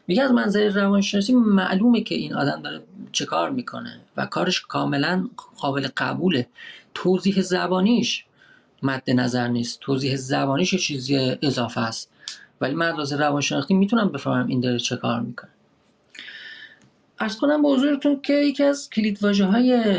میگه 0.07 0.24
از 0.24 0.32
منظر 0.32 0.69
روانشناسی 0.69 1.34
معلومه 1.34 2.01
که 2.01 2.15
این 2.15 2.34
آدم 2.34 2.61
داره 2.61 2.84
چه 3.11 3.26
کار 3.26 3.49
می‌کنه 3.49 3.99
و 4.17 4.26
کارش 4.26 4.61
کاملا 4.61 5.30
قابل 5.57 5.88
قبوله. 5.97 6.47
توضیح 6.93 7.41
زبانیش 7.41 8.26
مد 8.84 9.09
نظر 9.11 9.47
نیست. 9.47 9.80
توضیح 9.80 10.15
زبانیش 10.15 10.76
چیزی 10.76 11.38
اضافه 11.41 11.82
است. 11.82 12.11
ولی 12.61 12.74
من 12.74 12.99
از 12.99 13.13
روانشناختی 13.13 13.74
می‌تونم 13.74 14.11
بفهمم 14.11 14.47
این 14.47 14.59
داره 14.59 14.80
چه 14.80 14.95
کار 14.95 15.21
می‌کنه. 15.21 15.53
ارز 17.24 17.38
کنم 17.38 17.61
به 17.61 17.69
حضورتون 17.69 18.21
که 18.21 18.34
یکی 18.34 18.63
از 18.63 18.89
کلیدواژه 18.89 19.45
های 19.45 19.97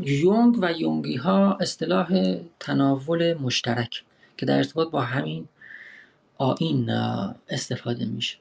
یونگ 0.00 0.58
و 0.60 0.72
یونگی 0.72 1.16
ها 1.16 1.58
اصطلاح 1.60 2.36
تناول 2.60 3.34
مشترک 3.34 4.04
که 4.36 4.46
در 4.46 4.56
ارتباط 4.56 4.90
با 4.90 5.00
همین 5.00 5.48
آین 6.38 6.90
استفاده 7.48 8.04
میشه. 8.04 8.36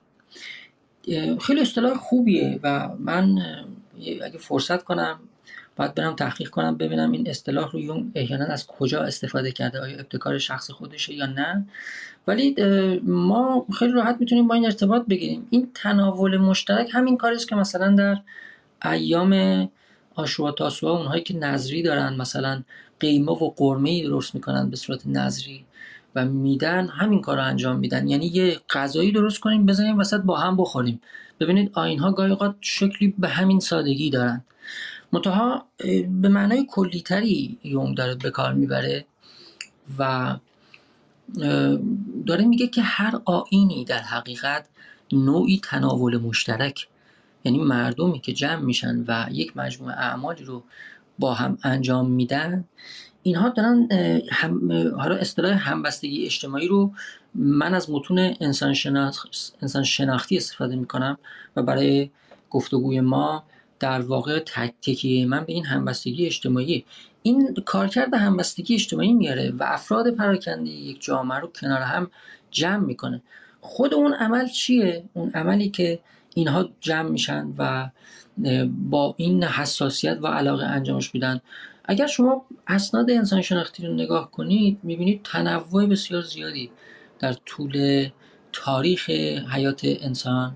خیلی 1.42 1.62
اصطلاح 1.62 1.98
خوبیه 1.98 2.60
و 2.64 2.90
من 3.00 3.42
اگه 4.24 4.38
فرصت 4.38 4.84
کنم 4.84 5.20
باید 5.76 5.96
برم 5.96 6.16
تحقیق 6.16 6.50
کنم 6.50 6.78
ببینم 6.78 7.12
این 7.12 7.30
اصطلاح 7.30 7.72
رو 7.72 7.80
یون 7.80 8.12
احیانا 8.16 8.46
از 8.46 8.68
کجا 8.68 9.02
استفاده 9.02 9.52
کرده 9.52 9.80
آیا 9.82 9.98
ابتکار 9.98 10.38
شخص 10.38 10.72
خودشه 10.72 11.14
یا 11.14 11.26
نه. 11.26 11.66
ولی 12.28 12.56
ما 13.04 13.66
خیلی 13.80 13.92
راحت 13.92 14.18
می‌تونیم 14.20 14.48
با 14.48 14.56
این 14.56 14.66
ارتباط 14.66 15.06
بگیریم. 15.06 15.48
این 15.50 15.72
تناول 15.74 16.38
مشترک 16.38 16.90
همین 16.94 17.18
کاری 17.18 17.38
که 17.38 17.56
مثلا 17.56 17.96
در 17.96 18.18
ایام 18.92 19.70
آشورا 20.16 20.52
تاسوعا 20.52 20.98
اونهایی 20.98 21.24
که 21.24 21.38
نظری 21.38 21.84
دارن 21.84 22.16
مثلا 22.16 22.64
قیمه 23.00 23.32
و 23.32 23.54
قرمه 23.56 23.90
ای 23.90 24.04
درست 24.04 24.36
می‌کنن 24.36 24.70
به 24.70 24.76
صورت 24.76 25.08
نظری 25.08 25.66
و 26.16 26.26
میدن 26.26 26.88
همین 26.88 27.22
کار 27.22 27.38
رو 27.38 27.44
انجام 27.44 27.80
میدن. 27.80 28.08
یعنی 28.08 28.26
یه 28.26 28.60
غذایی 28.70 29.12
درست 29.12 29.40
کنیم 29.40 29.66
بزنیم 29.66 30.00
وسط 30.00 30.22
با 30.22 30.38
هم 30.38 30.58
بخوریم. 30.58 31.02
ببینید 31.40 31.72
آینها 31.74 32.12
گاهی 32.12 32.32
اوقات 32.32 32.56
شکلی 32.62 33.14
به 33.18 33.28
همین 33.28 33.60
سادگی 33.60 34.10
دارن. 34.10 34.44
منتها 35.12 35.66
به 36.22 36.30
معنای 36.30 36.66
کلیتری 36.70 37.58
یونگ 37.64 37.98
داره 37.98 38.16
به 38.16 38.32
کار 38.32 38.54
می‌بره 38.54 39.06
و 40.00 40.36
داره 42.26 42.46
میگه 42.46 42.68
که 42.68 42.82
هر 42.82 43.22
آینی 43.26 43.86
در 43.86 44.00
حقیقت 44.00 44.66
نوعی 45.12 45.62
تناول 45.64 46.18
مشترک. 46.18 46.88
یعنی 47.44 47.60
مردمی 47.60 48.20
که 48.20 48.34
جمع 48.34 48.62
میشن 48.62 49.04
و 49.08 49.26
یک 49.32 49.58
مجموعه 49.58 49.96
اعمالی 49.96 50.44
رو 50.44 50.64
با 51.20 51.34
هم 51.34 51.58
انجام 51.64 52.12
میدن 52.12 52.66
اینها 53.24 53.50
دارن 53.50 53.90
هم 54.32 54.72
حالا 54.98 55.16
اصطلاح 55.16 55.70
همبستگی 55.70 56.26
اجتماعی 56.26 56.68
رو 56.68 56.92
من 57.36 57.74
از 57.74 57.90
متون 57.90 58.34
انسان, 58.40 58.76
انسان 59.62 59.84
شناختی 59.84 60.38
استفاده 60.38 60.76
می‌کنم 60.76 61.18
و 61.56 61.64
برای 61.64 62.10
گفتگوی 62.50 63.02
ما 63.02 63.44
در 63.80 64.02
واقع 64.02 64.40
تکیه 64.40 65.26
من 65.26 65.46
به 65.46 65.54
این 65.54 65.66
همبستگی 65.66 66.26
اجتماعی 66.26 66.86
این 67.26 67.54
کارکرد 67.66 68.14
همبستگی 68.14 68.74
اجتماعی 68.74 69.14
میاره 69.14 69.52
و 69.52 69.64
افراد 69.64 70.12
پراکنده 70.12 70.70
یک 70.70 71.04
جامعه 71.04 71.40
رو 71.40 71.48
کنار 71.48 71.82
هم 71.82 72.12
جمع 72.52 72.86
می‌کنه. 72.86 73.22
خود 73.62 73.94
اون 73.94 74.14
عمل 74.14 74.48
چیه؟ 74.48 75.04
اون 75.14 75.30
عملی 75.30 75.70
که 75.70 76.00
اینها 76.34 76.70
جمع 76.82 77.10
میشن 77.10 77.54
و 77.58 77.90
با 78.90 79.16
این 79.18 79.44
حساسیت 79.44 80.18
و 80.22 80.28
علاقه 80.28 80.66
انجامش 80.66 81.14
میدن. 81.14 81.42
اگر 81.86 82.08
شما 82.08 82.46
اسناد 82.68 83.12
انسان 83.12 83.42
شناختی 83.42 83.88
رو 83.88 83.94
نگاه 83.94 84.32
کنید 84.32 84.80
می‌بینید 84.84 85.22
تنوع 85.24 85.86
بسیار 85.86 86.22
زیادی 86.22 86.70
در 87.20 87.34
طول 87.34 88.08
تاریخ 88.54 89.10
حیات 89.50 89.82
انسان 89.84 90.56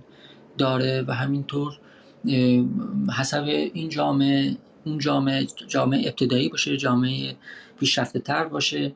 داره 0.57 1.03
و 1.07 1.13
همینطور 1.13 1.79
حسب 3.17 3.43
این 3.73 3.89
جامعه 3.89 4.57
اون 4.85 4.97
جامعه 4.97 5.47
جامعه 5.67 6.07
ابتدایی 6.07 6.49
باشه 6.49 6.77
جامعه 6.77 7.35
پیشرفته 7.79 8.19
تر 8.19 8.45
باشه. 8.45 8.91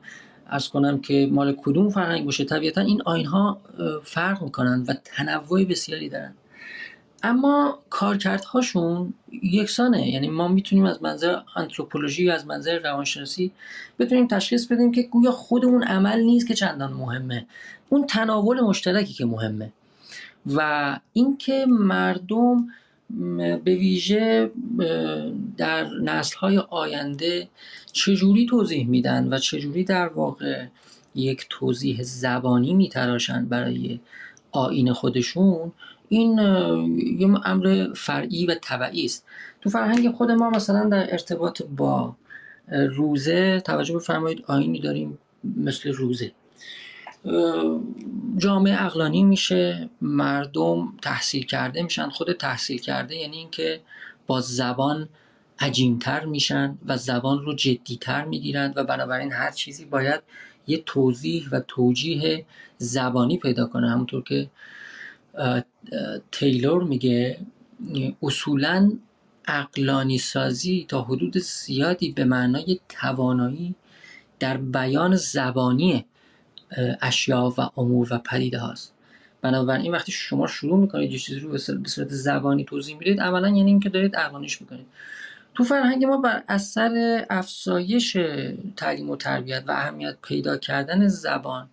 از 0.46 0.68
کنم 0.68 1.00
که 1.00 1.28
مال 1.32 1.56
کدوم 1.62 1.90
فرهنگ 1.90 2.24
باشه؟ 2.24 2.44
طبیعتا 2.44 2.80
این 2.80 3.02
آین 3.02 3.26
ها 3.26 3.60
فرق 4.04 4.42
می‌کنن 4.42 4.84
و 4.88 4.94
تنوع 5.04 5.64
بسیاری 5.64 6.08
دارن. 6.08 6.34
اما 7.22 7.78
کارکردهاشون 7.90 9.14
یکسانه. 9.42 10.10
یعنی 10.10 10.28
ما 10.28 10.48
می‌تونیم 10.48 10.84
از 10.84 11.02
منظر 11.02 11.38
انتروپولوژی 11.56 12.30
از 12.30 12.46
منظر 12.46 12.78
روانشناسی 12.78 13.52
بتونیم 13.98 14.26
تشخیص 14.26 14.66
بدیم 14.66 14.92
که 14.92 15.02
گویا 15.02 15.30
خود 15.30 15.64
اون 15.64 15.82
عمل 15.82 16.20
نیست 16.20 16.48
که 16.48 16.54
چندان 16.54 16.92
مهمه. 16.92 17.46
اون 17.88 18.06
تناول 18.06 18.60
مشترکی 18.60 19.12
که 19.12 19.24
مهمه. 19.24 19.72
و 20.46 20.98
اینکه 21.12 21.66
مردم 21.68 22.66
به 23.64 23.74
ویژه 23.74 24.50
در 25.56 25.86
های 26.38 26.58
آینده 26.58 27.48
چجوری 27.92 28.46
توضیح 28.46 28.88
میدن 28.88 29.28
و 29.32 29.38
چجوری 29.38 29.84
در 29.84 30.08
واقع 30.08 30.66
یک 31.14 31.46
توضیح 31.50 32.02
زبانی 32.02 32.74
میتراشن 32.74 33.46
برای 33.46 34.00
آین 34.52 34.92
خودشون؟ 34.92 35.72
این 36.08 36.38
یه 37.18 37.48
امر 37.48 37.88
فرعی 37.96 38.46
و 38.46 38.54
طبعی 38.62 39.04
است. 39.04 39.26
تو 39.60 39.70
فرهنگ 39.70 40.10
خود 40.10 40.30
ما 40.30 40.50
مثلا 40.50 40.88
در 40.88 41.12
ارتباط 41.12 41.62
با 41.76 42.16
روزه 42.72 43.60
توجه 43.60 43.94
بفرمایید 43.94 44.44
آینی 44.46 44.80
داریم 44.80 45.18
مثل 45.56 45.92
روزه. 45.92 46.32
جامعه 48.36 48.84
اقلانی 48.84 49.22
میشه 49.22 49.90
مردم 50.00 50.92
تحصیل 51.02 51.46
کرده 51.46 51.82
میشن. 51.82 52.08
خود 52.08 52.32
تحصیل 52.32 52.78
کرده 52.78 53.16
یعنی 53.16 53.36
اینکه 53.36 53.80
با 54.26 54.40
زبان 54.40 55.08
عجیمتر 55.58 56.24
میشن 56.24 56.78
و 56.86 56.96
زبان 56.96 57.44
رو 57.44 57.54
جدیتر 57.54 58.24
می‌گیرند 58.24 58.76
و 58.76 58.84
بنابراین 58.84 59.32
هر 59.32 59.50
چیزی 59.50 59.84
باید 59.84 60.20
یه 60.66 60.82
توضیح 60.86 61.48
و 61.52 61.60
توجیه 61.68 62.46
زبانی 62.78 63.38
پیدا 63.38 63.66
کنه. 63.66 63.90
همونطور 63.90 64.22
که 64.22 64.50
تیلور 66.32 66.84
میگه 66.84 67.38
اصولا 68.22 68.92
اقلانی 69.48 70.18
سازی 70.18 70.86
تا 70.88 71.02
حدود 71.02 71.38
زیادی 71.38 72.12
به 72.12 72.24
معنای 72.24 72.80
توانایی 72.88 73.74
در 74.38 74.56
بیان 74.56 75.16
زبانی 75.16 76.04
اشیا 77.02 77.54
و 77.58 77.60
امور 77.76 78.08
و 78.14 78.18
پدیده 78.18 78.58
هاست. 78.58 78.92
بنابراین 79.42 79.92
وقتی 79.92 80.12
شما 80.12 80.46
شروع 80.46 80.78
می‌کنید 80.78 81.12
یه 81.12 81.18
چیزی 81.18 81.40
رو 81.40 81.50
به 81.50 81.58
صورت 81.58 82.08
زبانی 82.08 82.64
توضیح 82.64 82.96
می‌دید 82.98 83.20
اولا 83.20 83.48
یعنی 83.48 83.70
اینکه 83.70 83.88
دارید 83.88 84.16
اقلانیش 84.16 84.60
می‌کنید. 84.60 84.86
تو 85.54 85.64
فرهنگ 85.64 86.04
ما 86.04 86.16
بر 86.16 86.42
اثر 86.48 87.24
افزایش 87.30 88.16
تعلیم 88.76 89.10
و 89.10 89.16
تربیت 89.16 89.64
و 89.66 89.70
اهمیت 89.70 90.16
پیدا 90.22 90.56
کردن 90.56 91.08
زبان 91.08 91.68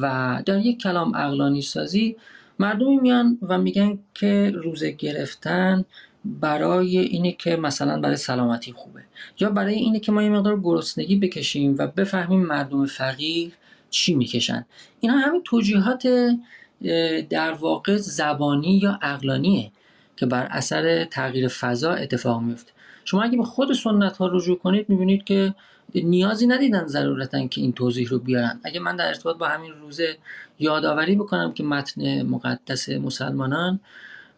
و 0.00 0.42
در 0.46 0.58
یک 0.58 0.80
کلام 0.80 1.14
اقلانی 1.14 1.62
سازی 1.62 2.16
مردمی 2.58 2.96
میان 2.96 3.38
و 3.42 3.58
میگن 3.58 3.98
که 4.14 4.52
روزه 4.54 4.90
گرفتن 4.90 5.84
برای 6.24 6.98
اینه 6.98 7.32
که 7.32 7.56
مثلا 7.56 8.00
برای 8.00 8.16
سلامتی 8.16 8.72
خوبه 8.72 9.00
یا 9.40 9.50
برای 9.50 9.74
اینه 9.74 10.00
که 10.00 10.12
ما 10.12 10.22
یه 10.22 10.30
مقدار 10.30 10.60
گرسنگی 10.60 11.16
بکشیم 11.16 11.74
و 11.78 11.86
بفهمیم 11.86 12.40
مردم 12.40 12.86
فقیر 12.86 13.52
چی 13.90 14.14
می‌کشن؟ 14.14 14.66
اینا 15.00 15.14
همین 15.14 15.42
توجیهات 15.44 16.08
در 17.30 17.52
واقع 17.52 17.96
زبانی 17.96 18.78
یا 18.82 18.98
اقلانیه 19.02 19.70
که 20.16 20.26
بر 20.26 20.46
اثر 20.50 21.04
تغییر 21.04 21.48
فضا 21.48 21.92
اتفاق 21.92 22.42
میفته 22.42 22.72
شما 23.04 23.22
اگه 23.22 23.38
به 23.38 23.44
خود 23.44 23.72
سنت 23.72 24.16
ها 24.16 24.26
رجوع 24.26 24.58
کنید 24.58 24.88
می‌بینید 24.88 25.24
که 25.24 25.54
نیازی 25.94 26.46
ندیدن 26.46 26.86
ضرورتا 26.86 27.46
که 27.46 27.60
این 27.60 27.72
توضیح 27.72 28.08
رو 28.08 28.18
بیارن. 28.18 28.60
اگه 28.64 28.80
من 28.80 28.96
در 28.96 29.06
ارتباط 29.06 29.36
با 29.36 29.48
همین 29.48 29.72
روزه 29.72 30.16
یادآوری 30.58 31.16
بکنم 31.16 31.52
که 31.52 31.62
متن 31.64 32.22
مقدس 32.22 32.88
مسلمانان 32.88 33.80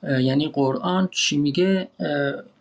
یعنی 0.02 0.48
قرآن 0.48 1.08
چی 1.12 1.36
میگه 1.36 1.88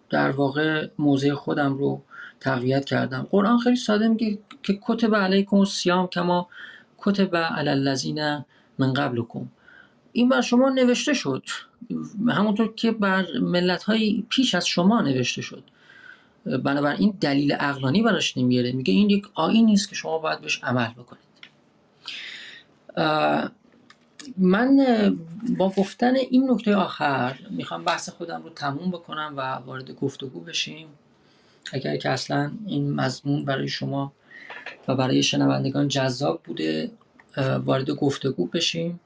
در 0.10 0.32
واقع 0.32 0.88
موضع 1.00 1.34
خودم 1.34 1.74
رو 1.74 2.02
تقویت 2.40 2.86
کردم. 2.86 3.28
قرآن 3.32 3.60
خیلی 3.60 3.76
ساده 3.76 4.08
میگه 4.08 4.38
که 4.64 4.80
کتب 4.82 5.16
علیکم 5.16 5.58
الصیام 5.58 6.08
کما 6.08 6.48
کتب 7.02 7.36
علی 7.36 7.70
الذین 7.70 8.46
من 8.78 8.94
قبلکم. 8.94 9.48
این 10.12 10.30
بر 10.30 10.42
شما 10.42 10.70
نوشته 10.70 11.14
شد. 11.14 11.44
همونطور 12.28 12.74
که 12.76 12.92
بر 12.92 13.26
ملت 13.42 13.84
های 13.84 14.24
پیش 14.30 14.56
از 14.56 14.68
شما 14.68 15.02
نوشته 15.02 15.42
شد. 15.42 15.64
بنابراین 16.46 17.18
دلیل 17.22 17.56
اقلانی 17.60 18.02
براش 18.02 18.38
نمیاره. 18.38 18.72
میگه 18.72 18.94
این 18.94 19.10
یک 19.10 19.28
آیین 19.34 19.66
نیست 19.66 19.90
که 19.90 19.96
شما 19.96 20.18
باید 20.20 20.42
بهش 20.42 20.64
عمل 20.64 20.88
بکنید. 20.88 21.22
من 24.38 24.78
با 25.58 25.70
گفتن 25.70 26.16
این 26.16 26.52
نکته 26.52 26.76
آخر 26.76 27.40
می‌خوام 27.50 27.84
بحث 27.84 28.10
خودم 28.10 28.44
رو 28.44 28.50
تموم 28.50 28.92
بکنم 28.92 29.34
و 29.38 29.42
وارد 29.42 29.92
گفتگو 29.92 30.40
بشیم. 30.40 30.88
اگر 31.74 31.98
که 31.98 32.10
اصلا 32.10 32.52
این 32.66 32.94
مضمون 32.94 33.46
برای 33.46 33.68
شما 33.68 34.14
و 34.88 34.96
برای 34.96 35.24
شنوندگان 35.24 35.88
جذاب 35.88 36.42
بوده 36.44 36.92
وارد 37.38 37.92
گفتگو 37.92 38.46
بشیم. 38.46 39.00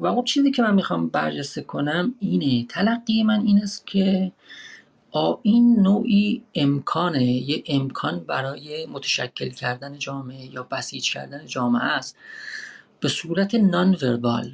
و 0.00 0.06
اون 0.06 0.24
چیزی 0.24 0.50
که 0.50 0.62
من 0.62 0.74
می‌خوام 0.74 1.08
برجسته 1.08 1.62
کنم 1.62 2.14
اینه 2.20 2.66
تلقی 2.66 3.22
من 3.22 3.40
این 3.40 3.62
است 3.62 3.86
که 3.86 4.32
این 5.42 5.80
نوعی 5.80 6.42
امکانه 6.54 7.24
یه 7.24 7.62
امکان 7.66 8.20
برای 8.20 8.86
متشکل 8.86 9.48
کردن 9.48 9.98
جامعه 9.98 10.54
یا 10.54 10.62
بسیج 10.62 11.12
کردن 11.12 11.46
جامعه 11.46 11.82
است. 11.82 12.16
به 13.00 13.08
صورت 13.08 13.54
نان 13.54 13.96
وربال 14.02 14.52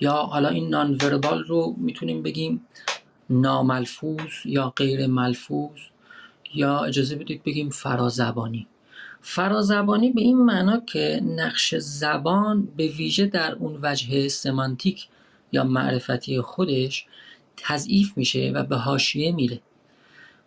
یا 0.00 0.12
حالا 0.12 0.48
این 0.48 0.68
نان 0.68 0.94
وربال 1.02 1.44
رو 1.44 1.74
می‌تونیم 1.78 2.22
بگیم 2.22 2.66
ناملفوظ 3.30 4.30
یا 4.44 4.72
غیر 4.76 5.06
ملفوظ 5.06 5.78
یا 6.54 6.78
اجازه 6.78 7.16
بدید 7.16 7.42
بگیم 7.42 7.70
فرازبانی. 7.70 8.66
فرازبانی 9.22 10.10
به 10.10 10.20
این 10.20 10.38
معنا 10.38 10.80
که 10.80 11.20
نقش 11.24 11.74
زبان 11.74 12.68
به 12.76 12.86
ویژه 12.86 13.26
در 13.26 13.52
اون 13.52 13.78
وجه 13.82 14.28
سمانتیک 14.28 15.08
یا 15.52 15.64
معرفتی 15.64 16.40
خودش 16.40 17.06
تضعیف 17.56 18.12
میشه 18.16 18.52
و 18.54 18.62
به 18.62 18.76
حاشیه 18.76 19.32
میره. 19.32 19.60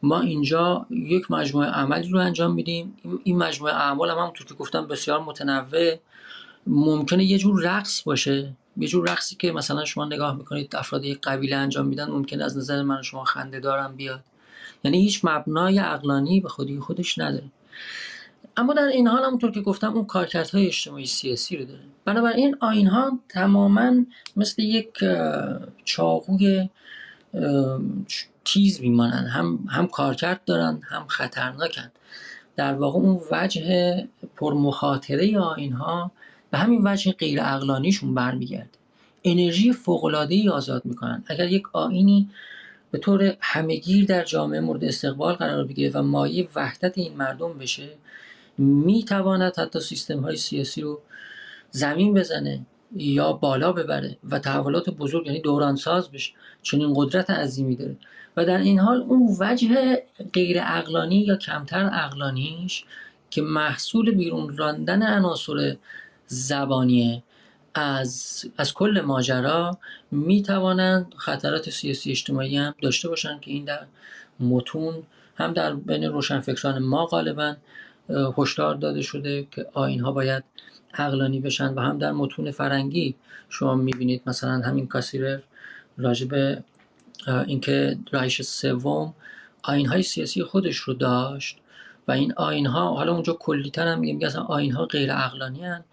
ما 0.03 0.21
اینجا 0.21 0.86
یک 0.89 1.32
مجموعه 1.32 1.67
عملی 1.67 2.09
رو 2.09 2.19
انجام 2.19 2.53
میدیم. 2.53 2.97
این 3.23 3.38
مجموعه 3.38 3.73
اعمال 3.73 4.09
هم 4.09 4.17
همونطور 4.17 4.47
که 4.47 4.53
گفتم 4.53 4.88
بسیار 4.88 5.19
متنوع. 5.19 5.95
ممکنه 6.67 7.26
یه 7.26 7.38
جور 7.38 7.61
رقص 7.63 8.01
باشه. 8.01 8.53
یه 8.78 8.88
جور 8.88 9.11
رقصی 9.11 9.36
که 9.36 9.51
مثلا 9.51 9.86
شما 9.86 10.05
نگاه 10.05 10.36
می‌کنید 10.36 10.76
افراد 10.76 11.05
یک 11.05 11.21
قبیله 11.21 11.55
انجام 11.55 11.88
میدن 11.88 12.11
ممکن 12.11 12.41
از 12.41 12.57
نظر 12.57 12.82
من 12.82 13.01
شما 13.01 13.23
خنده 13.23 13.59
دارم 13.59 13.95
بیاد. 13.95 14.23
یعنی 14.84 15.01
هیچ 15.01 15.19
مبنای 15.23 15.80
عقلانی 15.80 16.39
به 16.41 16.49
خودی 16.49 16.80
خودش 16.80 17.17
نداره. 17.17 17.51
اما 18.58 18.74
در 18.74 18.84
این 18.84 19.08
حال 19.08 19.24
همونطور 19.24 19.51
که 19.51 19.62
گفتم 19.62 19.93
اون 19.93 20.06
کارکردهای 20.06 20.68
اجتماعی 20.68 21.06
سیاسی 21.06 21.58
رو 21.58 21.66
داره. 21.66 21.80
بنابراین 22.06 22.56
آین 22.60 22.88
ها 22.88 23.20
تماما 23.30 23.93
مثل 24.36 24.62
یک 24.62 24.93
چاقوی 25.86 26.70
تیز 28.45 28.82
میمانند. 28.82 29.28
هم 29.28 29.60
هم 29.70 29.88
کارکرد 29.88 30.41
دارن 30.45 30.82
هم 30.84 31.08
خطرناکن 31.08 31.91
در 32.56 32.74
واقع 32.74 32.99
اون 32.99 33.22
وجه 33.32 34.08
پرمخاطره 34.36 35.39
آین 35.39 35.74
ها 35.74 36.12
به 36.51 36.58
همین 36.58 36.82
وجه 36.84 37.12
غیر 37.12 37.39
اقلانیشون 37.41 38.14
برمیگرده. 38.14 38.70
انرژی 39.24 39.76
ای 40.30 40.49
آزاد 40.49 40.86
می‌کنن 40.86 41.24
اگر 41.28 41.47
یک 41.47 41.64
آینی 41.74 42.30
به 42.91 42.97
طور 42.97 43.38
همگیر 43.41 44.06
در 44.06 44.24
جامعه 44.24 44.60
مورد 44.60 44.84
استقبال 44.84 45.34
قرار 45.34 45.64
بگیره 45.64 45.91
و 45.91 46.01
مایه 46.01 46.47
وحدت 46.56 46.97
این 46.97 47.14
مردم 47.14 47.53
بشه 47.53 47.89
می‌تواند 48.58 49.60
حتی 49.60 49.80
سیستم 49.80 50.20
های 50.20 50.36
سیاسی 50.36 50.82
رو 50.82 51.01
زمین 51.72 52.14
بزنه 52.14 52.66
یا 52.95 53.34
بالا 53.34 53.72
ببره 53.72 54.18
و 54.30 54.39
تحولات 54.39 54.89
بزرگ 54.89 55.28
یعنی 55.28 55.41
دورانساز 55.41 56.12
بشه 56.12 56.34
چنین 56.62 56.93
قدرت 56.95 57.30
عظیمی 57.30 57.76
داره. 57.76 57.97
و 58.38 58.45
در 58.45 58.58
این 58.58 58.80
حال 58.80 59.01
اون 59.01 59.38
وجه 59.39 60.03
غیر 60.34 60.58
اقلانی 60.62 61.20
یا 61.20 61.36
کمتر 61.36 61.89
اقلانیش 61.93 62.84
که 63.30 63.41
محصول 63.41 64.12
بیرون 64.12 64.58
راندن 64.58 65.03
عناصر 65.03 65.76
زبانیه 66.28 67.24
از, 67.74 68.45
از 68.58 68.74
کل 68.74 69.01
ماجرا 69.06 69.78
می 70.12 70.41
توانند 70.41 71.14
خطرات 71.18 71.70
سیاسی 71.70 72.12
اجتماعی 72.12 72.58
هم 72.58 72.76
داشته 72.82 73.10
باشند 73.10 73.41
که 73.41 73.51
این 73.51 73.66
در 73.66 73.86
متون 74.39 75.03
هم 75.36 75.53
در 75.53 75.74
بین 75.74 76.03
روشنفکران 76.03 76.80
ما 76.80 77.06
غالبا 77.06 77.56
هشدار 78.10 78.76
داده 78.76 79.01
شده 79.01 79.47
که 79.51 79.66
آین 79.74 79.99
ها 79.99 80.12
باید 80.12 80.43
عقلانی 80.93 81.39
بشن 81.39 81.74
و 81.74 81.80
هم 81.80 81.97
در 81.97 82.12
متون 82.12 82.51
فرنگی 82.51 83.16
شما 83.49 83.76
می‌بینید. 83.76 84.22
مثلا 84.26 84.51
همین 84.51 84.88
کاسیرر 84.88 85.39
راجب 85.97 86.64
اینکه 87.47 87.97
رایش 88.12 88.41
سوم 88.41 89.14
آین 89.64 89.86
های 89.86 90.03
سیاسی 90.03 90.43
خودش 90.43 90.78
رو 90.78 90.93
داشت 90.93 91.58
و 92.08 92.12
این 92.12 92.34
آین 92.34 92.66
ها 92.66 92.95
حالا 92.95 93.14
اونجا 93.14 93.34
کلیتر 93.34 93.88
هم 93.88 93.99
میگه 93.99 94.26
مثلا 94.28 94.41
آین 94.41 94.72
ها 94.72 94.86
غیر 94.86 95.14
عقلانی 95.14 95.66
هن 95.66 95.84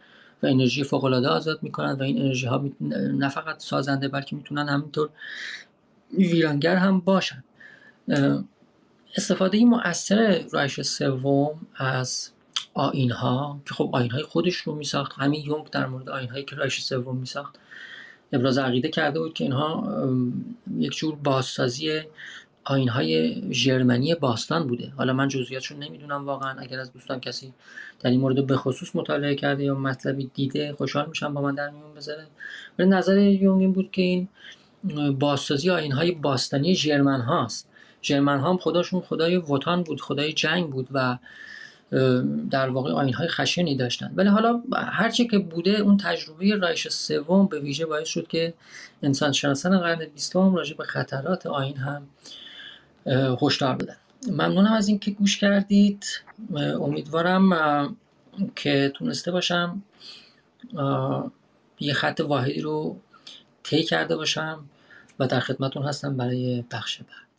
و 0.43 0.47
انرژی 0.47 0.85
فوق 0.85 1.05
العاده 1.05 1.29
آزاد 1.29 1.63
می‌کنن 1.63 1.93
و 1.93 2.03
این 2.03 2.21
انرژی 2.21 2.47
ها 2.47 2.65
نه 3.13 3.29
فقط 3.29 3.61
سازنده 3.61 4.09
بلکه 4.09 4.37
می‌تونن 4.37 4.69
همینطور 4.69 5.11
ویرانگر 6.19 6.77
هم 6.77 7.01
باشن. 7.01 7.45
استفاده 9.17 9.65
مؤثر 9.65 10.45
رایش 10.53 10.81
سوم 10.81 11.67
از 11.77 12.31
آین 12.75 13.11
ها 13.11 13.61
که 13.69 13.75
خب 13.75 13.91
آین 13.93 14.11
های 14.11 14.23
خودش 14.23 14.57
رو 14.57 14.75
میساخت. 14.75 15.13
همین 15.19 15.45
یونگ 15.45 15.71
در 15.71 15.87
مورد 15.87 16.11
آین 16.11 16.29
هایی 16.29 16.45
که 16.45 16.57
رایش 16.57 16.81
سوم 16.81 17.17
میساخت 17.17 17.59
ابراز 18.33 18.59
عقیده 18.59 18.89
کرده 18.89 19.19
بود 19.21 19.35
که 19.35 19.45
اینها 19.45 19.99
یک 20.79 20.97
جور 20.97 21.15
بازسازی 21.15 22.01
آین 22.65 22.89
های 22.89 23.43
ژرمنی 23.53 24.15
باستان 24.15 24.67
بوده. 24.67 24.93
حالا 24.97 25.13
من 25.13 25.29
جزئیاتشون 25.29 25.79
نمی‌دونم 25.79 26.27
واقعا. 26.27 26.59
اگر 26.59 26.81
از 26.81 26.93
دوستان 26.93 27.21
کسی 27.21 27.53
در 28.01 28.11
این 28.11 28.21
مورد 28.21 28.47
به 28.47 28.57
خصوص 28.57 28.97
مطالعه 28.97 29.35
کرده 29.35 29.65
یا 29.65 29.75
مطلبی 29.75 30.31
دیده 30.35 30.73
خوشحال 30.73 31.09
میشم 31.09 31.35
با 31.35 31.43
من 31.43 31.55
در 31.55 31.71
میون 31.71 31.95
بذاره. 31.95 32.27
ولی 32.79 32.89
نظر 32.89 33.19
یونگ 33.19 33.61
این 33.61 33.73
بود 33.73 33.91
که 33.91 34.03
این 34.03 34.29
بازسازی 35.19 35.71
آین 35.71 35.93
های 35.93 36.13
باستانی 36.13 36.75
ژرمن 36.75 37.21
هاست. 37.21 37.69
ژرمن 38.03 38.39
ها 38.39 38.51
هم 38.51 38.59
خداشون 38.59 39.01
خدای 39.01 39.37
وطن 39.37 39.83
بود 39.83 40.01
خدای 40.01 40.33
جنگ 40.33 40.71
بود 40.71 40.89
و 40.93 41.19
در 42.51 42.69
واقع 42.69 42.93
آین 42.93 43.15
های 43.15 43.29
خشنی 43.29 43.77
داشتن. 43.77 44.13
ولی 44.15 44.29
حالا 44.29 44.63
هرچه 44.73 45.25
که 45.25 45.39
بوده 45.39 45.71
اون 45.71 45.97
تجربه 45.97 46.57
رایش 46.57 46.89
سوم 46.89 47.47
به 47.47 47.61
ویژه 47.61 47.87
باعث 47.87 48.09
شد 48.09 48.27
که 48.27 48.55
انسان 49.03 49.33
شناسان 49.33 49.79
قرن 49.79 50.05
بیستم 50.05 50.55
راجع 50.55 50.77
به 50.77 50.85
خطرات 50.85 51.47
آین 51.47 51.77
هم 51.77 52.07
هشدار 53.43 53.77
بدن. 53.77 53.97
ممنونم 54.29 54.73
از 54.73 54.89
اینکه 54.89 55.11
گوش 55.11 55.39
کردید. 55.39 56.07
امیدوارم 56.57 57.97
که 58.57 58.93
تونسته 58.95 59.31
باشم 59.31 59.83
یه 61.81 61.95
خط 61.95 62.21
واحدی 62.21 62.61
رو 62.61 62.97
طی 63.63 63.83
کرده 63.83 64.17
باشم 64.17 64.65
و 65.19 65.27
در 65.27 65.41
خدمتون 65.41 65.83
هستم 65.83 66.17
برای 66.17 66.65
بخش 66.71 66.99
بعد. 66.99 67.32